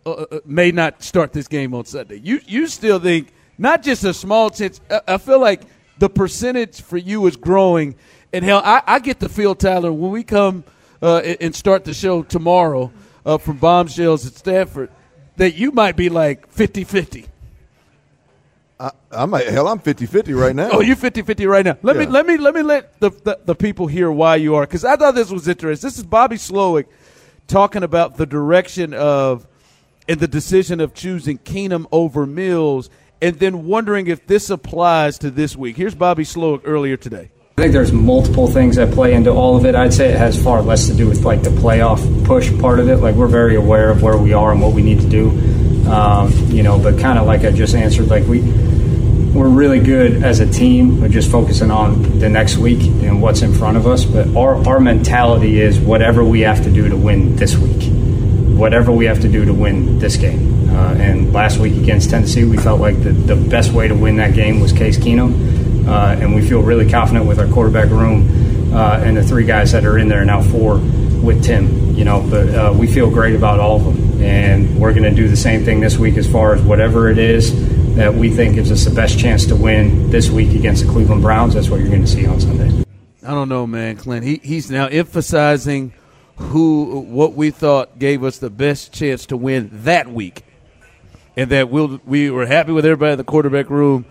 uh, 0.07 0.11
uh, 0.11 0.41
may 0.45 0.71
not 0.71 1.03
start 1.03 1.33
this 1.33 1.49
game 1.49 1.75
on 1.75 1.85
Sunday. 1.85 2.21
You 2.23 2.41
you 2.47 2.67
still 2.67 2.99
think 2.99 3.33
not 3.59 3.83
just 3.83 4.05
a 4.05 4.15
small 4.15 4.51
chance. 4.51 4.81
I, 4.91 5.01
I 5.09 5.19
feel 5.19 5.41
like 5.41 5.63
the 5.99 6.09
percentage 6.09 6.81
for 6.81 6.97
you 6.97 7.27
is 7.27 7.37
growing, 7.37 7.95
and 8.33 8.45
hell, 8.45 8.63
I, 8.65 8.83
I 8.87 8.99
get 8.99 9.21
the 9.21 9.29
feel, 9.29 9.55
Tyler, 9.55 9.93
when 9.93 10.11
we 10.11 10.25
come 10.25 10.65
uh, 11.03 11.19
and, 11.19 11.55
start 11.55 11.85
the 11.85 11.95
show 11.95 12.23
tomorrow 12.23 12.93
uh, 13.27 13.39
from 13.39 13.59
Bombshells 13.59 14.27
at 14.27 14.35
Stafford, 14.35 14.91
that 15.37 15.55
you 15.55 15.71
might 15.71 15.97
be 15.97 16.09
like 16.09 16.53
50-50. 16.53 17.27
I, 18.81 18.91
I 19.13 19.27
might, 19.27 19.47
hell, 19.49 19.69
I'm 19.69 19.79
50-50 19.79 20.39
right 20.39 20.57
now. 20.57 20.71
Oh, 20.73 20.81
you 20.81 20.97
50-50 20.97 21.49
right 21.49 21.65
now. 21.65 21.77
Let 21.83 21.97
me 21.97 22.07
let 22.07 22.27
me 22.27 22.37
let 22.37 22.55
me 22.55 22.63
let 22.63 22.99
the 23.01 23.11
the, 23.11 23.39
the 23.45 23.55
people 23.55 23.87
hear 23.87 24.11
why 24.11 24.37
you 24.37 24.57
are 24.57 24.63
because 24.63 24.85
I 24.85 24.97
thought 24.97 25.15
this 25.15 25.31
was 25.31 25.47
interesting. 25.47 25.87
This 25.87 25.99
is 25.99 26.05
Bobby 26.05 26.37
Slowik 26.37 26.87
talking 27.47 27.83
about 27.83 28.17
the 28.17 28.27
direction 28.27 28.93
of 28.95 29.47
and 30.09 30.21
the 30.21 30.29
decision 30.29 30.81
of 30.81 30.95
choosing 30.95 31.39
Keenum 31.39 31.87
over 31.93 32.27
Mills, 32.27 32.91
and 33.21 33.39
then 33.39 33.67
wondering 33.67 34.09
if 34.09 34.27
this 34.27 34.51
applies 34.51 35.19
to 35.19 35.31
this 35.31 35.57
week. 35.57 35.77
Here's 35.77 35.95
Bobby 35.95 36.25
Slowik 36.25 36.63
earlier 36.65 36.97
today. 36.97 37.31
I 37.59 37.63
think 37.63 37.75
there's 37.75 37.93
multiple 37.93 38.49
things 38.49 38.77
that 38.77 38.93
play 38.95 39.13
into 39.13 39.31
all 39.31 39.57
of 39.57 39.67
it. 39.67 39.75
I'd 39.75 39.93
say 39.93 40.09
it 40.09 40.17
has 40.17 40.43
far 40.43 40.63
less 40.63 40.89
to 40.89 40.95
do 40.95 41.07
with 41.07 41.23
like 41.23 41.43
the 41.43 41.51
playoff 41.51 42.01
push 42.25 42.51
part 42.61 42.81
of 42.81 42.89
it. 42.89 42.97
Like 42.97 43.15
we're 43.15 43.27
very 43.29 43.57
aware 43.57 43.91
of 43.91 44.03
where 44.03 44.17
we 44.17 44.33
are 44.33 44.53
and 44.53 44.61
what 44.63 44.73
we 44.73 44.83
need 44.83 45.01
to 45.01 45.09
do. 45.09 45.29
Um, 45.89 46.33
you 46.49 46.63
know, 46.63 46.79
but 46.79 46.99
kind 46.99 47.19
of 47.19 47.27
like 47.27 47.45
I 47.45 47.53
just 47.53 47.75
answered, 47.75 48.09
like 48.09 48.27
we 48.27 48.41
we're 49.33 49.49
really 49.49 49.81
good 49.81 50.23
as 50.23 50.41
a 50.41 50.51
team. 50.51 51.01
We're 51.01 51.09
just 51.09 51.31
focusing 51.31 51.71
on 51.71 52.19
the 52.19 52.29
next 52.29 52.57
week 52.57 52.83
and 52.83 53.21
what's 53.21 53.43
in 53.43 53.53
front 53.53 53.77
of 53.77 53.87
us. 53.87 54.07
But 54.07 54.35
our 54.35 54.57
our 54.67 54.81
mentality 54.81 55.61
is 55.61 55.79
whatever 55.79 56.25
we 56.25 56.41
have 56.41 56.63
to 56.65 56.71
do 56.71 56.89
to 56.89 56.97
win 56.97 57.37
this 57.37 57.57
week, 57.57 57.83
whatever 58.57 58.93
we 58.93 59.05
have 59.07 59.21
to 59.21 59.29
do 59.29 59.45
to 59.45 59.53
win 59.55 59.99
this 59.99 60.17
game. 60.17 60.69
Uh, 60.71 60.95
and 60.95 61.33
last 61.33 61.59
week 61.59 61.75
against 61.75 62.11
Tennessee, 62.11 62.45
we 62.45 62.57
felt 62.57 62.81
like 62.81 63.03
the, 63.03 63.11
the 63.11 63.37
best 63.37 63.73
way 63.73 63.89
to 63.89 63.95
win 63.95 64.17
that 64.17 64.35
game 64.35 64.61
was 64.61 64.73
Case 64.73 64.97
Keenum, 64.99 65.87
uh, 65.87 66.17
and 66.21 66.35
we 66.35 66.47
feel 66.47 66.63
really 66.63 66.89
confident 66.89 67.27
with 67.27 67.39
our 67.39 67.49
quarterback 67.49 67.91
room 67.91 68.73
uh, 68.73 69.01
and 69.05 69.17
the 69.17 69.23
three 69.23 69.45
guys 69.45 69.73
that 69.73 69.85
are 69.85 69.99
in 69.99 70.09
there 70.09 70.25
now, 70.25 70.43
four 70.43 70.79
with 71.23 71.45
Tim. 71.45 71.95
You 71.95 72.05
know, 72.05 72.27
but 72.29 72.49
uh, 72.49 72.75
we 72.75 72.87
feel 72.87 73.11
great 73.11 73.35
about 73.35 73.61
all 73.61 73.77
of 73.77 73.85
them, 73.85 74.23
and 74.23 74.81
we're 74.81 74.93
going 74.93 75.05
to 75.05 75.15
do 75.15 75.29
the 75.29 75.37
same 75.37 75.65
thing 75.65 75.81
this 75.81 75.99
week 75.99 76.17
as 76.17 76.31
far 76.31 76.55
as 76.55 76.63
whatever 76.63 77.11
it 77.11 77.19
is 77.19 77.53
that 77.97 78.15
we 78.15 78.31
think 78.31 78.55
gives 78.55 78.73
us 78.73 78.85
the 78.87 78.95
best 78.95 79.19
chance 79.19 79.45
to 79.47 79.55
win 79.55 80.11
this 80.11 80.31
week 80.31 80.55
against 80.55 80.87
the 80.87 80.91
Cleveland 80.91 81.21
Browns. 81.21 81.55
That's 81.55 81.69
what 81.69 81.81
you're 81.81 81.91
going 81.91 82.01
to 82.01 82.07
see 82.07 82.27
on 82.27 82.41
Sunday. 82.41 82.85
I 83.25 83.31
don't 83.33 83.49
know, 83.49 83.67
man, 83.67 83.97
Clint. 83.97 84.25
He 84.25 84.41
he's 84.43 84.71
now 84.71 84.87
emphasizing 84.87 85.93
who 86.43 87.01
what 87.01 87.35
we 87.35 87.51
thought 87.51 87.99
gave 87.99 88.25
us 88.25 88.39
the 88.39 88.51
best 88.51 88.93
chance 88.93 89.27
to 89.27 89.37
win 89.37 89.71
that 89.85 90.09
week, 90.09 90.45
and 91.37 91.51
that 91.51 91.71
we'll 91.71 92.01
we 92.05 92.31
were 92.31 92.47
happy 92.47 92.73
with 92.73 92.85
everybody 92.85 93.13
in 93.13 93.19
the 93.19 93.25
quarterback 93.25 93.71
room, 93.71 94.05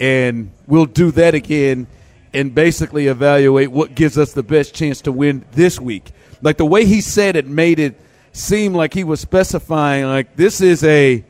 and 0.00 0.50
we'll 0.66 0.86
do 0.86 1.10
that 1.12 1.34
again, 1.34 1.86
and 2.34 2.54
basically 2.54 3.06
evaluate 3.06 3.70
what 3.70 3.94
gives 3.94 4.18
us 4.18 4.32
the 4.32 4.42
best 4.42 4.74
chance 4.74 5.00
to 5.02 5.12
win 5.12 5.44
this 5.52 5.80
week. 5.80 6.10
Like 6.42 6.58
the 6.58 6.66
way 6.66 6.84
he 6.84 7.00
said 7.00 7.36
it 7.36 7.46
made 7.46 7.78
it 7.78 7.98
seem 8.32 8.74
like 8.74 8.92
he 8.92 9.04
was 9.04 9.20
specifying 9.20 10.04
like 10.04 10.36
this 10.36 10.60
is 10.60 10.84
a 10.84 11.24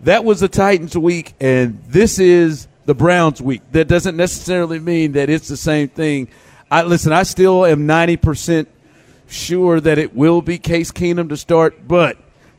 that 0.00 0.24
was 0.24 0.40
the 0.40 0.48
Titans 0.48 0.96
week 0.96 1.34
and 1.40 1.82
this 1.84 2.18
is 2.18 2.66
the 2.84 2.94
Browns 2.94 3.40
week. 3.40 3.62
That 3.72 3.86
doesn't 3.86 4.16
necessarily 4.16 4.78
mean 4.78 5.12
that 5.12 5.30
it's 5.30 5.48
the 5.48 5.56
same 5.56 5.88
thing. 5.88 6.28
I 6.70 6.82
listen, 6.82 7.12
I 7.12 7.22
still 7.22 7.64
am 7.64 7.86
90% 7.86 8.66
sure 9.28 9.80
that 9.80 9.98
it 9.98 10.14
will 10.14 10.42
be 10.42 10.58
Case 10.58 10.90
Keenum 10.90 11.28
to 11.28 11.36
start, 11.36 11.86
but 11.86 12.16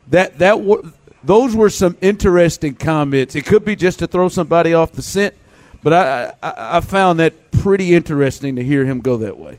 that 0.08 0.38
that 0.38 0.56
w- 0.56 0.92
those 1.22 1.54
were 1.54 1.70
some 1.70 1.96
interesting 2.00 2.74
comments. 2.74 3.34
It 3.34 3.44
could 3.46 3.64
be 3.64 3.76
just 3.76 3.98
to 4.00 4.06
throw 4.06 4.28
somebody 4.28 4.72
off 4.74 4.92
the 4.92 5.02
scent, 5.02 5.34
but 5.82 5.92
I 5.92 6.32
I, 6.42 6.76
I 6.76 6.80
found 6.80 7.18
that 7.20 7.50
pretty 7.52 7.94
interesting 7.94 8.56
to 8.56 8.64
hear 8.64 8.84
him 8.84 9.00
go 9.00 9.16
that 9.18 9.38
way. 9.38 9.58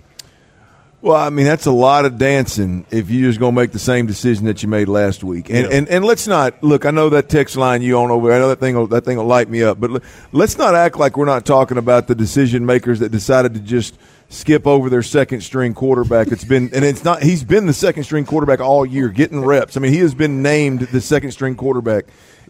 Well, 1.03 1.15
I 1.17 1.31
mean, 1.31 1.45
that's 1.45 1.65
a 1.65 1.71
lot 1.71 2.05
of 2.05 2.19
dancing 2.19 2.85
if 2.91 3.09
you're 3.09 3.27
just 3.27 3.39
going 3.39 3.55
to 3.55 3.59
make 3.59 3.71
the 3.71 3.79
same 3.79 4.05
decision 4.05 4.45
that 4.45 4.61
you 4.61 4.69
made 4.69 4.87
last 4.87 5.23
week. 5.23 5.49
And, 5.49 5.67
Yeah. 5.67 5.75
and 5.77 5.87
and 5.89 6.05
let's 6.05 6.27
not 6.27 6.63
look. 6.63 6.85
I 6.85 6.91
know 6.91 7.09
that 7.09 7.27
text 7.27 7.55
line 7.55 7.81
you 7.81 7.97
on 7.97 8.11
over. 8.11 8.31
I 8.31 8.37
know 8.37 8.49
that 8.49 8.59
thing. 8.59 8.75
Will, 8.75 8.85
that 8.87 9.03
thing 9.03 9.17
will 9.17 9.25
light 9.25 9.49
me 9.49 9.63
up. 9.63 9.79
But 9.79 10.03
let's 10.31 10.59
not 10.59 10.75
act 10.75 10.97
like 10.97 11.17
we're 11.17 11.25
not 11.25 11.43
talking 11.43 11.77
about 11.79 12.05
the 12.07 12.13
decision 12.13 12.67
makers 12.67 12.99
that 12.99 13.09
decided 13.09 13.55
to 13.55 13.59
just 13.59 13.97
skip 14.31 14.65
over 14.65 14.89
their 14.89 15.03
second 15.03 15.41
string 15.41 15.73
quarterback. 15.73 16.27
It's 16.29 16.43
been 16.45 16.71
and 16.73 16.83
it's 16.85 17.03
not. 17.03 17.21
He's 17.21 17.43
been 17.43 17.65
the 17.67 17.73
second 17.73 18.03
string 18.05 18.25
quarterback 18.25 18.59
all 18.61 18.85
year, 18.85 19.09
getting 19.09 19.43
reps. 19.45 19.77
I 19.77 19.81
mean, 19.81 19.91
he 19.93 19.99
has 19.99 20.15
been 20.15 20.41
named 20.41 20.79
the 20.81 21.01
second 21.01 21.31
string 21.31 21.55
quarterback 21.55 22.05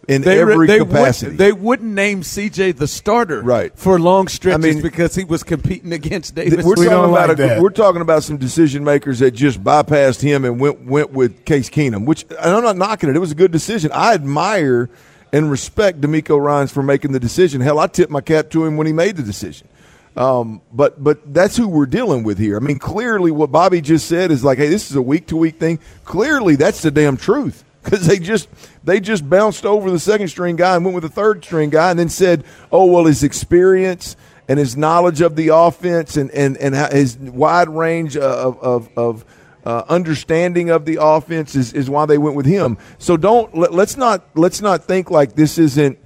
in 0.07 0.21
They, 0.23 0.39
every 0.39 0.65
they 0.67 0.79
capacity. 0.79 1.31
Would, 1.31 1.37
they 1.37 1.51
wouldn't 1.51 1.91
name 1.93 2.21
CJ 2.21 2.75
the 2.77 2.87
starter 2.87 3.41
Right. 3.43 3.71
for 3.77 3.99
long 3.99 4.27
stretches 4.27 4.63
I 4.65 4.69
mean- 4.73 4.81
because 4.81 5.13
he 5.15 5.23
was 5.23 5.43
competing 5.43 5.93
against 5.93 6.33
Davis. 6.35 6.63
we're 6.65 6.75
We 6.75 6.85
talking 6.85 7.11
like 7.11 7.29
a, 7.31 7.35
that. 7.35 7.61
we're 7.61 7.69
talking 7.69 8.01
about 8.01 8.23
some 8.23 8.37
decision 8.37 8.83
makers 8.83 9.19
that 9.19 9.31
just 9.31 9.63
bypassed 9.63 10.21
him 10.21 10.45
and 10.45 10.59
went 10.59 10.85
went 10.85 11.11
with 11.11 11.45
Case 11.45 11.69
Keenum, 11.69 12.05
which 12.05 12.23
and 12.29 12.37
I'm 12.39 12.63
not 12.63 12.77
knocking 12.77 13.09
it. 13.09 13.15
It 13.15 13.19
was 13.19 13.31
a 13.31 13.35
good 13.35 13.51
decision. 13.51 13.91
I 13.93 14.13
admire 14.13 14.89
and 15.33 15.49
respect 15.49 16.01
DeMeco 16.01 16.39
Ryans 16.43 16.71
for 16.71 16.83
making 16.83 17.11
the 17.13 17.19
decision. 17.19 17.61
Hell, 17.61 17.79
I 17.79 17.87
tipped 17.87 18.11
my 18.11 18.21
cap 18.21 18.49
to 18.49 18.65
him 18.65 18.75
when 18.77 18.85
he 18.87 18.93
made 18.93 19.15
the 19.17 19.23
decision. 19.23 19.67
Um, 20.15 20.61
but 20.73 21.01
but 21.01 21.33
that's 21.33 21.55
who 21.55 21.67
we're 21.67 21.85
dealing 21.85 22.23
with 22.23 22.37
here. 22.37 22.57
I 22.57 22.59
mean, 22.59 22.79
clearly 22.79 23.31
what 23.31 23.51
Bobby 23.51 23.81
just 23.81 24.07
said 24.07 24.31
is 24.31 24.43
like, 24.43 24.57
hey, 24.57 24.67
this 24.67 24.91
is 24.91 24.97
a 24.97 25.01
week 25.01 25.27
to 25.27 25.37
week 25.37 25.57
thing. 25.57 25.79
Clearly, 26.03 26.55
that's 26.55 26.81
the 26.81 26.91
damn 26.91 27.17
truth. 27.17 27.63
because 27.83 28.05
they 28.05 28.19
just 28.19 28.47
they 28.83 28.99
just 28.99 29.27
bounced 29.27 29.65
over 29.65 29.89
the 29.89 29.99
second 29.99 30.27
string 30.27 30.55
guy 30.55 30.75
and 30.75 30.85
went 30.85 30.93
with 30.93 31.03
the 31.03 31.09
third 31.09 31.43
string 31.43 31.71
guy 31.71 31.89
and 31.89 31.97
then 31.97 32.09
said, 32.09 32.43
"Oh 32.71 32.85
well, 32.85 33.05
his 33.05 33.23
experience 33.23 34.15
and 34.47 34.59
his 34.59 34.77
knowledge 34.77 35.21
of 35.21 35.35
the 35.35 35.47
offense 35.49 36.15
and 36.15 36.29
and 36.31 36.57
and 36.57 36.75
his 36.93 37.17
wide 37.17 37.69
range 37.69 38.17
of 38.17 38.61
of, 38.61 38.89
of 38.95 39.25
uh, 39.65 39.83
understanding 39.89 40.69
of 40.69 40.85
the 40.85 40.97
offense 41.01 41.55
is, 41.55 41.73
is 41.73 41.89
why 41.89 42.05
they 42.05 42.17
went 42.17 42.35
with 42.35 42.45
him. 42.45 42.77
So 42.97 43.17
don't 43.17 43.55
let, 43.55 43.73
let's 43.73 43.97
not 43.97 44.25
let's 44.35 44.61
not 44.61 44.83
think 44.83 45.09
like 45.09 45.33
this 45.33 45.57
isn't 45.57 45.97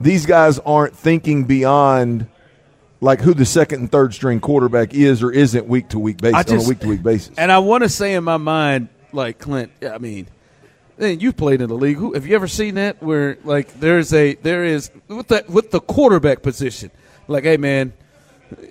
these 0.00 0.26
guys 0.26 0.58
aren't 0.60 0.96
thinking 0.96 1.44
beyond 1.44 2.26
like 3.02 3.20
who 3.20 3.34
the 3.34 3.44
second 3.44 3.80
and 3.80 3.92
third 3.92 4.14
string 4.14 4.40
quarterback 4.40 4.94
is 4.94 5.22
or 5.22 5.32
isn't 5.32 5.66
week 5.66 5.88
to 5.88 5.98
week 5.98 6.18
basis 6.18 6.44
just, 6.44 6.52
on 6.52 6.64
a 6.64 6.68
week 6.68 6.78
to 6.78 6.88
week 6.88 7.02
basis. 7.02 7.36
And 7.36 7.50
I 7.50 7.58
want 7.58 7.82
to 7.82 7.88
say 7.88 8.14
in 8.14 8.22
my 8.22 8.36
mind, 8.36 8.88
like 9.12 9.40
Clint, 9.40 9.72
I 9.82 9.98
mean, 9.98 10.28
man, 10.96 11.18
you've 11.18 11.36
played 11.36 11.60
in 11.60 11.68
the 11.68 11.74
league. 11.74 11.98
Have 12.14 12.26
you 12.26 12.34
ever 12.36 12.46
seen 12.46 12.76
that 12.76 13.02
where 13.02 13.36
like 13.44 13.78
there's 13.80 14.12
a 14.14 14.36
there 14.36 14.64
is 14.64 14.90
with 15.08 15.28
that 15.28 15.50
with 15.50 15.72
the 15.72 15.80
quarterback 15.80 16.42
position, 16.42 16.92
like 17.26 17.42
hey 17.42 17.56
man, 17.56 17.92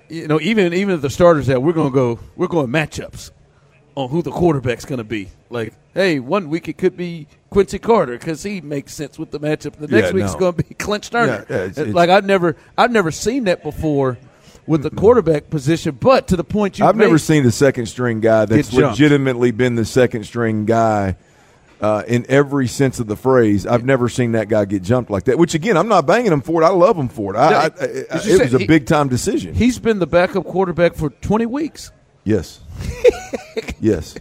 you 0.08 0.26
know 0.26 0.40
even 0.40 0.72
even 0.72 0.94
if 0.94 1.02
the 1.02 1.10
starters 1.10 1.46
that 1.48 1.62
we're 1.62 1.74
gonna 1.74 1.90
go 1.90 2.18
we're 2.34 2.48
going 2.48 2.68
matchups 2.68 3.30
on 3.94 4.08
who 4.08 4.22
the 4.22 4.30
quarterback's 4.30 4.84
going 4.84 4.98
to 4.98 5.04
be. 5.04 5.28
Like, 5.50 5.74
hey, 5.94 6.18
one 6.18 6.48
week 6.48 6.68
it 6.68 6.78
could 6.78 6.96
be 6.96 7.26
Quincy 7.50 7.78
Carter 7.78 8.18
because 8.18 8.42
he 8.42 8.60
makes 8.60 8.94
sense 8.94 9.18
with 9.18 9.30
the 9.30 9.40
matchup. 9.40 9.76
The 9.76 9.88
next 9.88 10.08
yeah, 10.08 10.12
week 10.12 10.20
no. 10.20 10.26
it's 10.26 10.34
going 10.34 10.54
to 10.54 10.62
be 10.62 10.74
Clint 10.78 11.04
Stoerner. 11.04 11.48
Yeah, 11.48 11.56
it's, 11.56 11.78
it's, 11.78 11.94
like 11.94 12.10
I've 12.10 12.24
never, 12.24 12.56
I've 12.76 12.90
never 12.90 13.10
seen 13.10 13.44
that 13.44 13.62
before 13.62 14.18
with 14.66 14.82
the 14.82 14.90
quarterback 14.90 15.50
position. 15.50 15.96
But 16.00 16.28
to 16.28 16.36
the 16.36 16.44
point 16.44 16.78
you, 16.78 16.86
I've 16.86 16.96
made, 16.96 17.06
never 17.06 17.18
seen 17.18 17.44
the 17.44 17.52
second 17.52 17.86
string 17.86 18.20
guy 18.20 18.44
that's 18.46 18.72
legitimately 18.72 19.50
been 19.50 19.74
the 19.74 19.84
second 19.84 20.24
string 20.24 20.66
guy. 20.66 21.16
Uh, 21.80 22.04
in 22.06 22.24
every 22.28 22.68
sense 22.68 23.00
of 23.00 23.08
the 23.08 23.16
phrase, 23.16 23.66
I've 23.66 23.84
never 23.84 24.08
seen 24.08 24.32
that 24.32 24.48
guy 24.48 24.66
get 24.66 24.84
jumped 24.84 25.10
like 25.10 25.24
that. 25.24 25.36
Which 25.36 25.54
again, 25.54 25.76
I'm 25.76 25.88
not 25.88 26.06
banging 26.06 26.30
him 26.30 26.40
for 26.40 26.62
it. 26.62 26.64
I 26.64 26.68
love 26.68 26.96
him 26.96 27.08
for 27.08 27.34
it. 27.34 27.36
I, 27.36 27.64
I, 27.64 27.64
I, 27.64 27.70
it 27.80 28.40
was 28.40 28.54
a 28.54 28.64
big 28.64 28.86
time 28.86 29.08
decision. 29.08 29.52
He's 29.52 29.80
been 29.80 29.98
the 29.98 30.06
backup 30.06 30.44
quarterback 30.44 30.94
for 30.94 31.10
20 31.10 31.46
weeks. 31.46 31.90
Yes. 32.22 32.60
yes. 33.80 34.14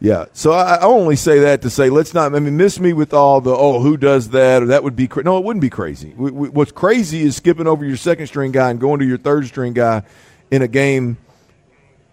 Yeah. 0.00 0.26
So 0.32 0.52
I, 0.52 0.74
I, 0.74 0.82
only 0.82 1.14
say 1.14 1.40
that 1.40 1.62
to 1.62 1.70
say 1.70 1.88
let's 1.88 2.12
not. 2.12 2.34
I 2.34 2.40
mean, 2.40 2.56
miss 2.56 2.80
me 2.80 2.92
with 2.92 3.14
all 3.14 3.40
the 3.40 3.54
oh 3.54 3.80
who 3.80 3.96
does 3.96 4.30
that 4.30 4.62
or 4.62 4.66
that 4.66 4.82
would 4.82 4.96
be 4.96 5.06
cra-. 5.06 5.22
no 5.22 5.38
it 5.38 5.44
wouldn't 5.44 5.60
be 5.60 5.70
crazy. 5.70 6.12
We, 6.16 6.30
we, 6.32 6.48
what's 6.48 6.72
crazy 6.72 7.22
is 7.22 7.36
skipping 7.36 7.68
over 7.68 7.84
your 7.84 7.96
second 7.96 8.26
string 8.26 8.50
guy 8.50 8.70
and 8.70 8.80
going 8.80 8.98
to 8.98 9.06
your 9.06 9.18
third 9.18 9.46
string 9.46 9.74
guy 9.74 10.02
in 10.50 10.62
a 10.62 10.68
game 10.68 11.18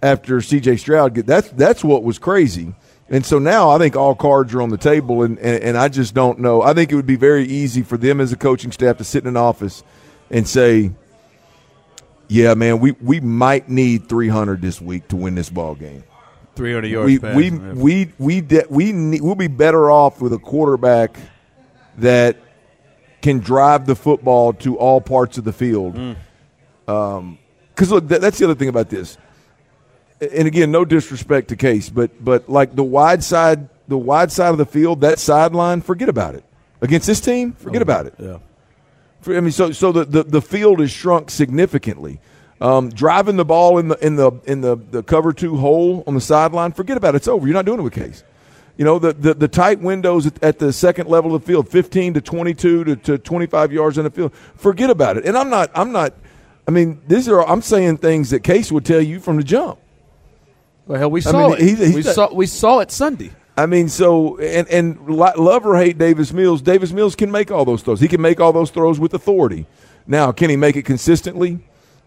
after 0.03 0.39
C.J. 0.39 0.77
Stroud 0.77 1.15
that's 1.15 1.49
that's 1.49 1.83
what 1.83 2.03
was 2.03 2.19
crazy. 2.19 2.75
And 3.09 3.25
so 3.25 3.39
now 3.39 3.71
I 3.71 3.79
think 3.79 3.95
all 3.95 4.13
cards 4.13 4.53
are 4.53 4.61
on 4.61 4.69
the 4.69 4.77
table, 4.77 5.23
and, 5.23 5.39
and, 5.39 5.63
and 5.63 5.77
I 5.77 5.89
just 5.89 6.13
don't 6.13 6.39
know. 6.39 6.61
I 6.61 6.75
think 6.75 6.91
it 6.91 6.95
would 6.95 7.07
be 7.07 7.15
very 7.15 7.45
easy 7.45 7.81
for 7.81 7.97
them 7.97 8.21
as 8.21 8.31
a 8.31 8.37
coaching 8.37 8.71
staff 8.71 8.97
to 8.97 9.03
sit 9.03 9.23
in 9.23 9.27
an 9.27 9.37
office 9.37 9.83
and 10.29 10.47
say, 10.47 10.91
yeah, 12.29 12.53
man, 12.53 12.79
we, 12.79 12.91
we 12.91 13.19
might 13.19 13.67
need 13.69 14.07
300 14.07 14.61
this 14.61 14.79
week 14.79 15.07
to 15.09 15.15
win 15.15 15.35
this 15.35 15.49
ball 15.49 15.75
game. 15.75 16.03
300 16.55 16.87
yards. 16.87 17.21
We 17.35 17.49
we 17.49 17.51
we 17.51 18.13
we 18.19 18.41
de- 18.41 18.65
we 18.69 18.91
need, 18.91 19.21
we'll 19.21 19.35
be 19.35 19.47
better 19.47 19.89
off 19.89 20.21
with 20.21 20.33
a 20.33 20.37
quarterback 20.37 21.17
that 21.99 22.37
can 23.21 23.39
drive 23.39 23.85
the 23.85 23.95
football 23.95 24.53
to 24.53 24.77
all 24.77 24.99
parts 24.99 25.37
of 25.37 25.45
the 25.45 25.53
field. 25.53 25.93
Because 25.93 26.17
mm. 26.87 27.17
um, 27.17 27.37
look, 27.89 28.07
that, 28.09 28.19
that's 28.19 28.37
the 28.39 28.45
other 28.45 28.55
thing 28.55 28.67
about 28.67 28.89
this. 28.89 29.17
And 30.19 30.47
again, 30.47 30.69
no 30.69 30.83
disrespect 30.83 31.47
to 31.47 31.55
Case, 31.55 31.89
but 31.89 32.11
but 32.23 32.49
like 32.49 32.75
the 32.75 32.83
wide 32.83 33.23
side, 33.23 33.69
the 33.87 33.97
wide 33.97 34.31
side 34.31 34.49
of 34.49 34.57
the 34.57 34.65
field, 34.65 35.01
that 35.01 35.17
sideline, 35.17 35.79
forget 35.81 36.09
about 36.09 36.35
it. 36.35 36.43
Against 36.81 37.07
this 37.07 37.21
team, 37.21 37.53
forget 37.53 37.81
oh, 37.81 37.83
about 37.83 38.05
it. 38.07 38.15
Yeah. 38.19 38.39
I 39.27 39.39
mean, 39.41 39.51
so 39.51 39.71
so 39.71 39.91
the, 39.91 40.05
the, 40.05 40.23
the 40.23 40.41
field 40.41 40.79
has 40.79 40.91
shrunk 40.91 41.29
significantly. 41.29 42.19
Um, 42.61 42.89
driving 42.89 43.37
the 43.37 43.45
ball 43.45 43.77
in 43.77 43.87
the 43.87 44.05
in 44.05 44.15
the 44.15 44.31
in 44.45 44.61
the, 44.61 44.75
the 44.75 45.01
cover 45.01 45.31
two 45.31 45.57
hole 45.57 46.03
on 46.07 46.13
the 46.13 46.21
sideline, 46.21 46.73
forget 46.73 46.97
about 46.97 47.15
it. 47.15 47.17
It's 47.17 47.27
over. 47.27 47.47
You're 47.47 47.53
not 47.53 47.65
doing 47.65 47.79
it 47.79 47.83
with 47.83 47.93
Case. 47.93 48.23
You 48.77 48.85
know 48.85 48.97
the, 48.97 49.11
the, 49.11 49.33
the 49.33 49.47
tight 49.49 49.79
windows 49.79 50.25
at, 50.25 50.41
at, 50.41 50.59
the 50.59 50.71
second 50.71 51.09
level 51.09 51.35
of 51.35 51.41
the 51.41 51.47
field, 51.47 51.67
15 51.67 52.13
to 52.13 52.21
22 52.21 52.83
to, 52.85 52.95
to 52.95 53.17
25 53.17 53.73
yards 53.73 53.97
in 53.97 54.05
the 54.05 54.09
field. 54.09 54.33
Forget 54.55 54.89
about 54.89 55.17
it. 55.17 55.25
And 55.25 55.37
I'm 55.37 55.49
not 55.49 55.69
I'm 55.75 55.91
not. 55.91 56.13
I 56.67 56.71
mean, 56.71 57.01
these 57.07 57.27
are 57.27 57.45
I'm 57.45 57.61
saying 57.61 57.97
things 57.97 58.29
that 58.29 58.41
Case 58.41 58.71
would 58.71 58.85
tell 58.85 59.01
you 59.01 59.19
from 59.19 59.35
the 59.37 59.43
jump. 59.43 59.79
Well, 60.85 60.97
hell, 60.97 61.11
we 61.11 61.21
saw 61.21 61.47
I 61.47 61.59
mean, 61.59 61.69
it. 61.77 61.87
He, 61.89 61.95
we 61.95 62.01
saw 62.03 62.33
we 62.33 62.45
saw 62.45 62.79
it 62.79 62.91
Sunday. 62.91 63.31
I 63.59 63.65
mean, 63.65 63.89
so 63.89 64.37
and 64.39 64.69
and 64.69 65.09
love 65.09 65.65
or 65.65 65.75
hate 65.75 65.97
Davis 65.97 66.31
Mills, 66.31 66.61
Davis 66.61 66.93
Mills 66.93 67.13
can 67.13 67.29
make 67.29 67.51
all 67.51 67.65
those 67.65 67.81
throws. 67.81 67.99
He 67.99 68.07
can 68.07 68.21
make 68.21 68.39
all 68.39 68.53
those 68.53 68.71
throws 68.71 69.01
with 69.01 69.13
authority. 69.13 69.65
Now, 70.07 70.31
can 70.31 70.49
he 70.49 70.55
make 70.55 70.77
it 70.77 70.83
consistently? 70.85 71.59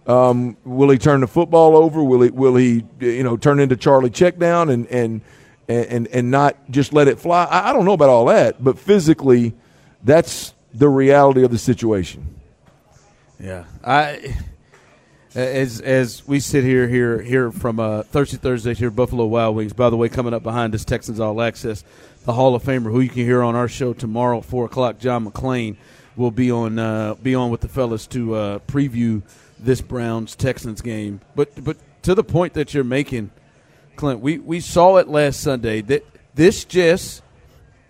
Um, 0.07 0.57
will 0.65 0.89
he 0.89 0.97
turn 0.97 1.21
the 1.21 1.27
football 1.27 1.77
over? 1.77 2.03
Will 2.03 2.23
he 2.23 2.31
will 2.31 2.57
he 2.57 2.87
you 3.01 3.23
know 3.23 3.37
turn 3.37 3.61
into 3.61 3.77
Charlie 3.77 4.09
checkdown 4.09 4.73
and 4.73 4.87
and 4.87 5.21
and 5.69 6.09
and 6.09 6.31
not 6.31 6.57
just 6.71 6.95
let 6.95 7.07
it 7.07 7.21
fly? 7.21 7.45
I, 7.45 7.69
I 7.69 7.73
don't 7.75 7.85
know 7.85 7.93
about 7.93 8.09
all 8.09 8.25
that, 8.27 8.65
but 8.65 8.79
physically, 8.79 9.53
that's 10.03 10.55
the 10.73 10.89
reality 10.89 11.45
of 11.45 11.51
the 11.51 11.59
situation. 11.59 12.35
Yeah, 13.39 13.65
I 13.85 14.37
as 15.35 15.81
as 15.81 16.27
we 16.27 16.41
sit 16.41 16.65
here 16.65 16.87
here 16.89 17.21
here 17.21 17.51
from 17.51 17.81
uh, 17.81 18.03
Thursday 18.03 18.37
Thursday 18.37 18.75
here 18.75 18.91
Buffalo 18.91 19.25
Wild 19.25 19.57
Wings. 19.57 19.73
By 19.73 19.91
the 19.91 19.97
way, 19.97 20.09
coming 20.09 20.35
up 20.35 20.43
behind 20.43 20.75
us, 20.75 20.85
Texans 20.85 21.21
All 21.21 21.41
Access, 21.41 21.85
the 22.25 22.33
Hall 22.33 22.55
of 22.55 22.63
Famer 22.63 22.91
who 22.91 23.01
you 23.01 23.09
can 23.09 23.25
hear 23.25 23.43
on 23.43 23.55
our 23.55 23.69
show 23.69 23.93
tomorrow 23.93 24.41
four 24.41 24.67
o'clock. 24.67 24.99
John 24.99 25.27
McClain 25.27 25.77
will 26.17 26.31
be 26.31 26.51
on 26.51 26.79
uh, 26.79 27.15
be 27.15 27.35
on 27.35 27.51
with 27.51 27.63
the 27.63 27.69
fellas 27.69 28.07
to 28.09 28.35
uh, 28.35 28.59
preview 28.61 29.23
this 29.59 29.81
Browns 29.81 30.37
Texans 30.37 30.83
game. 30.83 31.21
But 31.35 31.65
but 31.65 31.79
to 32.03 32.15
the 32.15 32.25
point 32.25 32.53
that 32.55 32.75
you're 32.75 32.85
making, 32.85 33.31
Clint, 33.97 34.21
we 34.21 34.39
we 34.39 34.61
saw 34.61 34.99
it 34.99 35.09
last 35.09 35.41
Sunday 35.41 35.81
that 35.83 36.05
this 36.35 36.65
just 36.65 37.23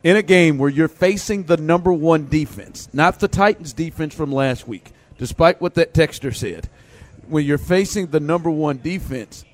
in 0.04 0.16
a 0.16 0.22
game 0.22 0.58
where 0.58 0.70
you're 0.70 0.88
facing 0.88 1.44
the 1.44 1.56
number 1.56 1.92
one 1.92 2.28
defense, 2.28 2.88
not 2.92 3.18
the 3.18 3.28
Titans 3.28 3.72
defense 3.72 4.14
from 4.14 4.30
last 4.30 4.68
week, 4.68 4.92
despite 5.18 5.60
what 5.60 5.74
that 5.74 5.92
texter 5.92 6.34
said 6.34 6.68
when 7.32 7.46
you're 7.46 7.58
facing 7.58 8.08
the 8.08 8.20
number 8.20 8.50
one 8.50 8.78
defense, 8.78 9.44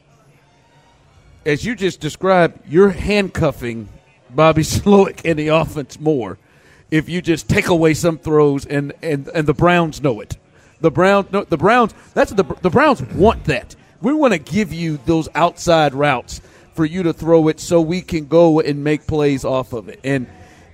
as 1.46 1.64
you 1.64 1.76
just 1.76 2.00
described, 2.00 2.58
you're 2.68 2.90
handcuffing 2.90 3.88
Bobby 4.30 4.62
Slowik 4.64 5.20
and 5.24 5.38
the 5.38 5.48
offense 5.48 5.98
more 6.00 6.38
if 6.90 7.08
you 7.08 7.22
just 7.22 7.48
take 7.48 7.68
away 7.68 7.94
some 7.94 8.18
throws 8.18 8.66
and, 8.66 8.92
and, 9.00 9.28
and 9.28 9.46
the 9.46 9.54
Browns 9.54 10.02
know 10.02 10.20
it. 10.20 10.36
The 10.80 10.90
Browns 10.90 11.32
no, 11.32 11.44
the 11.44 11.56
Browns 11.56 11.92
that's 12.14 12.30
the 12.30 12.44
the 12.62 12.70
Browns 12.70 13.02
want 13.02 13.44
that. 13.46 13.74
We 14.00 14.12
want 14.12 14.32
to 14.32 14.38
give 14.38 14.72
you 14.72 14.98
those 15.06 15.28
outside 15.34 15.92
routes 15.92 16.40
for 16.74 16.84
you 16.84 17.02
to 17.02 17.12
throw 17.12 17.48
it 17.48 17.58
so 17.58 17.80
we 17.80 18.00
can 18.00 18.26
go 18.26 18.60
and 18.60 18.84
make 18.84 19.04
plays 19.08 19.44
off 19.44 19.72
of 19.72 19.88
it. 19.88 19.98
And 20.04 20.28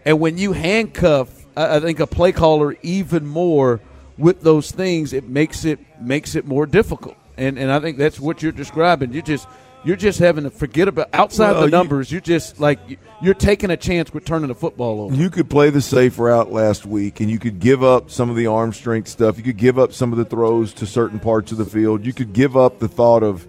and 0.04 0.20
when 0.20 0.36
you 0.36 0.52
handcuff 0.52 1.46
I, 1.56 1.76
I 1.76 1.80
think 1.80 2.00
a 2.00 2.06
play 2.06 2.32
caller 2.32 2.76
even 2.82 3.26
more– 3.26 3.80
with 4.18 4.42
those 4.42 4.70
things, 4.70 5.12
it 5.12 5.28
makes 5.28 5.64
it 5.64 5.80
makes 6.00 6.34
it 6.34 6.46
more 6.46 6.66
difficult. 6.66 7.16
And 7.36 7.58
and 7.58 7.70
I 7.70 7.80
think 7.80 7.98
that's 7.98 8.20
what 8.20 8.42
you're 8.42 8.52
describing. 8.52 9.12
You 9.12 9.22
just 9.22 9.48
you're 9.84 9.96
just 9.96 10.18
having 10.18 10.44
to 10.44 10.50
forget 10.50 10.88
about 10.88 11.10
outside 11.12 11.52
well, 11.52 11.62
the 11.62 11.68
numbers. 11.68 12.10
You, 12.10 12.18
are 12.18 12.22
just 12.22 12.58
like 12.58 12.78
you're 13.20 13.34
taking 13.34 13.70
a 13.70 13.76
chance 13.76 14.12
with 14.14 14.24
turning 14.24 14.48
the 14.48 14.54
football 14.54 15.02
over. 15.02 15.14
You 15.14 15.30
could 15.30 15.50
play 15.50 15.70
the 15.70 15.82
safe 15.82 16.18
route 16.18 16.50
last 16.50 16.86
week, 16.86 17.20
and 17.20 17.30
you 17.30 17.38
could 17.38 17.60
give 17.60 17.82
up 17.82 18.10
some 18.10 18.30
of 18.30 18.36
the 18.36 18.46
arm 18.46 18.72
strength 18.72 19.08
stuff. 19.08 19.36
You 19.36 19.44
could 19.44 19.58
give 19.58 19.78
up 19.78 19.92
some 19.92 20.12
of 20.12 20.18
the 20.18 20.24
throws 20.24 20.72
to 20.74 20.86
certain 20.86 21.20
parts 21.20 21.52
of 21.52 21.58
the 21.58 21.66
field. 21.66 22.06
You 22.06 22.12
could 22.12 22.32
give 22.32 22.56
up 22.56 22.78
the 22.78 22.88
thought 22.88 23.22
of 23.22 23.46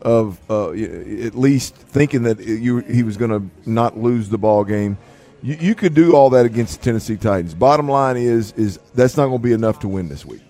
of 0.00 0.38
uh, 0.50 0.70
at 0.72 1.34
least 1.34 1.74
thinking 1.74 2.24
that 2.24 2.38
you, 2.40 2.78
he 2.80 3.02
was 3.02 3.16
going 3.16 3.30
to 3.30 3.68
not 3.68 3.96
lose 3.96 4.28
the 4.28 4.36
ball 4.36 4.62
game. 4.62 4.98
You, 5.44 5.58
you 5.60 5.74
could 5.74 5.92
do 5.92 6.16
all 6.16 6.30
that 6.30 6.46
against 6.46 6.78
the 6.78 6.84
Tennessee 6.84 7.18
Titans. 7.18 7.54
Bottom 7.54 7.86
line 7.86 8.16
is 8.16 8.52
is 8.52 8.78
that's 8.94 9.14
not 9.18 9.26
going 9.26 9.38
to 9.38 9.44
be 9.44 9.52
enough 9.52 9.78
to 9.80 9.88
win 9.88 10.08
this 10.08 10.24
week. 10.24 10.40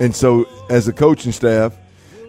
And 0.00 0.14
so, 0.14 0.46
as 0.68 0.88
a 0.88 0.92
coaching 0.92 1.32
staff, 1.32 1.76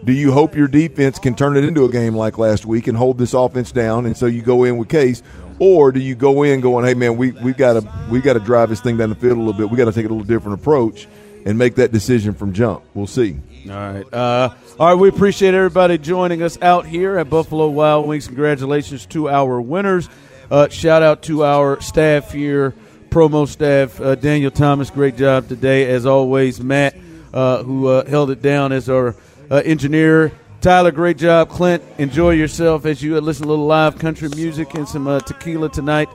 do 0.03 0.13
you 0.13 0.31
hope 0.31 0.55
your 0.55 0.67
defense 0.67 1.17
can 1.17 1.35
turn 1.35 1.57
it 1.57 1.63
into 1.63 1.85
a 1.85 1.89
game 1.89 2.15
like 2.15 2.37
last 2.37 2.65
week 2.65 2.87
and 2.87 2.95
hold 2.95 3.17
this 3.17 3.33
offense 3.33 3.71
down? 3.71 4.05
And 4.05 4.15
so 4.15 4.27
you 4.27 4.41
go 4.43 4.63
in 4.63 4.77
with 4.77 4.89
Case, 4.89 5.23
or 5.57 5.91
do 5.91 5.99
you 5.99 6.13
go 6.13 6.43
in 6.43 6.61
going, 6.61 6.85
"Hey, 6.85 6.93
man, 6.93 7.17
we 7.17 7.31
we 7.31 7.53
got 7.53 7.73
to 7.73 7.91
we 8.11 8.21
got 8.21 8.33
to 8.33 8.39
drive 8.39 8.69
this 8.69 8.79
thing 8.79 8.95
down 8.95 9.09
the 9.09 9.15
field 9.15 9.37
a 9.37 9.41
little 9.41 9.53
bit. 9.53 9.71
We 9.71 9.77
got 9.77 9.85
to 9.85 9.91
take 9.91 10.05
a 10.05 10.09
little 10.09 10.23
different 10.23 10.61
approach 10.61 11.07
and 11.45 11.57
make 11.57 11.75
that 11.75 11.91
decision 11.91 12.35
from 12.35 12.53
jump." 12.53 12.83
We'll 12.93 13.07
see. 13.07 13.39
All 13.65 13.71
right, 13.71 14.13
uh, 14.13 14.53
all 14.79 14.87
right. 14.87 14.93
We 14.93 15.09
appreciate 15.09 15.55
everybody 15.55 15.97
joining 15.97 16.43
us 16.43 16.61
out 16.61 16.85
here 16.85 17.17
at 17.17 17.27
Buffalo 17.27 17.69
Wild 17.69 18.07
Wings. 18.07 18.27
Congratulations 18.27 19.07
to 19.07 19.29
our 19.29 19.59
winners. 19.59 20.09
Uh, 20.51 20.67
shout 20.69 21.03
out 21.03 21.21
to 21.23 21.43
our 21.43 21.79
staff 21.79 22.31
here, 22.31 22.73
promo 23.09 23.47
staff. 23.47 24.01
Uh, 24.01 24.15
Daniel 24.15 24.49
Thomas, 24.49 24.89
great 24.89 25.15
job 25.15 25.47
today, 25.47 25.91
as 25.91 26.07
always. 26.07 26.59
Matt, 26.59 26.95
uh, 27.33 27.63
who 27.63 27.87
uh, 27.87 28.09
held 28.09 28.31
it 28.31 28.41
down 28.41 28.71
as 28.71 28.89
our 28.89 29.15
uh, 29.51 29.61
engineer. 29.63 30.31
Tyler, 30.61 30.91
great 30.91 31.17
job. 31.17 31.49
Clint, 31.49 31.83
enjoy 31.99 32.31
yourself 32.31 32.85
as 32.85 33.03
you 33.03 33.19
listen 33.21 33.43
to 33.43 33.49
a 33.49 33.51
little 33.51 33.67
live 33.67 33.99
country 33.99 34.27
music 34.29 34.73
and 34.73 34.87
some 34.87 35.07
uh, 35.07 35.19
tequila 35.19 35.69
tonight. 35.69 36.09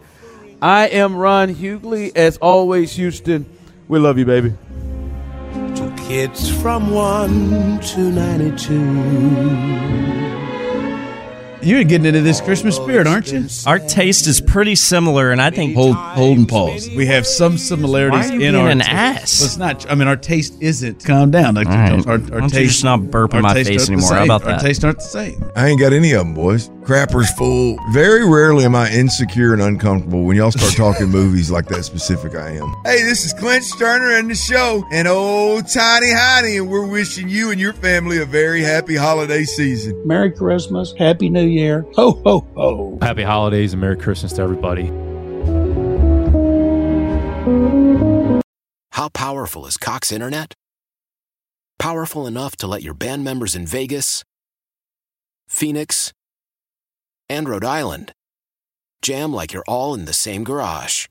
I 0.61 0.89
am 0.89 1.15
Ron 1.15 1.55
Hughley. 1.55 2.11
As 2.17 2.37
always, 2.39 2.97
Houston, 2.97 3.47
we 3.87 4.01
love 4.01 4.19
you, 4.19 4.25
baby. 4.25 4.53
Two 5.77 5.95
kids 5.97 6.51
from 6.61 6.91
1 6.91 7.81
to 7.81 8.01
92. 8.01 10.24
You're 11.65 11.85
getting 11.85 12.07
into 12.07 12.21
this 12.21 12.41
oh, 12.41 12.45
Christmas 12.45 12.79
oh, 12.79 12.83
spirit, 12.85 13.07
aren't 13.07 13.33
you? 13.33 13.47
Our 13.67 13.79
taste 13.79 14.27
is 14.27 14.41
pretty 14.41 14.75
similar, 14.75 15.31
and 15.31 15.41
I 15.41 15.51
think 15.51 15.75
hold 15.75 15.97
hold 15.97 16.39
and 16.39 16.49
pause. 16.49 16.89
We 16.91 17.07
have 17.07 17.27
some 17.27 17.57
similarities 17.59 18.29
Why 18.31 18.37
are 18.37 18.39
you 18.39 18.47
in 18.47 18.53
being 18.53 18.57
our 18.57 18.69
an 18.71 18.79
taste. 18.79 18.91
ass? 18.91 19.41
Well, 19.41 19.47
it's 19.47 19.57
not. 19.57 19.91
I 19.91 19.95
mean, 19.95 20.09
our 20.09 20.17
taste 20.17 20.61
isn't. 20.61 21.05
Calm 21.05 21.31
down. 21.31 21.55
Like, 21.55 21.67
All 21.67 21.73
right. 21.75 21.93
Our, 21.93 21.99
Why 21.99 22.13
our 22.13 22.19
don't 22.19 22.43
you 22.45 22.49
taste. 22.51 22.73
just 22.73 22.85
not 22.85 23.11
burp 23.11 23.33
in 23.33 23.37
our 23.39 23.43
my 23.43 23.55
tastes 23.55 23.71
face 23.71 23.89
aren't 23.89 24.01
the 24.01 24.07
anymore? 24.07 24.11
How 24.15 24.21
same. 24.21 24.31
about 24.31 24.43
Our 24.45 24.49
that? 24.59 24.61
tastes 24.61 24.85
aren't 24.85 24.99
the 24.99 25.05
same. 25.05 25.45
I 25.57 25.69
ain't 25.69 25.81
got 25.81 25.93
any 25.93 26.13
of 26.13 26.19
them, 26.27 26.35
boys. 26.35 26.71
Crapper's 26.85 27.31
full. 27.33 27.79
Very 27.93 28.29
rarely 28.29 28.65
am 28.67 28.75
I 28.75 28.91
insecure 28.93 29.55
and 29.55 29.63
uncomfortable 29.63 30.25
when 30.25 30.37
y'all 30.37 30.51
start 30.51 30.75
talking 30.75 31.09
movies 31.11 31.51
like 31.51 31.67
that 31.69 31.83
specific 31.85 32.35
I 32.35 32.51
am. 32.57 32.75
Hey, 32.85 33.03
this 33.03 33.25
is 33.25 33.33
Clint 33.33 33.65
Stoerner 33.65 34.19
and 34.19 34.31
the 34.31 34.35
show, 34.35 34.85
and 34.93 35.09
old 35.09 35.67
Tiny 35.67 36.13
Heiny, 36.13 36.59
and 36.59 36.69
we're 36.69 36.87
wishing 36.87 37.27
you 37.31 37.51
and 37.53 37.59
your 37.61 37.73
family 37.73 38.19
a 38.21 38.27
very 38.27 38.61
happy 38.61 38.97
holiday 38.97 39.45
season. 39.45 39.99
Merry 40.07 40.31
Christmas, 40.31 40.93
Happy 40.99 41.31
New 41.31 41.47
Year, 41.55 41.87
ho 41.95 42.21
ho 42.25 42.47
ho. 42.55 42.99
Happy 43.01 43.23
holidays 43.23 43.73
and 43.73 43.81
Merry 43.81 43.97
Christmas 43.97 44.33
to 44.35 44.43
everybody. 44.43 44.87
How 48.93 49.09
powerful 49.09 49.67
is 49.67 49.77
Cox 49.77 50.11
Internet? 50.13 50.55
Powerful 51.79 52.27
enough 52.27 52.57
to 52.57 52.67
let 52.67 52.83
your 52.83 52.95
band 52.95 53.25
members 53.25 53.55
in 53.55 53.67
Vegas, 53.67 54.25
Phoenix, 55.49 56.13
and 57.29 57.49
Rhode 57.49 57.65
Island 57.65 58.13
jam 59.03 59.33
like 59.35 59.53
you're 59.53 59.69
all 59.69 59.95
in 59.95 60.07
the 60.07 60.13
same 60.15 60.45
garage. 60.45 61.07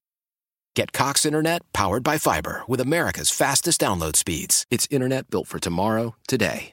Get 0.76 0.91
Cox 0.91 1.26
Internet 1.26 1.62
powered 1.74 2.04
by 2.04 2.18
fiber 2.18 2.64
with 2.68 2.82
America's 2.82 3.30
fastest 3.30 3.80
download 3.80 4.16
speeds. 4.16 4.66
It's 4.72 4.88
internet 4.89 5.30
built 5.30 5.48
for 5.48 5.60
tomorrow, 5.60 6.16
today. 6.28 6.73